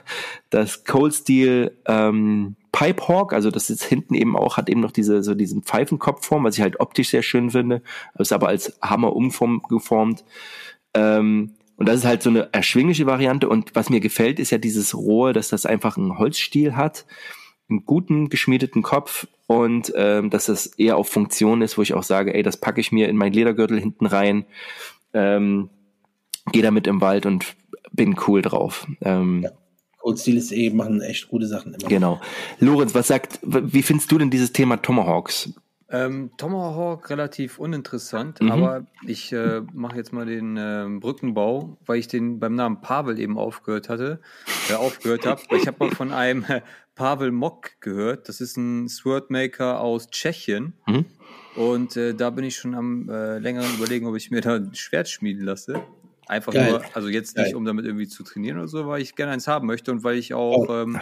[0.49, 4.91] das Cold Steel ähm, Pipe Hawk, also das ist hinten eben auch, hat eben noch
[4.91, 7.81] diese, so diesen Pfeifenkopfform, was ich halt optisch sehr schön finde,
[8.17, 10.23] ist aber als Hammer umgeformt.
[10.93, 13.49] Ähm, und das ist halt so eine erschwingliche Variante.
[13.49, 17.07] Und was mir gefällt, ist ja dieses Rohr, dass das einfach einen Holzstiel hat,
[17.71, 22.03] einen guten geschmiedeten Kopf und ähm, dass das eher auf Funktion ist, wo ich auch
[22.03, 24.45] sage, ey, das packe ich mir in meinen Ledergürtel hinten rein,
[25.15, 25.71] ähm,
[26.51, 27.55] gehe damit im Wald und
[27.91, 28.85] bin cool drauf.
[29.01, 29.47] Ähm,
[29.97, 31.89] Cold Steel ist eh, machen echt gute Sachen immer.
[31.89, 32.21] Genau.
[32.59, 35.51] Lorenz, was sagt, wie findest du denn dieses Thema Tomahawks?
[35.91, 38.51] Ähm, Tomahawk relativ uninteressant, Mhm.
[38.51, 43.19] aber ich äh, mache jetzt mal den ähm, Brückenbau, weil ich den beim Namen Pavel
[43.19, 44.21] eben aufgehört hatte,
[44.69, 45.41] äh, aufgehört habe.
[45.57, 46.61] Ich habe mal von einem äh,
[46.95, 48.29] Pavel Mock gehört.
[48.29, 50.73] Das ist ein Swordmaker aus Tschechien.
[50.87, 51.05] Mhm.
[51.55, 54.73] Und äh, da bin ich schon am äh, längeren überlegen, ob ich mir da ein
[54.73, 55.81] Schwert schmieden lasse.
[56.27, 56.71] Einfach Geil.
[56.71, 57.55] nur, also jetzt nicht, Geil.
[57.55, 60.15] um damit irgendwie zu trainieren oder so, weil ich gerne eins haben möchte und weil
[60.17, 60.73] ich auch Oh.
[60.73, 60.99] ähm,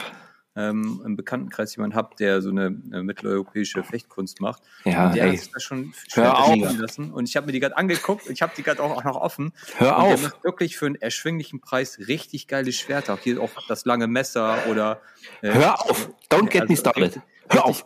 [0.56, 4.62] ähm, im Bekanntenkreis jemanden habe, der so eine, eine mitteleuropäische Fechtkunst macht.
[4.84, 5.32] Ja, und der ey.
[5.32, 6.78] hat sich das schon Hör auf.
[6.78, 7.12] lassen.
[7.12, 9.16] Und ich habe mir die gerade angeguckt und ich habe die gerade auch, auch noch
[9.16, 9.54] offen.
[9.78, 10.24] Hör und auf.
[10.24, 13.14] haben wirklich für einen erschwinglichen Preis richtig geile Schwerter.
[13.14, 15.02] Auch hier auch das lange Messer oder.
[15.42, 16.10] äh, Hör auf.
[16.30, 17.22] Don't get me started.
[17.50, 17.86] Hör auf.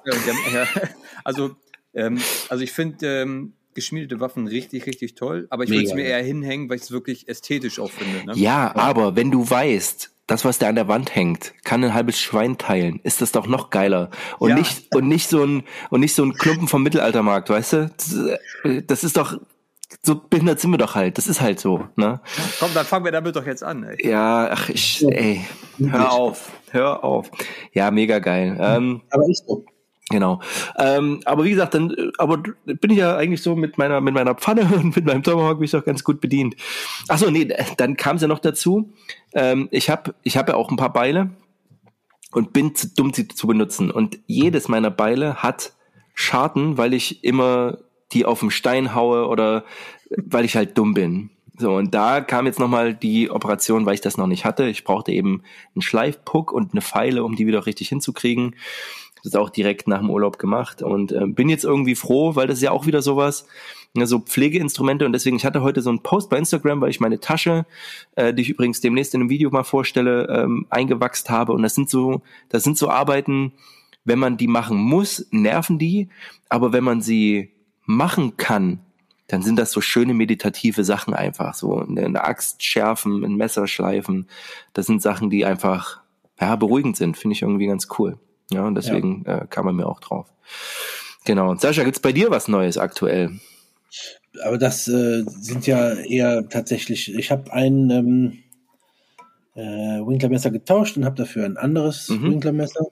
[1.24, 1.55] also,
[1.93, 6.03] ähm, also ich finde ähm, geschmiedete Waffen richtig, richtig toll, aber ich würde es mir
[6.05, 8.26] eher hinhängen, weil ich es wirklich ästhetisch auch finde.
[8.26, 8.34] Ne?
[8.36, 12.19] Ja, aber wenn du weißt, das, was da an der Wand hängt, kann ein halbes
[12.19, 14.09] Schwein teilen, ist das doch noch geiler.
[14.39, 14.55] Und Ja.
[14.55, 17.91] nicht, und nicht so ein, und nicht so ein Klumpen vom Mittelaltermarkt, weißt du?
[18.88, 19.38] Das- ist doch,
[20.01, 21.17] so behindert sind wir doch halt.
[21.17, 22.21] Das ist halt so, ne?
[22.59, 23.84] Komm, dann fangen wir damit doch jetzt an.
[23.84, 24.09] Ey.
[24.09, 25.45] Ja, ach, ich, ey,
[25.80, 27.30] hör auf, hör auf.
[27.74, 28.57] Ja, mega geil.
[28.59, 29.65] Ähm, Aber ist so.
[30.10, 30.41] Genau.
[30.78, 34.14] Ähm, aber wie gesagt, dann, äh, aber bin ich ja eigentlich so mit meiner, mit
[34.14, 36.56] meiner Pfanne und mit meinem Tomahawk bin ich doch ganz gut bedient.
[37.08, 38.93] Ach so, nee, dann kam es ja noch dazu.
[39.34, 41.32] Ähm, ich habe, ich habe ja auch ein paar Beile
[42.32, 43.91] und bin zu dumm, sie zu benutzen.
[43.91, 45.74] Und jedes meiner Beile hat
[46.14, 47.78] Scharten, weil ich immer
[48.12, 49.64] die auf den Stein haue oder
[50.18, 51.30] weil ich halt dumm bin.
[51.58, 54.68] So, und da kam jetzt nochmal die Operation, weil ich das noch nicht hatte.
[54.68, 55.43] Ich brauchte eben
[55.76, 58.56] einen Schleifpuck und eine Pfeile, um die wieder richtig hinzukriegen.
[59.24, 62.57] Das auch direkt nach dem Urlaub gemacht und äh, bin jetzt irgendwie froh, weil das
[62.57, 63.47] ist ja auch wieder sowas,
[63.93, 66.99] ne, so Pflegeinstrumente und deswegen, ich hatte heute so einen Post bei Instagram, weil ich
[66.99, 67.65] meine Tasche,
[68.15, 71.76] äh, die ich übrigens demnächst in einem Video mal vorstelle, ähm, eingewachst habe und das
[71.76, 73.53] sind so, das sind so Arbeiten,
[74.03, 76.09] wenn man die machen muss, nerven die,
[76.49, 77.51] aber wenn man sie
[77.86, 78.80] machen kann,
[79.28, 84.28] dann sind das so schöne meditative Sachen einfach, so eine Axt schärfen, ein Messer schleifen,
[84.74, 86.01] das sind Sachen, die einfach
[86.39, 88.19] ja, beruhigend sind, finde ich irgendwie ganz cool.
[88.51, 90.27] Ja, und deswegen Äh, kam er mir auch drauf.
[91.25, 91.55] Genau.
[91.55, 93.31] Sascha, gibt's bei dir was Neues aktuell?
[94.43, 97.13] Aber das äh, sind ja eher tatsächlich.
[97.15, 98.43] Ich habe ein ähm,
[99.55, 99.61] äh,
[100.05, 102.31] Winklermesser getauscht und habe dafür ein anderes Mhm.
[102.31, 102.85] Winklermesser.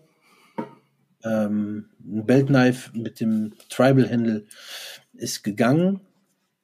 [1.23, 4.47] Ähm, ein Beltknife mit dem Tribal-Händel
[5.13, 6.01] ist gegangen.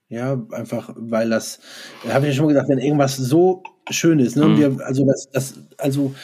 [0.10, 1.60] Ja, einfach weil das,
[2.06, 4.58] da habe ich ja schon mal gesagt, wenn irgendwas so schön ist, ne, Mhm.
[4.58, 6.16] wir, also das, das, also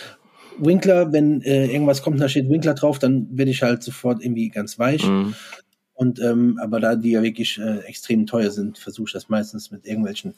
[0.59, 4.49] Winkler, wenn äh, irgendwas kommt, da steht Winkler drauf, dann werde ich halt sofort irgendwie
[4.49, 5.05] ganz weich.
[5.07, 5.33] Mhm.
[5.95, 9.69] Und ähm, aber da die ja wirklich äh, extrem teuer sind, versuche ich das meistens
[9.69, 10.33] mit irgendwelchen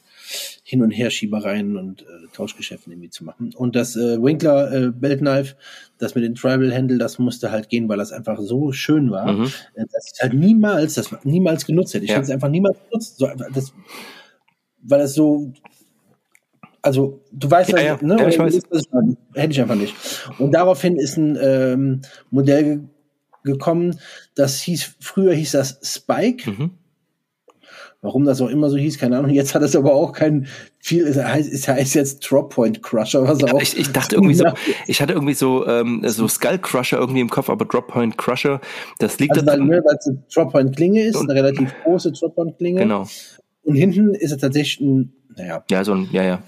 [0.62, 2.04] Hin- und Herschiebereien und äh,
[2.34, 3.54] Tauschgeschäften irgendwie zu machen.
[3.56, 5.56] Und das äh, Winkler äh, Belt Knife,
[5.96, 9.32] das mit dem Tribal Handle, das musste halt gehen, weil das einfach so schön war,
[9.32, 9.44] Mhm.
[9.74, 12.04] äh, dass ich halt niemals, das niemals genutzt hätte.
[12.04, 12.16] Ich Ja.
[12.16, 13.72] hätte es einfach niemals genutzt, so, das,
[14.82, 15.52] weil das so
[16.86, 17.98] also du weißt, Ja, ja.
[18.00, 18.16] ne?
[18.18, 18.60] Ja, ich weiß.
[19.34, 19.94] hätte ich einfach nicht.
[20.38, 22.80] Und daraufhin ist ein ähm, Modell ge
[23.44, 24.00] gekommen,
[24.34, 26.50] das hieß, früher hieß das Spike.
[26.50, 26.70] Mhm.
[28.02, 29.30] Warum das auch immer so hieß, keine Ahnung.
[29.30, 30.46] Jetzt hat es aber auch kein
[30.78, 33.60] viel, es heißt, es heißt jetzt Drop Point Crusher, was auch.
[33.60, 34.44] Ich, ich dachte irgendwie so,
[34.86, 38.60] ich hatte irgendwie so, ähm, so Skull Crusher irgendwie im Kopf, aber Drop Point Crusher,
[38.98, 39.66] das liegt Also daran.
[39.66, 42.80] ne, weil es eine Drop Point Klinge ist, Und- eine relativ große Drop Point Klinge.
[42.80, 43.06] Genau.
[43.62, 46.42] Und hinten ist es tatsächlich ein, naja, Ja, so ein, ja, ja.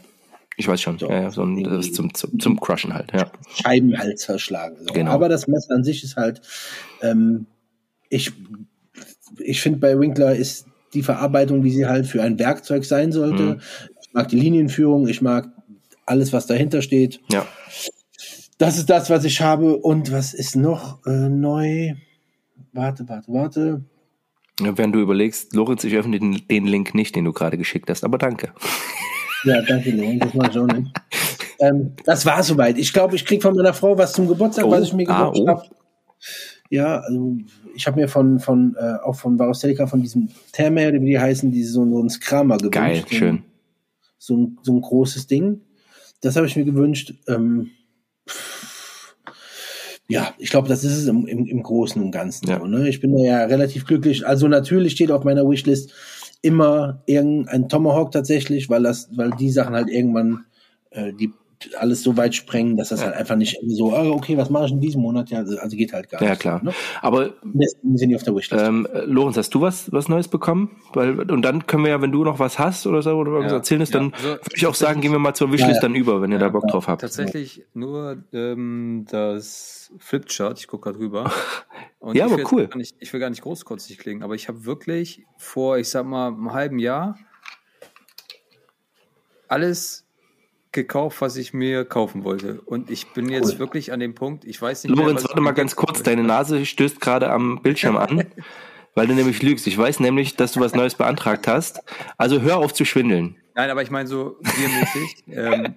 [0.59, 0.98] Ich weiß schon.
[0.98, 1.09] So.
[1.09, 3.30] Ja, ja, so ein, das ist zum, zum, zum Crushen halt, ja.
[3.48, 4.76] Scheibenhals verschlagen.
[4.80, 4.92] So.
[4.92, 5.12] Genau.
[5.12, 6.42] Aber das Messer an sich ist halt,
[7.00, 7.46] ähm,
[8.11, 8.32] ich,
[9.38, 13.43] ich finde bei Winkler ist die Verarbeitung, wie sie halt für ein Werkzeug sein sollte.
[13.43, 13.60] Mhm.
[14.02, 15.48] Ich mag die Linienführung, ich mag
[16.06, 17.20] alles, was dahinter steht.
[17.30, 17.47] Ja.
[18.59, 19.76] Das ist das, was ich habe.
[19.76, 21.94] Und was ist noch äh, neu?
[22.72, 23.85] Warte, warte, warte.
[24.60, 27.89] Ja, Während du überlegst, Lorenz, ich öffne den, den Link nicht, den du gerade geschickt
[27.90, 28.52] hast, aber danke.
[29.44, 30.19] Ja, danke, Leon.
[30.19, 30.93] Das war schon nicht.
[31.60, 32.78] Ähm, das war soweit.
[32.78, 35.31] Ich glaube, ich krieg von meiner Frau was zum Geburtstag, Oh, was ich mir ah,
[35.31, 35.48] gewünscht oh.
[35.48, 35.62] habe.
[36.70, 37.39] Ja, also
[37.74, 41.51] ich habe mir von, von äh, auch von Varustelika, von diesem Thermer, wie die heißen,
[41.51, 42.74] die so, so ein Skramer gewünscht.
[42.74, 43.43] Geil, schön.
[44.19, 45.62] So ein, so ein großes Ding.
[46.20, 47.15] Das habe ich mir gewünscht.
[47.27, 47.70] Ähm,
[50.09, 52.48] ja, ich glaube, das ist es im, im, im Großen und Ganzen.
[52.48, 52.59] Ja.
[52.59, 52.89] So, ne?
[52.89, 54.27] Ich bin da ja relativ glücklich.
[54.27, 55.93] Also natürlich steht auf meiner Wishlist
[56.43, 60.44] immer irgendein Tomahawk tatsächlich, weil das, weil die Sachen halt irgendwann,
[60.90, 61.32] äh, die
[61.76, 64.70] alles so weit sprengen, dass das halt einfach nicht so, oh, okay, was mache ich
[64.72, 65.28] in diesem Monat?
[65.30, 66.40] Ja, also geht halt gar Ja, nicht.
[66.40, 66.62] klar.
[66.62, 66.72] Ne?
[67.02, 68.64] Aber Deswegen sind auf der Wishlist.
[68.64, 70.80] ähm, Lorenz, hast du was, was Neues bekommen?
[70.93, 73.51] Weil, und dann können wir ja, wenn du noch was hast oder so, oder irgendwas
[73.52, 73.56] Ja.
[73.59, 75.74] erzählen ist, Ja, dann also würde ich auch sagen, gehen wir mal zur Wishlist Ja,
[75.76, 75.80] ja.
[75.80, 77.01] dann über, wenn ihr da Bock drauf habt.
[77.01, 81.30] Tatsächlich nur ähm, das Flipchart, ich gucke gerade rüber.
[81.98, 82.68] Und Ja, ich aber jetzt cool.
[82.76, 86.28] Nicht, ich will gar nicht großkotzig klingen, aber ich habe wirklich vor, ich sag mal,
[86.28, 87.18] einem halben Jahr
[89.48, 90.05] alles
[90.73, 92.61] gekauft, was ich mir kaufen wollte.
[92.61, 93.59] Und ich bin jetzt Cool.
[93.59, 97.01] wirklich an dem Punkt, ich weiß nicht Lorenz, warte mal ganz kurz, deine Nase stößt
[97.01, 98.24] gerade am Bildschirm an,
[98.95, 99.66] weil du nämlich lügst.
[99.66, 101.81] Ich weiß nämlich, dass du was Neues beantragt hast.
[102.16, 103.36] Also hör auf zu schwindeln.
[103.55, 105.24] Nein, aber ich meine so giermäßig.
[105.31, 105.74] ähm,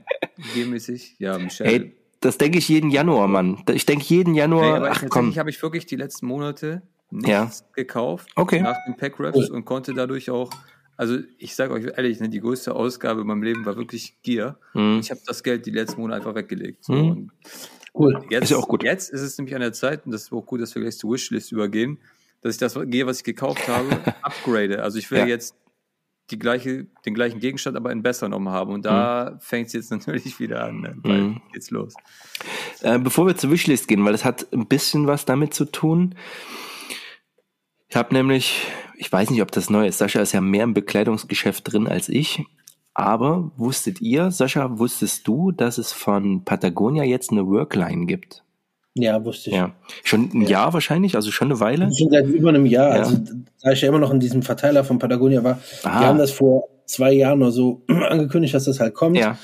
[0.53, 1.69] giermäßig, ja, Michelle.
[1.69, 3.63] Hey, das denke ich jeden Januar, Mann.
[3.73, 5.35] Ich denke jeden Januar, Nee, ach komm.
[5.35, 7.49] habe ich wirklich die letzten Monate nichts Ja.
[7.73, 8.61] gekauft Okay.
[8.61, 10.49] nach den Pack Raps und konnte dadurch auch,
[11.01, 14.59] also ich sage euch ehrlich, ne, die größte Ausgabe in meinem Leben war wirklich Gier.
[14.75, 14.99] Mhm.
[15.01, 16.85] Ich habe das Geld die letzten Monate einfach weggelegt.
[16.85, 16.93] So.
[16.93, 17.31] Mhm.
[17.93, 18.23] Cool.
[18.29, 18.83] jetzt, Ist ja auch gut.
[18.83, 20.97] jetzt ist es nämlich an der Zeit, und das ist auch gut, dass wir gleich
[20.99, 21.97] zur Wishlist übergehen,
[22.41, 23.89] dass ich das Gear, was ich gekauft habe,
[24.21, 24.83] upgrade.
[24.83, 25.25] Also ich will Ja.
[25.25, 25.55] jetzt
[26.29, 28.71] die gleiche, den gleichen Gegenstand, aber in besser nochmal haben.
[28.71, 30.81] Und da fängt es jetzt natürlich wieder an.
[30.81, 30.95] Ne?
[31.01, 31.41] Weil Mhm.
[31.51, 31.95] geht's los.
[32.81, 36.13] Äh, bevor wir zur Wishlist gehen, weil das hat ein bisschen was damit zu tun.
[37.91, 38.61] Ich habe nämlich,
[38.95, 39.97] ich weiß nicht, ob das neu ist.
[39.97, 42.45] Sascha ist ja mehr im Bekleidungsgeschäft drin als ich.
[42.93, 48.43] Aber wusstet ihr, Sascha, wusstest du, dass es von Patagonia jetzt eine Workline gibt?
[48.95, 49.57] Ja, wusste ich.
[49.57, 49.73] Ja.
[50.05, 51.89] Schon ein Jahr wahrscheinlich, also schon eine Weile?
[51.97, 52.95] Schon seit über einem Jahr.
[52.95, 53.01] Ja.
[53.03, 53.17] Also,
[53.61, 55.99] da ich ja immer noch in diesem Verteiler von Patagonia war, Ah.
[55.99, 59.17] die haben das vor zwei Jahren oder so angekündigt, dass das halt kommt.
[59.17, 59.37] Ja,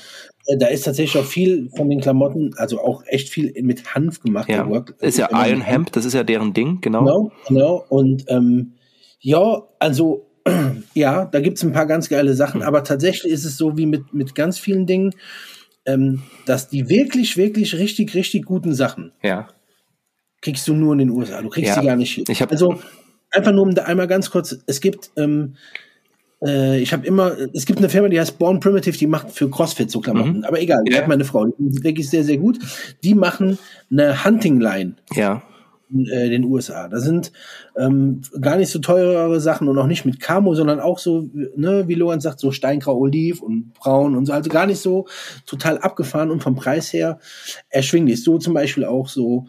[0.58, 4.48] Da ist tatsächlich auch viel von den Klamotten, also auch echt viel mit Hanf gemacht.
[4.48, 4.66] ja.
[4.68, 7.00] Work- Ist ja immer Iron Hemp, das ist ja deren Ding, genau.
[7.00, 7.84] Genau, genau.
[7.90, 8.72] Und ähm,
[9.20, 10.26] ja, also
[10.94, 14.14] ja, da gibt's ein paar ganz geile Sachen, aber tatsächlich ist es so wie mit,
[14.14, 15.12] mit ganz vielen Dingen,
[15.84, 19.48] ähm, dass die wirklich, wirklich richtig, richtig guten Sachen Ja.
[20.40, 21.42] kriegst du nur in den USA.
[21.42, 21.80] Du kriegst Ja.
[21.80, 22.24] sie gar nicht hin.
[22.28, 22.78] Ich hab- also
[23.30, 25.56] einfach nur um da einmal ganz kurz, es gibt, ähm,
[26.44, 29.50] äh, ich habe immer, es gibt eine Firma, die heißt Born Primitive, die macht für
[29.50, 30.44] CrossFit so Klamotten.
[30.44, 30.92] Aber egal, Mhm.
[30.92, 30.98] Ja.
[30.98, 32.58] hat meine Frau, die ist wirklich sehr, sehr gut.
[33.04, 33.58] Die machen
[33.90, 35.42] eine Hunting Line Ja.
[35.90, 36.86] in äh, den USA.
[36.88, 37.32] Da sind
[37.76, 41.84] ähm, gar nicht so teure Sachen und auch nicht mit Camo, sondern auch so, ne,
[41.88, 44.32] wie Lorenz sagt, so Steingrau, Oliv und Braun und so.
[44.34, 45.06] Also gar nicht so
[45.46, 47.18] total abgefahren und vom Preis her
[47.70, 48.22] erschwinglich.
[48.22, 49.46] So zum Beispiel auch so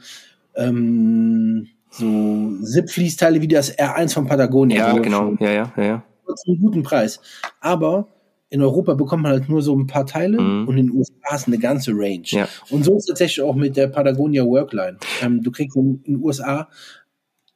[0.56, 4.78] ähm, so Zip-Fließteile wie das R1 von Patagonia.
[4.90, 5.34] Ja, so genau.
[5.40, 6.04] Ja, ja, ja, ja.
[6.36, 7.20] Zu einem guten Preis.
[7.62, 8.08] Aber
[8.50, 10.68] in Europa bekommt man halt nur so ein paar Teile Mhm.
[10.68, 11.14] und in den USA
[11.48, 12.24] du eine ganze Range.
[12.26, 12.48] Ja.
[12.72, 14.98] Und so ist es tatsächlich auch mit der Patagonia Workline.
[15.22, 16.68] Ähm, du kriegst in den USA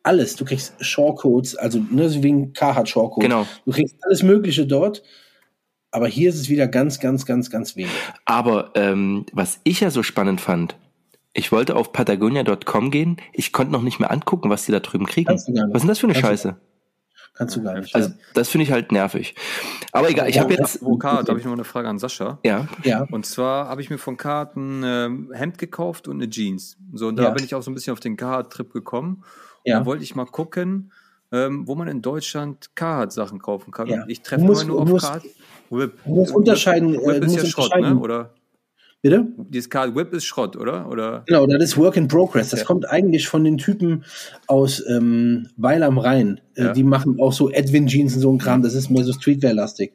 [0.03, 0.35] alles.
[0.35, 3.23] Du kriegst Shawcodes, also ne, ein Carhartt Shawcode.
[3.23, 3.47] Genau.
[3.65, 5.01] Du kriegst alles Mögliche dort.
[5.91, 7.91] Aber hier ist es wieder ganz, ganz, ganz, ganz wenig.
[8.25, 10.75] Aber ähm, was ich ja so spannend fand,
[11.33, 15.05] ich wollte auf patagonia.com gehen, ich konnte noch nicht mehr angucken, was die da drüben
[15.05, 15.27] kriegen.
[15.27, 15.33] Du.
[15.33, 16.57] Was ist denn das für eine Kannst du- Scheiße?
[17.35, 17.95] Kannst du gar nicht.
[17.95, 19.33] Also das finde ich halt nervig.
[19.91, 22.37] Aber egal, ich habe jetzt Wo Card, habe ich noch eine Frage an Sascha.
[22.43, 23.07] ja, ja.
[23.09, 26.77] Und zwar habe ich mir von Carhartt ein ähm, Hemd gekauft und eine Jeans.
[26.93, 27.29] So, und da Ja.
[27.31, 29.23] bin ich auch so ein bisschen auf den Carhartt-Trip gekommen.
[29.63, 29.79] Und Ja.
[29.79, 30.91] da wollte ich mal gucken,
[31.31, 33.87] ähm, wo man in Deutschland Carhartt-Sachen kaufen kann.
[33.87, 34.03] Ja.
[34.03, 35.21] Und ich treffe immer nur auf.
[35.71, 35.93] Whip.
[36.05, 37.97] du musst unterscheiden, äh, Whip du ist musst ja Schrott, unterscheiden.
[37.97, 38.03] ne?
[38.03, 38.33] Oder?
[39.03, 39.27] Bitte?
[39.49, 40.89] Dieses Carhartt Whip ist Schrott, oder?
[40.89, 41.23] Oder?
[41.27, 42.51] Genau, das ist Work in Progress.
[42.51, 42.65] Das Ja.
[42.65, 44.05] kommt eigentlich von den Typen
[44.47, 46.39] aus ähm, Weil am Rhein.
[46.55, 46.71] Äh, Ja.
[46.73, 48.61] Die machen auch so Edwin Jeans und so ein Kram.
[48.61, 49.91] Das ist mehr so Streetwear-lastig.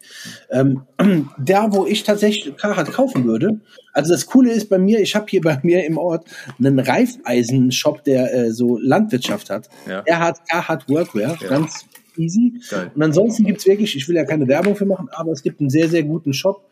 [0.50, 0.82] Ähm,
[1.42, 3.60] da, wo ich tatsächlich Carhartt kaufen würde,
[3.94, 6.26] also das Coole ist bei mir, ich habe hier bei mir im Ort
[6.58, 9.70] einen Reifeisen-Shop, der äh, so Landwirtschaft hat.
[9.88, 10.02] Ja.
[10.04, 11.86] Er hat Carhartt Workwear, ganz
[12.18, 12.60] easy.
[12.70, 12.90] Geil.
[12.94, 15.70] Und ansonsten gibt's wirklich, ich will ja keine Werbung für machen, aber es gibt einen
[15.70, 16.68] sehr, sehr guten Shop,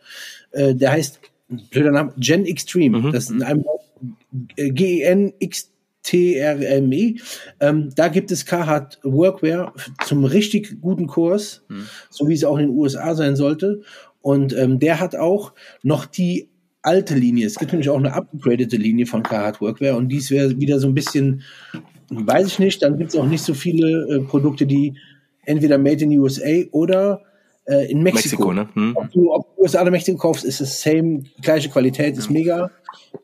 [0.51, 2.99] äh, der heißt, blöder Name, Gen Extreme.
[2.99, 3.11] Mhm.
[3.11, 3.63] Das ist in einem
[4.57, 7.15] G-E-N-X-T-R-M-E.
[7.59, 9.73] Ähm, da gibt es Carhartt Workwear
[10.05, 11.85] zum richtig guten Kurs, Mhm.
[12.09, 13.81] so wie es auch in den USA sein sollte.
[14.21, 15.53] Und ähm, der hat auch
[15.83, 16.49] noch die
[16.81, 17.47] alte Linie.
[17.47, 20.87] Es gibt nämlich auch eine upgradete Linie von Carhartt Workwear und dies wäre wieder so
[20.87, 21.41] ein bisschen,
[22.09, 24.95] weiß ich nicht, dann gibt es auch nicht so viele äh, Produkte, die
[25.45, 27.21] entweder made in USA oder
[27.67, 28.51] äh, in Mexiko.
[28.51, 28.69] Mexiko, ne?
[28.73, 28.93] Hm.
[28.97, 32.71] Ob du ob du USA oder Mexiko kaufst, ist es same, gleiche Qualität, ist mega.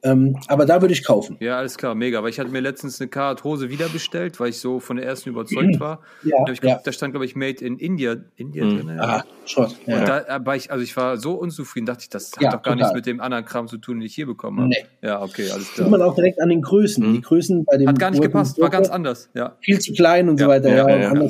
[0.02, 1.38] Ähm, aber da würde ich kaufen.
[1.40, 2.18] Ja, alles klar, mega.
[2.18, 5.30] Aber ich hatte mir letztens eine Carhartt-Hose wieder bestellt, weil ich so von der ersten
[5.30, 6.02] überzeugt war.
[6.24, 6.80] Ja, da, hab ich ja.
[6.84, 8.78] da stand, glaube ich, Made in India, India Mhm.
[8.88, 9.00] drin.
[9.00, 9.76] Aha, Schrott.
[9.86, 10.00] Ja.
[10.00, 12.62] Und da war ich, also ich war so unzufrieden, dachte ich, das hat Ja, doch
[12.64, 12.76] gar total.
[12.78, 14.70] nichts mit dem anderen Kram zu tun, den ich hier bekommen habe.
[14.70, 14.86] Nee.
[15.02, 15.90] Ja, okay, alles Sieht klar.
[15.90, 17.08] man auch direkt an den Größen.
[17.08, 17.14] Mhm.
[17.14, 19.30] Die Größen bei dem Hat gar nicht gepasst, war ganz anders.
[19.34, 19.58] Ja.
[19.62, 20.70] Viel zu klein und so Ja, weiter.
[20.70, 21.30] ja, Ja, ja, ja.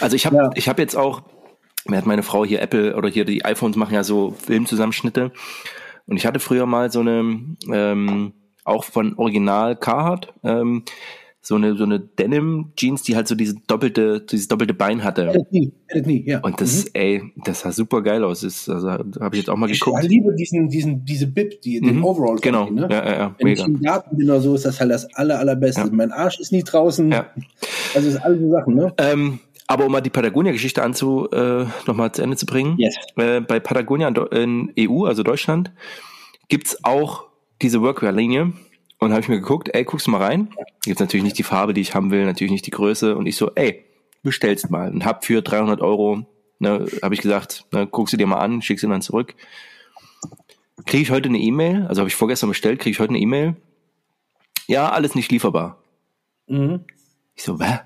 [0.00, 0.50] Also ich habe Ja.
[0.54, 1.22] ich habe jetzt auch
[1.90, 5.32] mir hat meine Frau hier Apple oder hier die iPhones machen ja so Filmzusammenschnitte
[6.06, 7.38] Und ich hatte früher mal so eine,
[7.72, 8.32] ähm,
[8.64, 10.84] auch von Original Carhartt, ähm,
[11.40, 15.32] so eine, so eine Denim-Jeans, die halt so diese doppelte, dieses doppelte Bein hatte.
[16.24, 16.40] Ja.
[16.40, 16.90] Und das, Mhm.
[16.94, 18.40] ey, das sah super geil aus.
[18.40, 20.02] Das, also, habe ich jetzt auch mal Ich geguckt.
[20.02, 22.36] liebe diesen, diesen, diese Bib, die, den Mhm, Overall.
[22.40, 22.88] Genau, Ne?
[22.90, 23.64] ja, ja, ja, Wenn ich mega.
[23.66, 25.82] im Garten bin oder so, ist das halt das aller, allerbeste.
[25.82, 25.88] Ja.
[25.92, 27.12] Mein Arsch ist nie draußen.
[27.12, 27.26] Ja.
[27.94, 28.92] Also, ist alles so Sachen, ne?
[28.98, 32.76] Ähm, aber um mal die Patagonia-Geschichte anzu, äh, nochmal zu Ende zu bringen.
[32.78, 32.96] Yes.
[33.16, 35.72] Äh, bei Patagonia in, in EU, also Deutschland,
[36.48, 37.24] gibt's auch
[37.62, 38.52] diese Workwear-Linie.
[38.98, 40.48] Und habe ich mir geguckt, ey, guckst du mal rein.
[40.82, 43.14] Gibt's natürlich nicht die Farbe, die ich haben will, natürlich nicht die Größe.
[43.14, 43.84] Und ich so, ey,
[44.22, 44.90] bestellst mal.
[44.90, 46.24] Und hab für 300 Euro,
[46.58, 49.34] ne, habe ich gesagt, ne, guckst du dir mal an, schickst ihn dann zurück.
[50.86, 53.56] Kriege ich heute eine E-Mail, also habe ich vorgestern bestellt, kriege ich heute eine E-Mail.
[54.66, 55.82] Ja, alles nicht lieferbar.
[56.46, 56.84] Mhm.
[57.34, 57.80] Ich so, hä?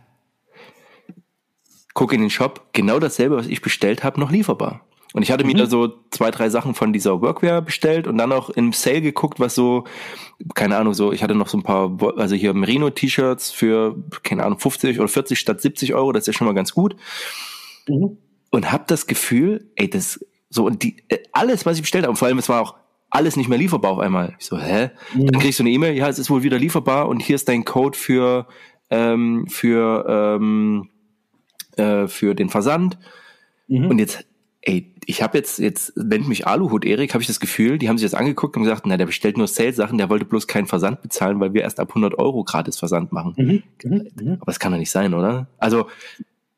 [1.95, 4.83] Guck in den Shop, genau dasselbe, was ich bestellt habe, noch lieferbar.
[5.13, 8.31] Und ich hatte mir da so zwei, drei Sachen von dieser Workwear bestellt und dann
[8.31, 9.85] auch im Sale geguckt, was so,
[10.55, 14.61] keine Ahnung, so, ich hatte noch so ein paar, also hier Merino-T-Shirts für, keine Ahnung,
[14.61, 16.95] 50 oder 40 statt 70 Euro, das ist ja schon mal ganz gut.
[17.89, 18.19] Mhm.
[18.51, 22.11] Und hab das Gefühl, ey, das, so, und die, äh, alles, was ich bestellt habe,
[22.11, 22.77] und vor allem, es war auch
[23.11, 24.37] alles nicht mehr lieferbar auf einmal.
[24.39, 24.91] Ich so, hä?
[25.15, 27.65] Dann kriegst du eine E-Mail, ja, es ist wohl wieder lieferbar und hier ist dein
[27.65, 28.47] Code für,
[28.91, 30.89] ähm, für, ähm,
[31.81, 32.99] äh, für den Versand.
[33.69, 33.87] Mhm.
[33.87, 34.25] Und jetzt,
[34.63, 37.99] ey, ich habe jetzt, jetzt nennt mich Aluhut Erik, habe ich das Gefühl, die haben
[37.99, 41.03] sich jetzt angeguckt und gesagt, na, der bestellt nur Sales-Sachen, der wollte bloß keinen Versand
[41.03, 43.35] bezahlen, weil wir erst ab 100 Euro gratis Versand machen.
[43.37, 43.63] Mhm.
[43.83, 44.09] Mhm.
[44.21, 44.33] Mhm.
[44.35, 45.49] Aber das kann doch nicht sein, oder?
[45.59, 45.87] Also,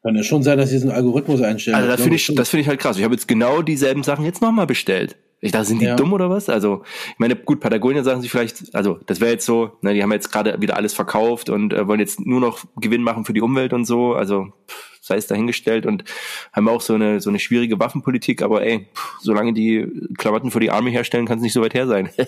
[0.03, 1.77] Kann ja schon sein, dass sie diesen Algorithmus einstellen.
[1.77, 2.99] also das finde ich, das finde ich halt krass.
[2.99, 5.17] Ich habe jetzt genau dieselben Sachen jetzt nochmal bestellt.
[5.45, 5.97] Ich dachte, sind die Ja.
[5.97, 6.49] dumm oder was?
[6.49, 10.03] Also, ich meine, gut, Patagonia sagen sie vielleicht, also das wäre jetzt so, ne, die
[10.03, 13.33] haben jetzt gerade wieder alles verkauft und äh, wollen jetzt nur noch Gewinn machen für
[13.33, 14.15] die Umwelt und so.
[14.15, 16.05] Also pff, sei es dahingestellt und
[16.53, 19.85] haben auch so eine so eine schwierige Waffenpolitik, aber ey, pff, solange die
[20.17, 22.09] Klamotten für die Army herstellen, kann es nicht so weit her sein.
[22.17, 22.25] Ja,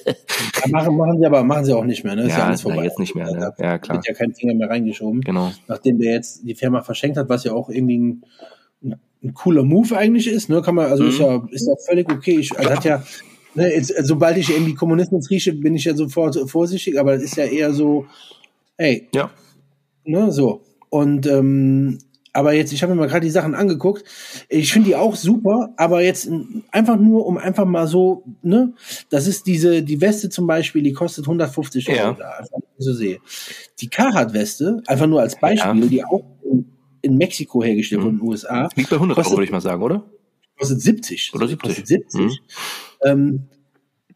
[0.71, 2.17] machen, machen sie aber machen sie auch nicht mehr.
[2.17, 2.23] Ne?
[2.25, 2.85] Ist Ja, alles na, vorbei.
[2.85, 3.55] jetzt nicht mehr, ne?
[3.59, 3.99] Ja, klar.
[3.99, 5.21] wird ja kein Finger mehr reingeschoben.
[5.21, 5.53] genau.
[5.69, 8.25] Nachdem der jetzt die Firma verschenkt hat, was ja auch irgendwie ein,
[8.85, 10.49] ein, cooler Move eigentlich ist.
[10.49, 10.61] Ne?
[10.63, 11.25] Kann man, also ist Mhm.
[11.25, 12.39] ja ist ja völlig okay.
[12.39, 13.03] Ich also hat ja,
[13.55, 17.37] ne, jetzt, sobald ich irgendwie Kommunismus rieche, bin ich ja sofort vorsichtig, aber das ist
[17.37, 18.07] ja eher so,
[18.77, 19.31] hey, Ja.
[20.05, 20.61] Ne, so.
[20.91, 21.99] Und ähm,
[22.37, 24.03] aber jetzt, ich habe mir mal gerade die Sachen angeguckt.
[24.49, 26.29] Ich finde die auch super, aber jetzt
[26.73, 28.73] einfach nur, um einfach mal so, ne,
[29.09, 32.13] das ist diese, die Weste zum Beispiel, die kostet 150 Euro Ja.
[32.13, 33.19] da, einfach, so sehe.
[33.81, 35.87] Die Carhartt-Weste, einfach nur als Beispiel, Ja.
[35.87, 36.25] die auch
[37.05, 38.09] in, Mexiko hergestellt Mhm.
[38.09, 40.05] in den USA, Liegt bei 100 Euro, Kostet- würde ich mal sagen, oder?
[40.59, 41.33] kostet 70.
[41.35, 41.69] Oder Die 70.
[41.69, 42.21] Kostet 70.
[42.21, 42.31] Mhm.
[43.05, 43.43] Ähm,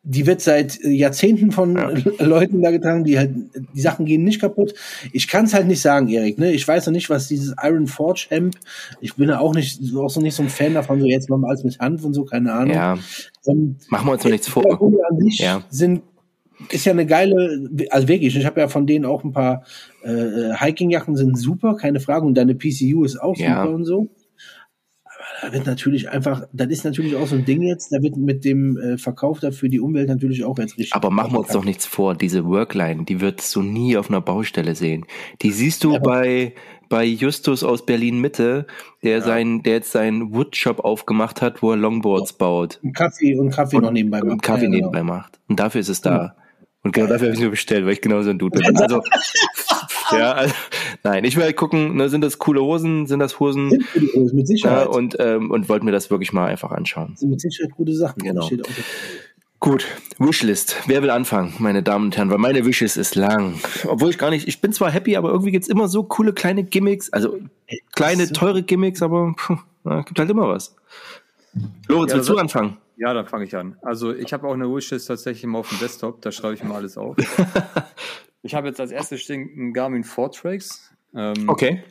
[0.05, 1.91] die wird seit äh, Jahrzehnten von Ja.
[2.25, 3.35] Leuten da getragen, die halt,
[3.75, 4.73] die Sachen gehen nicht kaputt.
[5.13, 6.39] Ich kann es halt nicht sagen, Erik.
[6.39, 6.53] Ne?
[6.53, 8.55] Ich weiß noch nicht, was dieses Iron Forge Hemp.
[9.01, 11.01] Ich bin ja auch nicht, auch so nicht so ein Fan davon.
[11.01, 12.75] So jetzt machen wir alles mit Hand und so, keine Ahnung.
[12.75, 12.97] Ja,
[13.47, 14.65] Ähm, machen wir uns noch nichts vor.
[15.11, 15.63] An sich Ja.
[15.69, 16.03] sind
[16.71, 18.37] ist ja eine geile, also wirklich.
[18.37, 19.65] Ich habe ja von denen auch ein paar
[20.03, 22.27] äh, Hiking-Jacken sind super, keine Frage.
[22.27, 23.63] Und deine PCU ist auch Ja.
[23.63, 24.09] super und so.
[25.41, 27.93] Aber da wird natürlich einfach, das ist natürlich auch so ein Ding jetzt.
[27.93, 30.95] Da wird mit dem äh, Verkauf dafür die Umwelt natürlich auch jetzt richtig.
[30.95, 34.21] Aber machen wir uns doch nichts vor, diese Workline, die würdest du nie auf einer
[34.21, 35.05] Baustelle sehen.
[35.43, 36.55] Die siehst du bei,
[36.89, 38.67] bei Justus aus Berlin Mitte,
[39.05, 43.51] der sein, der jetzt seinen Woodshop aufgemacht hat, wo er Longboards baut Und Kaffee und
[43.51, 44.41] Kaffee noch nebenbei und machen.
[44.41, 44.77] Kaffee Ja, genau.
[44.89, 45.39] nebenbei macht.
[45.49, 46.35] Und dafür ist es da.
[46.89, 48.77] Und genau dafür habe ich mir bestellt, weil ich genauso ein Dude bin.
[48.79, 49.03] Also,
[50.13, 50.55] ja, also,
[51.05, 53.69] nein, ich will halt gucken, ne, sind das coole Hosen, sind das Hosen?
[53.71, 54.89] Sind die Hosen, mit Ja, Sicherheit.
[54.89, 57.15] und, ähm, und wollte mir das wirklich mal einfach anschauen.
[57.17, 58.23] sind mit Sicherheit gute Sachen.
[58.23, 58.49] Genau.
[59.61, 59.87] Gut,
[60.19, 60.77] Wishlist.
[60.87, 62.31] Wer will anfangen, meine Damen und Herren?
[62.31, 63.55] Weil meine Wishlist ist lang.
[63.87, 66.63] Obwohl ich gar nicht, ich bin zwar happy, aber irgendwie gibt's immer so coole kleine
[66.65, 67.37] Gimmicks, also
[67.95, 70.75] kleine, so- teure Gimmicks, aber puh, na, gibt halt immer was.
[71.89, 72.77] Lorenz, Ja, willst du anfangen?
[72.99, 73.77] Ja, dann fange ich an.
[73.83, 76.75] Also ich habe auch eine Wishlist tatsächlich immer auf dem Desktop, da schreibe ich mir
[76.75, 77.17] alles auf.
[78.43, 80.93] ich habe jetzt als erstes Ding einen Garmin Fortrax.
[81.15, 81.83] Ähm, Okay.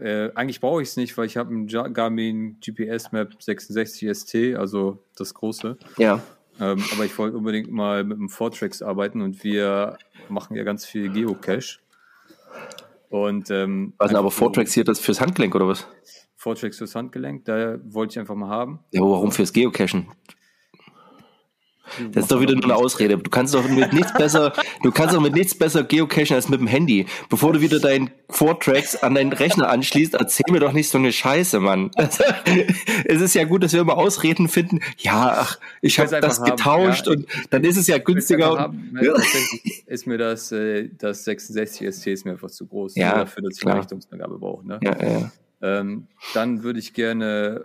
[0.00, 4.56] Äh, eigentlich brauche ich es nicht, weil ich habe einen Garmin GPS Map 66 ST,
[4.56, 5.76] also das große.
[5.98, 6.20] Ja.
[6.60, 9.98] Ähm, aber ich wollte unbedingt mal mit dem Fortrax arbeiten und wir
[10.28, 11.78] machen ja ganz viel Geocache.
[13.08, 15.86] Und ähm, Was denn aber Vortrax hier das fürs Handgelenk oder was?
[16.36, 18.80] Fortrax fürs Handgelenk, da wollte ich einfach mal haben.
[18.90, 20.08] Ja, aber warum fürs Geocachen?
[22.12, 23.18] Das ist doch wieder nur eine Ausrede.
[23.18, 24.52] Du kannst doch mit nichts besser,
[24.82, 27.06] du kannst doch mit nichts besser geocachen als mit dem Handy.
[27.28, 31.12] Bevor du wieder deinen Vortracks an deinen Rechner anschließt, erzähl mir doch nicht so eine
[31.12, 31.90] Scheiße, Mann.
[33.04, 34.80] es ist ja gut, dass wir immer Ausreden finden.
[34.98, 37.12] Ja, ach, ich habe will's einfach das haben, getauscht ja.
[37.12, 38.72] und dann ist es ja günstiger.
[39.86, 42.96] Ist mir das, äh, das 66 ST ist mir einfach zu groß.
[42.96, 44.66] Ja, dafür, dass ich eine Richtungsangabe brauche.
[44.66, 44.80] Ne?
[44.82, 45.30] ja, ja.
[45.64, 47.64] Ähm, dann würde ich gerne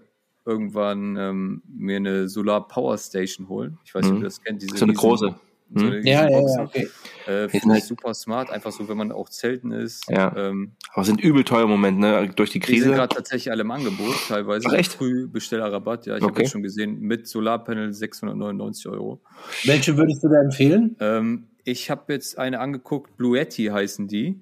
[0.50, 3.78] irgendwann ähm, mir eine Solar Power Station holen.
[3.86, 4.24] Ich weiß nicht, ob Mhm.
[4.24, 4.62] ihr das kennt.
[4.62, 5.36] Diese So eine riesen- große.
[5.76, 5.92] So Mhm.
[5.92, 6.90] eine Ja, ja, ja, okay.
[7.28, 10.10] Äh, Die Finde sind ich halt- super smart, einfach so, wenn man auch zelten ist.
[10.10, 10.36] Ja.
[10.36, 12.28] Ähm, Aber sind übel teuer im Moment, ne?
[12.36, 12.90] Durch die die sind Krise.
[12.96, 14.68] gerade tatsächlich alle im Angebot, teilweise.
[14.68, 14.94] Ach, echt?
[14.94, 16.16] Frühbestellerrabatt, ja.
[16.18, 16.32] Ich Okay.
[16.32, 19.22] habe das schon gesehen, mit Solarpanel 699 Euro.
[19.66, 20.96] Welche würdest du da empfehlen?
[21.00, 24.42] Ähm, ich habe jetzt eine angeguckt, Bluetti heißen die.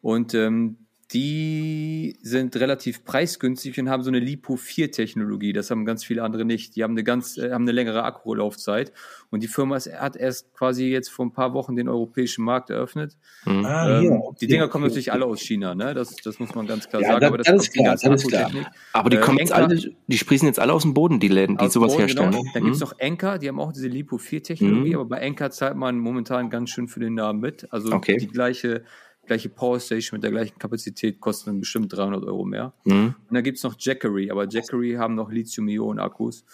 [0.00, 0.76] Und ähm,
[1.12, 5.52] die sind relativ preisgünstig und haben so eine Lipo-4-Technologie.
[5.52, 6.76] Das haben ganz viele andere nicht.
[6.76, 8.92] Die haben eine ganz, äh, haben eine längere Akkulaufzeit.
[9.30, 12.70] Und die Firma ist, hat erst quasi jetzt vor ein paar Wochen den europäischen Markt
[12.70, 13.16] eröffnet.
[13.44, 13.64] Mhm.
[13.64, 14.20] Ah, Ähm, hier.
[14.40, 15.94] die Dinger kommen natürlich alle aus China, ne?
[15.94, 17.20] Das, das muss man ganz klar Ja, sagen.
[17.20, 18.42] das- aber das, das ist klar, ganze das ist klar.
[18.46, 18.72] Akkutechnik.
[18.92, 19.76] Aber die Äh, kommen jetzt alle,
[20.06, 22.30] die sprießen jetzt alle aus dem Boden, die Läden, die sowas Boden, herstellen.
[22.32, 22.44] Genau.
[22.54, 22.84] Dann gibt's Mhm.
[22.86, 24.94] noch Enka, die haben auch diese Lipo-4-Technologie, Mhm.
[25.00, 27.66] aber bei Enka zahlt man momentan ganz schön für den Namen mit.
[27.72, 28.16] Also Okay.
[28.16, 28.84] die gleiche,
[29.32, 32.72] gleiche Powerstation mit der gleichen Kapazität kostet dann bestimmt 300 Euro mehr.
[32.84, 33.14] Mhm.
[33.28, 36.44] Und dann gibt's noch Jackery, aber Jackery haben noch Lithium-Ionen-Akkus.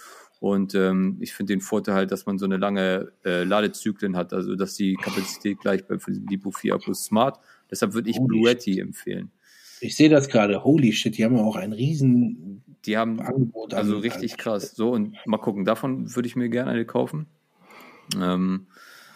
[0.41, 4.33] Und ähm, ich finde den Vorteil halt, dass man so eine lange äh, Ladezyklen hat,
[4.33, 7.41] also dass die Kapazität gleich bleibt für den Lipo 4 Akkus smart.
[7.71, 9.33] Deshalb würde ich Bluetti empfehlen.
[9.81, 10.63] Ich sehe das gerade.
[10.65, 13.75] Holy shit, die haben ja auch ein riesen Die haben Angebot.
[13.75, 14.77] an- also richtig krass.
[14.77, 17.27] So, und mal gucken, davon würde ich mir gerne eine kaufen.
[18.21, 18.67] Ähm,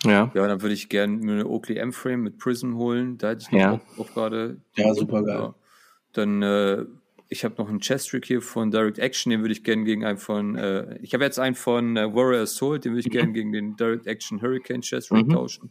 [0.05, 0.31] Ja.
[0.35, 3.19] ja, dann würde ich gerne mir eine Oakley M-Frame mit Prism holen.
[3.19, 3.71] Da hätte ich noch Ja.
[3.77, 4.57] Bock drauf gerade.
[4.77, 5.39] Ja, super geil.
[5.39, 5.55] Ja.
[6.13, 6.85] Dann, äh,
[7.29, 10.19] ich habe noch einen Chest-Trick hier von Direct Action, den würde ich gerne gegen einen
[10.19, 13.53] von, äh, ich habe jetzt einen von äh, Warrior Assault, den würde ich gerne gegen
[13.53, 15.33] den Direct Action Hurricane Chest-Trick Mhm.
[15.33, 15.71] tauschen.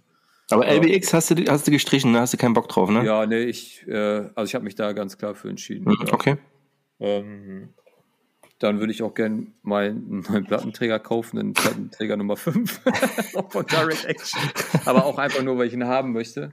[0.50, 2.20] Aber LBX hast du, hast du gestrichen, ne?
[2.22, 3.06] hast du keinen Bock drauf, ne?
[3.06, 5.86] Ja, nee, ich, äh, also ich habe mich da ganz klar für entschieden.
[5.86, 6.08] Mhm.
[6.12, 6.38] Okay.
[7.00, 7.70] Ähm,
[8.64, 12.80] dann würde ich auch gerne mal einen neuen Plattenträger kaufen, einen Plattenträger Nummer 5
[13.50, 14.40] von Direct Action.
[14.86, 16.52] Aber auch einfach nur, weil ich ihn haben möchte.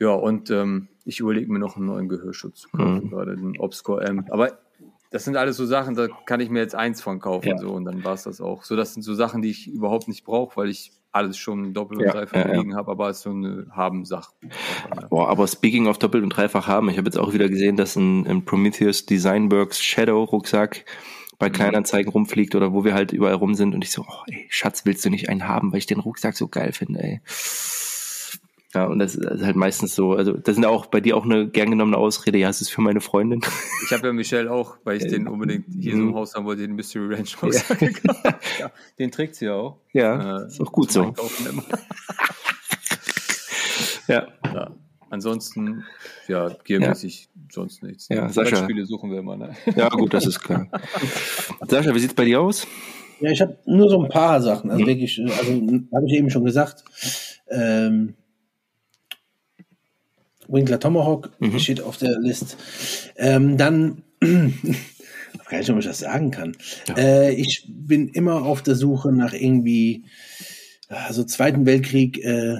[0.00, 3.10] Ja, und ähm, ich überlege mir noch einen neuen Gehörschutz zu kaufen, Mhm.
[3.10, 4.24] gerade den Obscore M.
[4.30, 4.58] Aber
[5.10, 7.58] das sind alles so Sachen, da kann ich mir jetzt eins von kaufen, Ja.
[7.58, 8.64] so und dann war es das auch.
[8.64, 12.00] So, das sind so Sachen, die ich überhaupt nicht brauche, weil ich alles schon doppelt
[12.00, 12.60] Ja, und dreifach ja, ja.
[12.60, 14.32] liegen habe, aber es ist so eine Haben-Sache.
[15.10, 17.96] Boah, aber speaking of doppelt und dreifach haben, ich habe jetzt auch wieder gesehen, dass
[17.96, 20.84] ein, ein Prometheus Designworks Shadow Rucksack
[21.38, 24.46] bei Kleinanzeigen rumfliegt oder wo wir halt überall rum sind und ich so, oh, ey,
[24.48, 27.20] Schatz, willst du nicht einen haben, weil ich den Rucksack so geil finde, ey.
[28.78, 31.48] Ja, und das ist halt meistens so, also das sind auch bei dir auch eine
[31.48, 33.40] gern genommene Ausrede, ja, es ist für meine Freundin.
[33.84, 36.14] Ich habe ja Michelle auch, weil ich den unbedingt hier so im Mhm.
[36.14, 38.22] Haus haben wollte, den Mystery Ranch Rucksack gekauft.
[38.60, 39.78] ja, den trägt sie ja auch.
[39.92, 41.12] Ja, Äh, ist auch gut so.
[44.06, 44.28] Ja.
[44.54, 44.70] Ja.
[45.10, 45.82] Ansonsten,
[46.28, 48.08] ja, gearmäßig sonst nichts.
[48.08, 48.50] Ja, Sascha.
[48.60, 49.56] Brettspiele suchen wir immer, ne?
[49.74, 50.68] Ja, gut, das ist klar.
[51.66, 52.64] Sascha, wie sieht's bei dir aus?
[53.20, 54.70] Ja, ich habe nur so ein paar Sachen.
[54.70, 54.86] Also Mhm.
[54.86, 56.84] wirklich, also habe ich eben schon gesagt.
[57.50, 58.14] Ähm,
[60.48, 61.58] Winkler Tomahawk Mhm.
[61.58, 62.56] steht auf der List.
[63.16, 66.56] Ähm, dann, ich weiß gar nicht, ob ich das sagen kann.
[66.96, 70.04] Äh, ich bin immer auf der Suche nach irgendwie,
[70.88, 72.56] also Zweiten Weltkrieg, äh,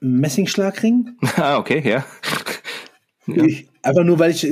[0.00, 1.16] Messingschlagring.
[1.36, 2.04] ah, okay, ja.
[3.26, 3.42] Ja.
[3.46, 4.46] Ich, einfach nur, weil ich,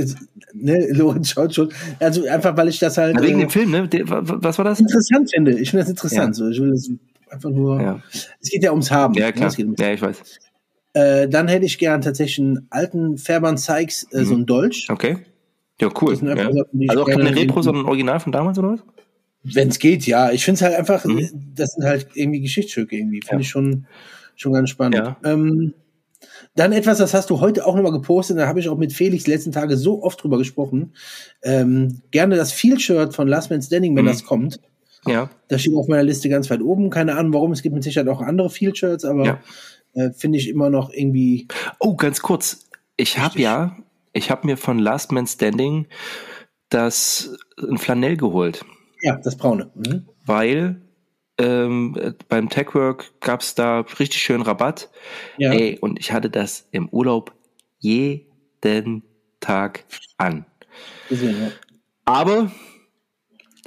[0.55, 1.69] ne, Lorenz schaut schon,
[2.01, 3.87] also einfach, weil ich das halt Na, wegen äh, dem Film, ne?
[3.91, 4.81] Was war das?
[4.81, 5.59] interessant finde.
[5.61, 6.35] Ich finde das interessant.
[6.35, 6.89] So, ich will das
[7.29, 7.83] einfach nur.
[7.83, 8.03] Ja,
[8.41, 9.13] Es geht ja ums Haben.
[9.13, 9.33] ja ne?
[9.35, 9.53] klar.
[9.59, 10.17] Ums, Ja, ich weiß.
[10.95, 14.89] Äh, dann hätte ich gern tatsächlich einen alten Fairbairn Sykes, äh, so einen Dolch.
[14.91, 15.19] Okay.
[15.81, 16.13] Ja, cool.
[16.15, 16.37] Ja.
[16.37, 18.81] Sachen, Also auch keine sehen- sondern Original von damals oder was?
[19.43, 20.31] Wenn es geht, ja.
[20.31, 21.29] Ich finde es halt einfach, Mhm.
[21.57, 23.21] das sind halt irgendwie Geschichtsstücke irgendwie.
[23.21, 23.41] Finde Ja.
[23.41, 23.87] ich schon,
[24.37, 24.95] schon ganz spannend.
[24.97, 25.17] Ja.
[25.25, 25.75] Ähm,
[26.55, 29.25] dann etwas, das hast du heute auch nochmal gepostet, da habe ich auch mit Felix
[29.25, 30.93] die letzten Tage so oft drüber gesprochen.
[31.43, 34.09] Ähm, gerne das Field-Shirt von Last Man Standing, wenn Mhm.
[34.09, 34.61] das kommt.
[35.07, 35.31] Ja.
[35.49, 36.91] Das steht auf meiner Liste ganz weit oben.
[36.91, 37.51] Keine Ahnung warum.
[37.51, 39.41] Es gibt mit Sicherheit auch andere Field-Shirts, aber Ja.
[39.95, 41.49] Äh, finde ich immer noch irgendwie.
[41.79, 42.69] Oh, ganz kurz.
[42.97, 43.77] Ich habe ja,
[44.13, 45.87] ich habe mir von Last Man Standing
[46.69, 48.65] das ein Flanell geholt,
[49.03, 49.71] Ja, das Braune.
[49.75, 50.07] Mhm.
[50.25, 50.81] weil
[51.39, 54.91] ähm, äh, beim Techwork gab's da richtig schön Rabatt.
[55.39, 55.53] Ja.
[55.53, 57.35] Ey, und ich hatte das im Urlaub
[57.79, 59.03] jeden
[59.41, 59.85] Tag
[60.19, 60.47] an.
[61.09, 61.51] Gesehen, ja.
[62.05, 62.51] Aber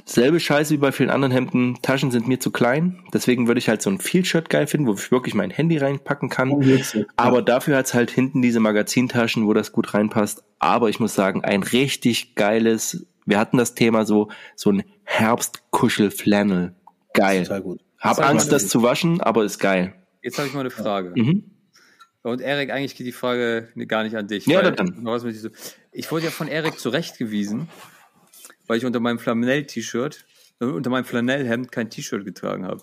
[0.06, 1.78] selbe Scheiße wie bei vielen anderen Hemden.
[1.82, 3.02] Taschen sind mir zu klein.
[3.12, 6.30] Deswegen würde ich halt so ein Field-Shirt geil finden, wo ich wirklich mein Handy reinpacken
[6.30, 6.60] kann.
[6.60, 7.04] Geht's so.
[7.16, 10.44] Aber dafür hat's halt hinten diese Magazintaschen, wo das gut reinpasst.
[10.58, 16.74] Aber ich muss sagen, ein richtig geiles, wir hatten das Thema so, so ein Herbstkuschel-Flannel.
[17.12, 17.42] Geil.
[17.42, 17.80] Total gut.
[17.98, 18.52] Hab Total Angst, gut.
[18.52, 19.94] das zu waschen, aber ist geil.
[20.22, 21.12] Jetzt habe ich mal eine Frage.
[21.14, 21.44] Mhm.
[22.22, 24.46] Und Erik, eigentlich geht die Frage gar nicht an dich.
[24.46, 25.06] Ja, dann.
[25.92, 27.68] Ich wurde ja von Erik zurechtgewiesen,
[28.66, 30.24] weil ich unter meinem Flanell-T-Shirt,
[30.60, 32.82] äh, unter meinem Flanellhemd kein T-Shirt getragen habe.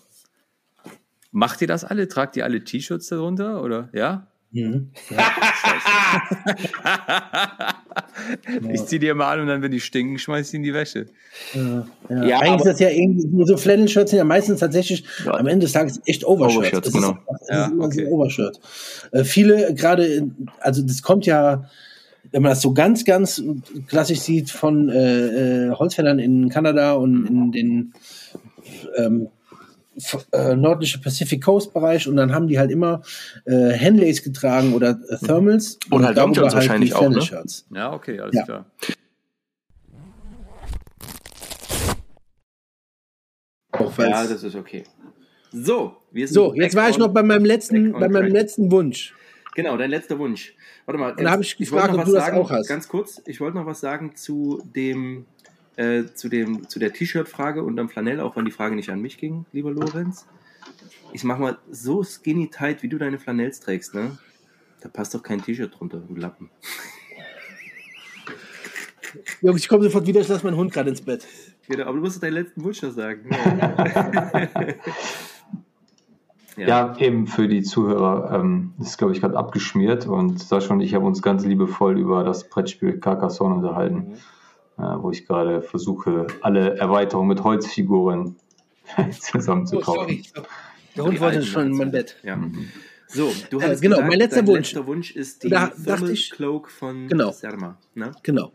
[1.32, 2.06] Macht ihr das alle?
[2.08, 3.62] Tragt ihr alle T-Shirts darunter?
[3.62, 4.26] Oder ja?
[4.52, 4.90] Mhm.
[8.72, 11.06] Ich zieh die immer an und dann, wenn die stinken, schmeiß ich in die Wäsche.
[11.54, 12.24] Ja, ja.
[12.24, 15.32] Ja, Eigentlich aber- ist das ja irgendwie, so Flannel-Shirts sind ja meistens tatsächlich Ja.
[15.34, 16.56] am Ende des Tages echt Overshirts.
[16.58, 17.18] Overshirts, ist- genau.
[17.48, 18.06] Ja, ist immer so okay.
[18.06, 18.60] ein Overshirt.
[19.12, 20.28] Äh, viele, gerade,
[20.60, 21.68] also das kommt ja,
[22.34, 23.40] wenn man das so ganz, ganz
[23.86, 27.94] klassisch sieht von äh, äh, Holzfällern in Kanada und in den
[28.96, 29.28] ähm,
[30.32, 33.02] äh, nördliche Pacific Coast Bereich und dann haben die halt immer
[33.44, 37.44] äh, Henleys getragen oder äh, Thermals Und halt darüber Longshirts wahrscheinlich die auch, ne?
[37.70, 38.42] Ja, okay, alles Ja.
[38.42, 38.66] klar.
[43.70, 44.82] Auch Ja, das ist okay.
[45.52, 49.14] So, wir sind so, jetzt war ich noch bei meinem letzten, bei meinem letzten Wunsch.
[49.54, 50.54] Genau, dein letzter Wunsch.
[50.84, 52.68] Warte mal, da hab ich wollte gefragt, noch ob was du das sagen, auch hast.
[52.68, 55.26] Ganz kurz, ich wollte noch was sagen zu dem,
[55.76, 59.00] äh, zu dem, zu der T-Shirt-Frage und am Flanell, auch wenn die Frage nicht an
[59.00, 60.26] mich ging, lieber Lorenz.
[61.12, 64.18] Ich mach mal so skinny tight, wie du deine Flanells trägst, ne?
[64.80, 66.50] Da passt doch kein T-Shirt drunter, du Lappen.
[69.40, 71.24] Jungs, ich komme sofort wieder, ich lasse meinen Hund gerade ins Bett.
[71.68, 73.30] Genau, aber du musst doch deinen letzten Wunsch noch sagen.
[73.30, 74.48] ja.
[76.56, 80.94] Ja, eben für die Zuhörer ähm, ist, glaube ich, gerade abgeschmiert und Sascha und ich
[80.94, 84.14] haben uns ganz liebevoll über das Brettspiel Carcassonne unterhalten,
[84.78, 88.36] äh, wo ich gerade versuche, alle Erweiterungen mit Holzfiguren
[89.20, 90.22] zusammenzukaufen.
[90.96, 92.16] Der Hund wollte schon in mein Bett.
[92.22, 92.36] Ja.
[92.36, 92.68] Mhm.
[93.08, 94.72] So, du Äh, hast genau, gesagt, mein letzter dein Wunsch.
[94.72, 97.30] letzter Wunsch ist die Da Thermal Cloak von Genau.
[97.32, 97.76] Serma.
[97.94, 98.12] Ne?
[98.22, 98.52] Genau.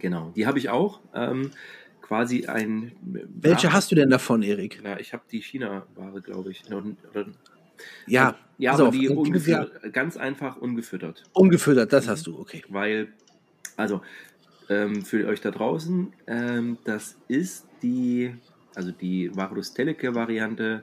[0.00, 1.00] Genau, die habe ich auch.
[1.14, 1.50] Ähm,
[2.04, 2.92] quasi ein.
[3.02, 4.80] Welche ja, hast du denn davon, Erik?
[4.82, 6.62] Na, ich habe die China-Ware, glaube ich.
[6.70, 6.84] Oder,
[8.06, 11.24] Ja, ja, pass aber auf, die ja ungefüttert, ganz einfach ungefüttert.
[11.32, 12.62] ungefüttert, das hast du, okay.
[12.68, 13.08] Weil,
[13.76, 14.02] also,
[14.68, 18.34] ähm, für euch da draußen, ähm, das ist die,
[18.74, 20.82] also die Varus Teleke-Variante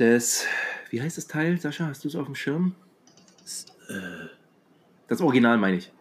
[0.00, 0.46] des,
[0.90, 2.74] wie heißt das Teil, Sascha, hast du es auf dem Schirm?
[3.88, 4.28] Äh,
[5.06, 5.92] Das Original meine ich.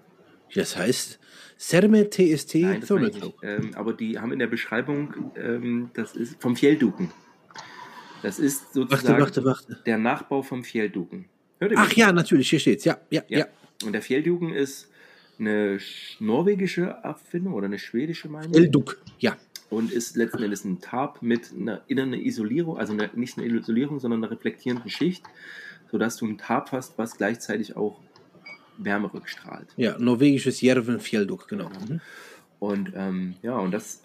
[0.55, 1.19] das heißt
[1.57, 3.33] Serme TST Nein, das meine ich nicht.
[3.43, 7.11] Ähm, aber die haben in der Beschreibung, ähm, das ist vom Fjellduken.
[8.21, 9.79] Das ist Warte, sozusagen warte, warte.
[9.85, 11.25] der Nachbau vom Fjellduken.
[11.75, 12.85] Ach ja, natürlich, hier steht's.
[12.85, 13.39] Ja, ja, ja.
[13.39, 13.45] Ja.
[13.85, 14.89] Und der Fjellduken ist
[15.39, 18.53] eine sch- norwegische Erfindung oder eine schwedische Meinung.
[18.53, 19.35] Elduk, ja.
[19.69, 23.99] und ist letzten Endes ein Tarp mit einer inneren Isolierung, also eine, nicht eine Isolierung,
[23.99, 25.23] sondern einer reflektierenden Schicht,
[25.91, 27.99] sodass du ein Tarp hast, was gleichzeitig auch
[28.77, 29.67] Wärme rückstrahlt.
[29.77, 31.69] Ja, norwegisches Järven Fjellduk, genau.
[31.69, 32.01] Mhm.
[32.59, 34.01] Und ähm, ja, und das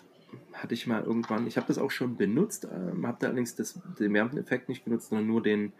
[0.52, 3.78] hatte ich mal irgendwann, ich habe das auch schon benutzt, ähm, habe da allerdings das,
[3.98, 5.72] den Wärmeeffekt nicht genutzt, sondern nur den,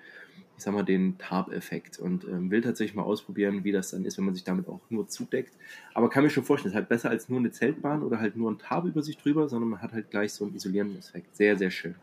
[0.56, 4.19] ich sag mal, den Tarp-Effekt und ähm, will tatsächlich mal ausprobieren, wie das dann ist,
[4.19, 5.55] wenn man sich damit auch nur zudeckt.
[5.94, 8.36] Aber kann mir schon vorstellen, es ist halt besser als nur eine Zeltbahn oder halt
[8.36, 11.36] nur ein Tarp über sich drüber, sondern man hat halt gleich so einen isolierenden Effekt.
[11.36, 11.94] Sehr, sehr schön.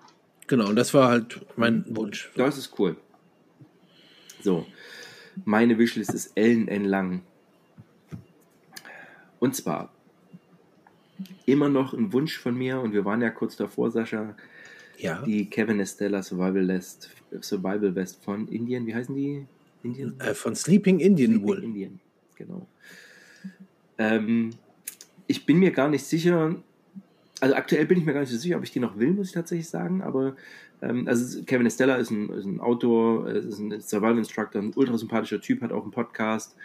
[0.48, 2.32] Genau, und das war halt mein Wunsch.
[2.36, 2.98] Das ist cool.
[4.44, 4.66] So,
[5.44, 7.22] meine Wishlist ist ellenlang.
[9.40, 9.92] Und zwar
[11.46, 14.36] immer noch ein Wunsch von mir, und wir waren ja kurz davor, Sascha,
[14.98, 15.22] Ja.
[15.22, 17.10] die Kevin Estella Survival West,
[17.42, 18.86] Survival West von Indien.
[18.88, 19.46] Wie heißen die?
[19.84, 20.20] Indien?
[20.20, 21.64] Äh, von Sleeping Indian Sleeping wohl.
[21.64, 22.00] Indian,
[22.36, 22.68] genau.
[23.98, 24.52] Ähm,
[25.28, 26.56] ich bin mir gar nicht sicher,
[27.42, 29.28] also aktuell bin ich mir gar nicht so sicher, ob ich die noch will, muss
[29.28, 30.36] ich tatsächlich sagen, aber
[30.82, 34.74] ähm, also Kevin Estella ist ein, ist ein Outdoor, äh, ist ein Survival Instructor, ein
[34.76, 36.56] ultra sympathischer Typ, hat auch einen Podcast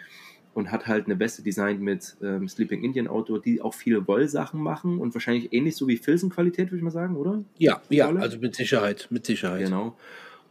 [0.53, 4.61] und hat halt eine Weste designt mit ähm, Sleeping Indian Outdoor, die auch viele Wollsachen
[4.61, 7.43] machen und wahrscheinlich ähnlich so wie Filzen-Qualität, würde ich mal sagen, oder?
[7.57, 9.65] Ja, ja, also mit Sicherheit, mit Sicherheit.
[9.65, 9.97] Genau.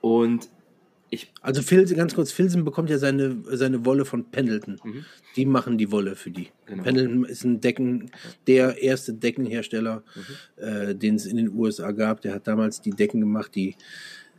[0.00, 0.48] Und
[1.10, 4.80] ich, Also Filzen, ganz kurz, Filzen bekommt ja seine, seine Wolle von Pendleton.
[4.84, 5.04] mhm,
[5.36, 6.48] Die machen die Wolle für die.
[6.66, 6.82] Genau.
[6.84, 8.10] Pendleton ist ein Decken,
[8.46, 10.62] der erste Deckenhersteller, Mhm.
[10.64, 12.20] äh, den es in den USA gab.
[12.20, 13.74] Der hat damals die Decken gemacht, die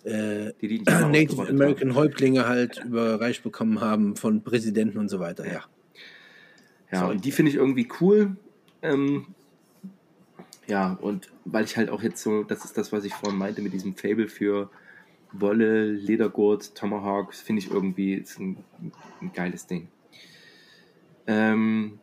[0.04, 1.96] äh, die, die Native American haben.
[1.96, 5.46] Häuptlinge halt überreicht bekommen haben von Präsidenten und so weiter.
[5.46, 5.62] Ja.
[6.92, 7.16] Ja, Sorry.
[7.16, 8.36] und die finde ich irgendwie cool.
[8.82, 9.28] Ähm,
[10.68, 13.62] ja, und weil ich halt auch jetzt so, das ist das, was ich vorhin meinte
[13.62, 14.70] mit diesem Fable für
[15.34, 18.58] Wolle, Ledergurt, Tomahawk, finde ich irgendwie ist ein,
[19.22, 19.88] ein geiles Ding.
[21.28, 22.00] Ähm,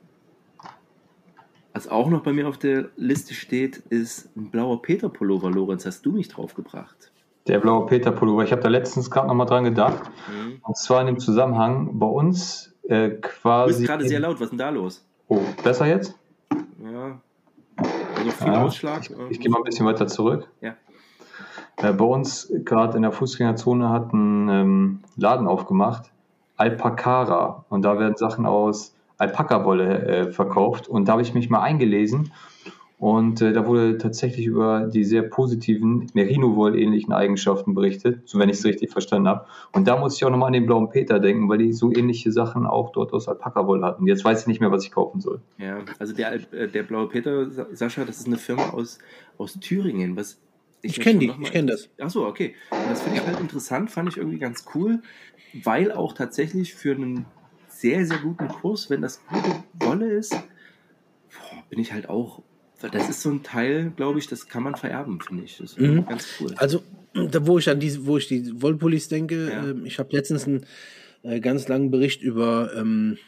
[1.75, 5.51] was auch noch bei mir auf der Liste steht, ist ein blauer Peter-Pullover.
[5.51, 7.13] Lorenz, hast du mich draufgebracht?
[7.47, 8.45] Der blaue Peter-Pullover.
[8.45, 10.11] Ich habe da letztens gerade nochmal dran gedacht.
[10.31, 10.61] Mhm.
[10.63, 13.85] Und zwar in dem Zusammenhang bei uns äh, Du bist quasi.
[13.85, 15.05] gerade sehr laut, was ist denn da los?
[15.29, 16.15] Oh, besser jetzt?
[16.83, 17.21] Ja.
[18.17, 19.03] Also viel Ja, Ausschlag.
[19.03, 20.49] Ich, ich gehe mal ein bisschen weiter zurück.
[20.61, 20.75] Ja.
[21.79, 26.11] Äh, bei uns gerade in der Fußgängerzone hat ein ähm, Laden aufgemacht,
[26.57, 27.65] Alpakara.
[27.69, 30.89] Und da werden Sachen aus Alpaka-Wolle äh, verkauft.
[30.89, 32.33] Und da habe ich mich mal eingelesen.
[32.99, 38.57] Und äh, da wurde tatsächlich über die sehr positiven Merino-Woll-ähnlichen Eigenschaften berichtet, so wenn ich
[38.57, 39.47] es richtig verstanden habe.
[39.73, 42.33] Und da muss ich auch nochmal an den blauen Peter denken, weil die so ähnliche
[42.33, 44.09] Sachen auch dort aus Alpaka-Woll hatten.
[44.09, 45.41] Jetzt weiß ich nicht mehr, was ich kaufen soll.
[45.59, 48.99] Ja, also der, äh, der blaue Peter, Sascha, das ist eine Firma aus,
[49.39, 50.17] aus Thüringen.
[50.17, 50.41] Was
[50.83, 51.91] ich kenne die, ich kenne das.
[51.99, 52.55] Achso, okay.
[52.71, 55.03] Und das finde ich halt interessant, fand ich irgendwie ganz cool,
[55.65, 57.27] weil auch tatsächlich für einen
[57.69, 62.43] sehr, sehr guten Kurs, wenn das gute Wolle ist, boah, bin ich halt auch
[62.81, 65.59] das ist so ein Teil, glaube ich, das kann man vererben, finde ich.
[65.59, 66.07] Das ist mhm.
[66.07, 66.55] ganz cool.
[66.57, 66.83] Also,
[67.13, 69.71] da, wo ich an diese, wo ich die Wollpullis denke, ja.
[69.71, 70.65] äh, ich habe letztens einen
[71.23, 73.19] äh, ganz langen Bericht über ähm,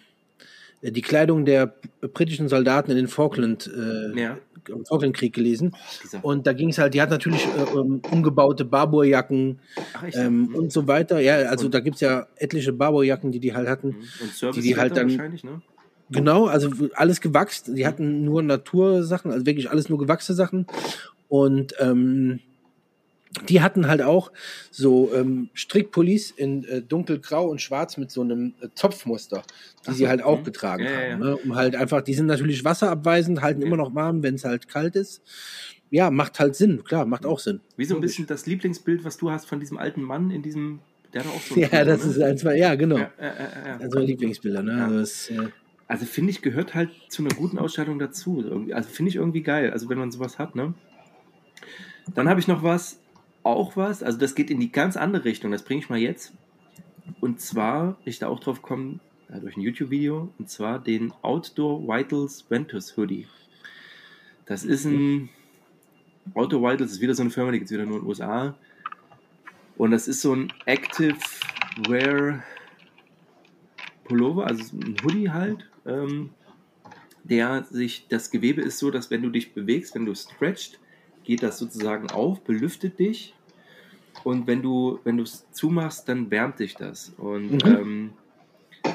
[0.82, 1.74] die Kleidung der
[2.15, 4.39] britischen Soldaten in den Falkland, äh, ja.
[4.69, 5.77] im Falklandkrieg gelesen.
[6.23, 9.59] Oh, und da ging es halt, die hat natürlich äh, um, umgebaute Barbourjacken
[10.15, 11.20] ähm, und so weiter.
[11.20, 13.97] Ja, also und, da gibt es ja etliche Barbourjacken, die die halt hatten.
[14.43, 15.61] Und die die halt dann wahrscheinlich, ne?
[16.12, 17.70] Genau, also alles gewachst.
[17.73, 20.66] Die hatten nur Natursachen, also wirklich alles nur gewachsene Sachen.
[21.28, 22.40] Und ähm,
[23.48, 24.32] die hatten halt auch
[24.70, 29.43] so ähm, Strickpullis in äh, dunkelgrau und schwarz mit so einem äh, Zopfmuster,
[29.86, 31.11] die so, sie halt auch getragen ja, haben.
[31.11, 31.16] Ja.
[31.16, 31.36] Ne?
[31.36, 33.66] Um halt einfach, die sind natürlich wasserabweisend, halten ja.
[33.69, 35.23] immer noch warm, wenn es halt kalt ist.
[35.90, 37.61] Ja, macht halt Sinn, klar, macht auch Sinn.
[37.77, 40.81] Wie so ein bisschen das Lieblingsbild, was du hast von diesem alten Mann in diesem,
[41.12, 41.55] der hat auch so.
[41.61, 42.11] Ja, Film, das ne?
[42.11, 42.98] ist ein, zwei, ja, genau.
[42.98, 43.12] Ja,
[43.78, 44.85] also Lieblingsbilder, ne?
[44.85, 45.48] Also das, äh,
[45.86, 48.65] also finde ich, gehört halt zu einer guten Ausstattung dazu.
[48.73, 50.74] Also finde ich irgendwie geil, also wenn man sowas hat, ne?
[52.15, 53.01] Dann habe ich noch was,
[53.42, 56.32] auch was, also das geht in die ganz andere Richtung, das bringe ich mal jetzt.
[57.20, 62.44] Und zwar, ich da auch drauf komme, durch ein YouTube-Video, und zwar den Outdoor Vitals
[62.48, 63.26] Ventus Hoodie.
[64.46, 65.28] Das ist ein
[66.34, 68.54] Outdoor Vitals, ist wieder so eine Firma, die gibt es wieder nur in den USA.
[69.76, 71.16] Und das ist so ein Active
[71.88, 72.42] Wear
[74.04, 76.30] Pullover, also ein Hoodie halt ähm,
[77.24, 80.78] der sich, das Gewebe ist so, dass wenn du dich bewegst, wenn du stretcht,
[81.31, 83.35] geht das sozusagen auf, belüftet dich
[84.24, 87.12] und wenn du, wenn du es zumachst, dann wärmt dich das.
[87.16, 87.77] Und mhm.
[87.77, 88.11] ähm,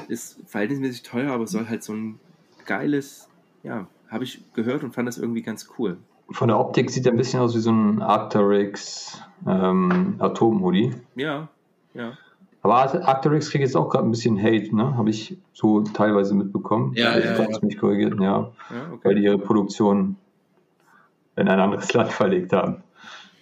[0.08, 2.20] ist verhältnismäßig teuer, aber soll halt so ein
[2.64, 3.28] geiles,
[3.62, 5.98] ja, habe ich gehört und fand das irgendwie ganz cool.
[6.30, 10.94] Von der Optik sieht er ein bisschen aus wie so ein Arcteryx ähm, Atom-Hoodie.
[11.14, 11.48] Ja,
[11.94, 12.12] ja.
[12.62, 14.96] Aber Arcteryx kriegt jetzt auch gerade ein bisschen Hate, ne?
[14.96, 16.94] Habe ich so teilweise mitbekommen.
[16.96, 17.58] Ja, ja, ja.
[17.62, 18.50] mich korrigiert, ja.
[18.70, 19.00] ja okay.
[19.04, 20.16] Weil die ihre Produktion
[21.36, 22.82] in ein anderes Land verlegt haben.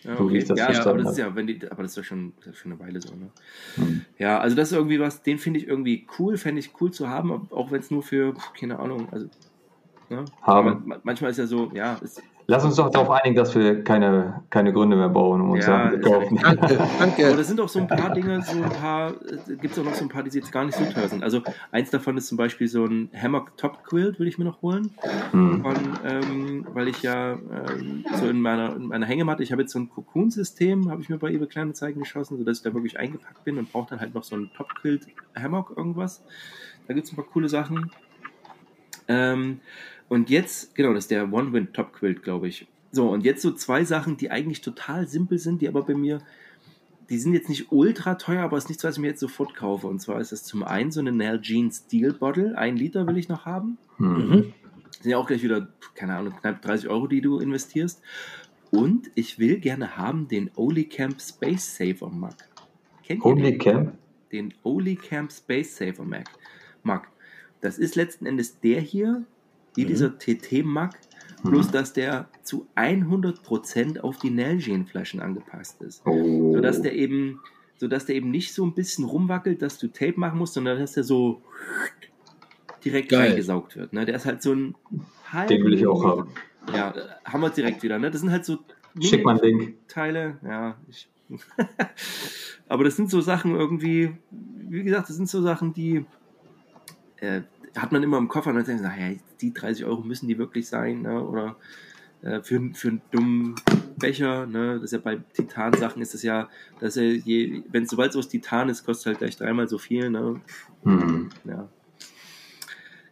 [0.02, 0.40] Ja, okay.
[0.40, 2.72] so das ja, aber das ist ja, wenn die, aber das ist doch schon, schon
[2.72, 3.30] eine Weile so, ne?
[3.76, 4.04] Hm.
[4.18, 7.08] Ja, also das ist irgendwie was, den finde ich irgendwie cool, fände ich cool zu
[7.08, 9.28] haben, auch wenn es nur für, keine Ahnung, also
[10.10, 10.26] ne?
[10.42, 10.94] haben.
[11.04, 14.72] manchmal ist ja so, ja, ist, Lass uns doch darauf einigen, dass wir keine, keine
[14.72, 16.38] Gründe mehr bauen, um uns ja, zu kaufen.
[16.42, 17.26] Danke, danke.
[17.26, 19.84] Aber das sind auch so ein paar Dinge, so ein paar, äh, gibt es auch
[19.84, 21.22] noch so ein paar, die jetzt gar nicht so teuer sind.
[21.22, 21.40] Also
[21.72, 24.90] eins davon ist zum Beispiel so ein Hammock Top Quilt, will ich mir noch holen.
[25.30, 25.62] Hm.
[25.62, 29.72] Von, ähm, weil ich ja ähm, so in meiner, in meiner Hängematte, ich habe jetzt
[29.72, 33.42] so ein Cocoon-System, habe ich mir bei eBay Kleinanzeigen geschossen, sodass ich da wirklich eingepackt
[33.44, 36.22] bin und brauche dann halt noch so ein Top Quilt Hammock irgendwas.
[36.86, 37.90] Da gibt es ein paar coole Sachen.
[39.08, 39.60] Ähm,
[40.08, 42.66] und jetzt, genau, das ist der One-Wind Top Quilt, glaube ich.
[42.92, 46.20] So, und jetzt so zwei Sachen, die eigentlich total simpel sind, die aber bei mir,
[47.10, 49.54] die sind jetzt nicht ultra teuer, aber es ist nichts, was ich mir jetzt sofort
[49.54, 49.86] kaufe.
[49.86, 53.28] Und zwar ist das zum einen so eine Nalgene Steel Bottle, ein Liter will ich
[53.28, 53.78] noch haben.
[53.98, 54.52] Mhm.
[55.00, 58.00] Sind ja auch gleich wieder, keine Ahnung, knapp 30 Euro, die du investierst.
[58.70, 62.34] Und ich will gerne haben den Olicamp Space Saver Mug.
[63.04, 63.58] Kennt ihr den?
[63.58, 63.98] Camp?
[64.32, 66.24] Den Olicamp Space Saver Mug.
[66.82, 67.02] Mug.
[67.60, 69.24] Das ist letzten Endes der hier,
[69.74, 69.88] wie mhm.
[69.88, 70.98] dieser TT-Mac,
[71.42, 71.72] bloß mhm.
[71.72, 76.02] dass der zu 100% auf die Nalgene-Flaschen angepasst ist.
[76.06, 76.54] Oh.
[76.54, 77.40] Sodass der eben
[77.76, 80.92] sodass der eben nicht so ein bisschen rumwackelt, dass du Tape machen musst, sondern dass
[80.92, 81.42] der so
[82.84, 83.28] direkt Geil.
[83.28, 83.92] reingesaugt wird.
[83.92, 84.04] Ne?
[84.04, 84.74] Der ist halt so ein
[85.48, 86.28] Den will ich auch haben.
[86.72, 86.94] Ja,
[87.24, 87.98] haben wir direkt wieder.
[87.98, 88.10] Ne?
[88.10, 88.58] Das sind halt so
[89.00, 89.76] Schick mal Link.
[89.88, 90.38] Teile.
[90.44, 91.08] Ja, ich
[92.68, 96.04] aber das sind so Sachen irgendwie, wie gesagt, das sind so Sachen, die
[97.16, 97.42] äh,
[97.76, 100.38] hat man immer im Koffer und dann denkt man, naja, die 30 Euro müssen die
[100.38, 101.22] wirklich sein, ne?
[101.22, 101.56] oder
[102.22, 103.54] äh, für, für einen dummen
[103.98, 104.74] Becher, ne?
[104.74, 106.48] das ist ja bei Titan-Sachen ist es ja,
[106.80, 110.10] dass er je, wenn sobald es aus Titan ist, kostet halt gleich dreimal so viel,
[110.10, 110.40] ne?
[110.84, 111.30] Mhm.
[111.44, 111.68] Ja.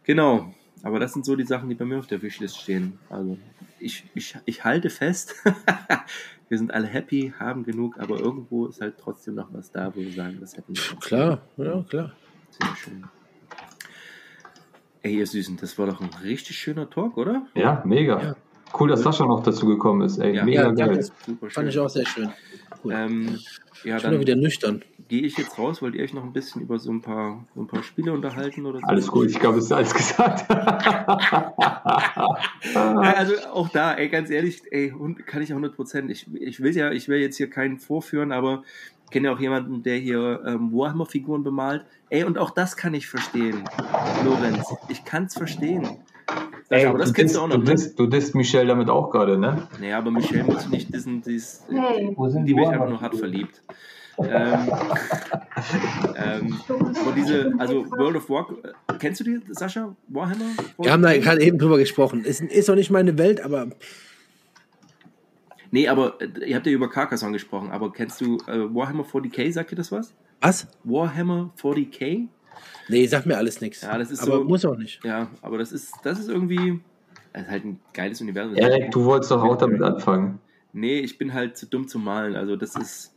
[0.03, 0.53] Genau.
[0.83, 2.99] Aber das sind so die Sachen, die bei mir auf der Wishlist stehen.
[3.09, 3.37] Also
[3.79, 5.35] ich, ich, ich halte fest,
[6.49, 10.01] wir sind alle happy, haben genug, aber irgendwo ist halt trotzdem noch was da, wo
[10.01, 10.99] wir sagen, das hätten wir.
[10.99, 12.13] Klar, ja, klar.
[12.49, 13.03] Sehr schön.
[15.05, 17.45] Ey, ihr Süßen, das war doch ein richtig schöner Talk, oder?
[17.55, 18.21] Ja, mega.
[18.21, 18.35] Ja.
[18.79, 20.17] Cool, dass Sascha noch dazu gekommen ist.
[20.17, 21.03] Ey, ja, mega ja, geil.
[21.03, 21.49] Super schön.
[21.51, 22.29] Fand ich auch sehr schön.
[22.83, 22.93] Cool.
[22.93, 23.39] Ähm,
[23.83, 24.81] ja, Schon mal dann wieder nüchtern.
[25.09, 25.81] gehe ich jetzt raus.
[25.81, 28.65] Wollt ihr euch noch ein bisschen über so ein paar, so ein paar Spiele unterhalten
[28.65, 28.85] oder so?
[28.87, 30.49] Alles gut, ich glaube, es ist alles gesagt.
[32.73, 34.93] Ja, also auch da, ey, ganz ehrlich, ey,
[35.25, 36.09] kann ich 100 Prozent.
[36.09, 38.63] Ich, ich will ja, ich will jetzt hier keinen vorführen, aber
[39.02, 41.85] ich kenne ja auch jemanden, der hier ähm, Warhammer-Figuren bemalt.
[42.09, 43.63] Ey, und auch das kann ich verstehen,
[44.25, 44.65] Lorenz.
[44.89, 45.87] Ich kann es verstehen.
[46.69, 47.71] Ey, aber das du kennst disst- du auch noch, Du ne?
[47.71, 49.67] disst, du disst Michelle damit auch gerade, ne?
[49.79, 51.63] Naja, aber Michelle muss nicht diesen, dies,
[52.15, 53.61] Wo sind die bin ich einfach nur hart verliebt.
[54.19, 54.71] Ähm,
[56.15, 56.59] ähm,
[57.15, 59.95] diese, also World of Warcraft, kennst du die, Sascha?
[60.07, 60.45] Warhammer?
[60.77, 62.23] Wir haben da gerade eben drüber gesprochen.
[62.23, 63.67] Ist, ist noch nicht meine Welt, aber
[65.73, 69.51] Nee, aber äh, ihr habt ja über Carcassonne gesprochen, aber kennst du äh, Warhammer 40k,
[69.51, 70.13] sagt dir das was?
[70.39, 70.67] was?
[70.83, 72.27] Warhammer 40k?
[72.89, 73.81] Nee, sagt mir alles nichts.
[73.81, 75.03] Ja, das ist aber so- muss auch nicht.
[75.03, 76.79] Ja, aber das ist, das ist irgendwie,
[77.33, 78.55] das ist halt ein geiles Universum.
[78.55, 80.39] Erik, du wolltest doch auch damit anfangen.
[80.73, 83.15] Nee, ich bin halt zu dumm zum Malen, also das ist,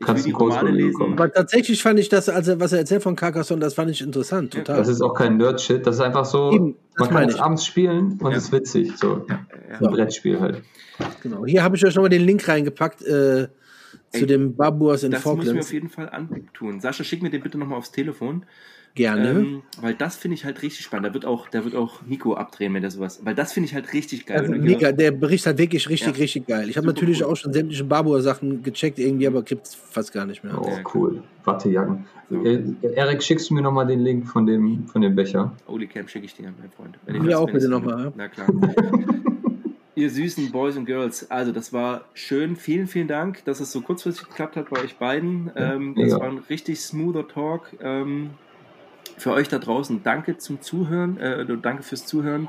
[0.00, 1.12] ich Kannst will die du kurz Romane lesen.
[1.14, 4.52] Aber tatsächlich fand ich das, also was er erzählt von Carcassonne, das fand ich interessant,
[4.54, 4.76] total.
[4.76, 8.18] Das ist auch kein Nerd-Shit, das ist einfach so, Eben, man kann es abends spielen
[8.22, 8.36] und Ja.
[8.36, 8.96] es ist witzig.
[8.96, 9.26] So.
[9.28, 9.40] Ja.
[9.80, 10.62] Ein Brettspiel halt.
[11.22, 11.44] Genau.
[11.46, 13.48] Hier habe ich euch nochmal den Link reingepackt äh,
[14.10, 15.66] zu Ey, dem Baburs in Das muss ich mir Falklands.
[15.66, 16.80] auf jeden Fall antun.
[16.80, 18.44] Sascha, schick mir den bitte nochmal aufs Telefon.
[18.94, 19.28] Gerne.
[19.30, 21.06] Ähm, weil das finde ich halt richtig spannend.
[21.06, 23.20] Da wird auch, da wird auch Nico abdrehen, wenn der sowas.
[23.24, 24.38] Weil das finde ich halt richtig geil.
[24.40, 26.20] also Wenn mega, der Bericht hat wirklich richtig, Ja.
[26.22, 26.68] richtig geil.
[26.68, 27.30] Ich habe natürlich cool.
[27.32, 30.60] auch schon sämtliche Babur-Sachen gecheckt, irgendwie, aber gibt's fast gar nicht mehr.
[30.60, 30.78] Oh, Ja.
[30.94, 31.22] cool.
[31.44, 32.06] Wattejacken.
[32.28, 32.44] So.
[32.44, 32.62] Äh,
[32.94, 35.52] Erik, schickst du mir nochmal den Link von dem, von dem Becher?
[35.68, 36.98] Holy Camp schicke ich dir, mein Freund.
[37.06, 38.12] Mir das- auch wenn bitte es- nochmal, ja.
[38.16, 38.48] Na klar.
[39.94, 42.54] Ihr süßen Boys und Girls, also das war schön.
[42.54, 45.50] Vielen, vielen Dank, dass es so kurzfristig geklappt hat bei euch beiden.
[45.56, 46.20] Ähm, das mega.
[46.20, 47.70] war ein richtig smoother Talk.
[47.82, 48.30] Ähm,
[49.16, 52.48] für euch da draußen, danke zum Zuhören, äh, danke fürs Zuhören.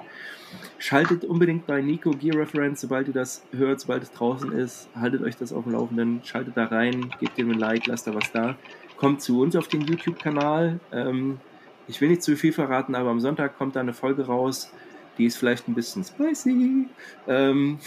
[0.80, 4.90] Schaltet unbedingt bei Nico Gear Reference, sobald ihr das hört, sobald es draußen ist.
[4.96, 8.16] Haltet euch das auf dem Laufenden, schaltet da rein, gebt ihm ein Like, lasst da
[8.16, 8.56] was da.
[8.98, 10.80] Kommt zu uns auf den YouTube-Kanal.
[10.92, 11.40] Ähm,
[11.88, 14.72] ich will nicht zu viel verraten, aber am Sonntag kommt da eine Folge raus.
[15.18, 16.88] Die ist vielleicht ein bisschen spicy.
[17.28, 17.80] Ähm,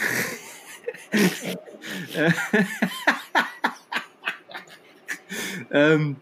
[5.71, 6.15] ähm,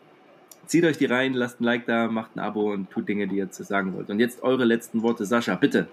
[0.71, 3.35] zieht euch die rein, lasst ein Like da, macht ein Abo und tut Dinge, die
[3.35, 4.09] ihr zu sagen wollt.
[4.09, 5.89] Und jetzt eure letzten Worte, Sascha, bitte.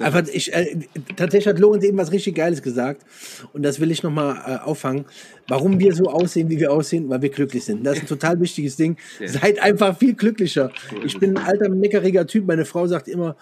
[0.00, 0.76] Einfach, ich, äh,
[1.16, 3.02] tatsächlich hat Lorenz eben was richtig Geiles gesagt
[3.52, 5.06] und das will ich nochmal äh, auffangen.
[5.48, 7.84] Warum wir so aussehen, wie wir aussehen, weil wir glücklich sind.
[7.84, 8.96] Das ist ein total wichtiges Ding.
[9.18, 9.28] Ja.
[9.28, 10.70] Seid einfach viel glücklicher.
[11.04, 12.46] Ich bin ein alter, meckeriger Typ.
[12.46, 13.36] Meine Frau sagt immer,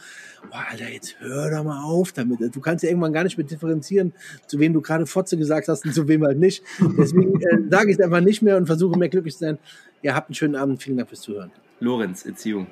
[0.51, 2.39] boah, Alter, jetzt hör doch mal auf damit.
[2.55, 4.13] Du kannst ja irgendwann gar nicht mehr differenzieren,
[4.47, 6.63] zu wem du gerade Fotze gesagt hast und zu wem halt nicht.
[6.97, 9.59] Deswegen äh, sage ich es einfach nicht mehr und versuche mehr glücklich zu sein.
[10.03, 10.83] Ja, habt einen schönen Abend.
[10.83, 11.51] Vielen Dank fürs Zuhören.
[11.81, 12.65] Lorenz, you.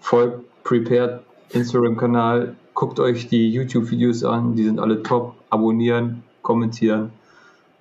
[0.00, 1.20] Folgt Prepared
[1.52, 5.34] Instagram-Kanal, guckt euch die YouTube-Videos an, die sind alle top.
[5.50, 7.12] Abonnieren, kommentieren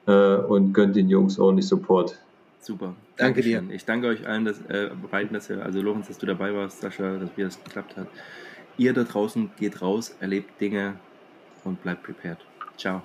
[0.07, 2.17] äh, und gönnt den Jungs ordentlich Support.
[2.59, 2.93] Super.
[3.17, 3.71] Danke Dankeschön.
[3.71, 6.81] Ich danke euch allen, dass, äh, beiden, dass ihr, also Lorenz, dass du dabei warst,
[6.81, 8.07] Sascha, dass wir das geklappt hat.
[8.77, 10.95] Ihr da draußen geht raus, erlebt Dinge
[11.63, 12.39] und bleibt prepared.
[12.77, 13.01] Ciao.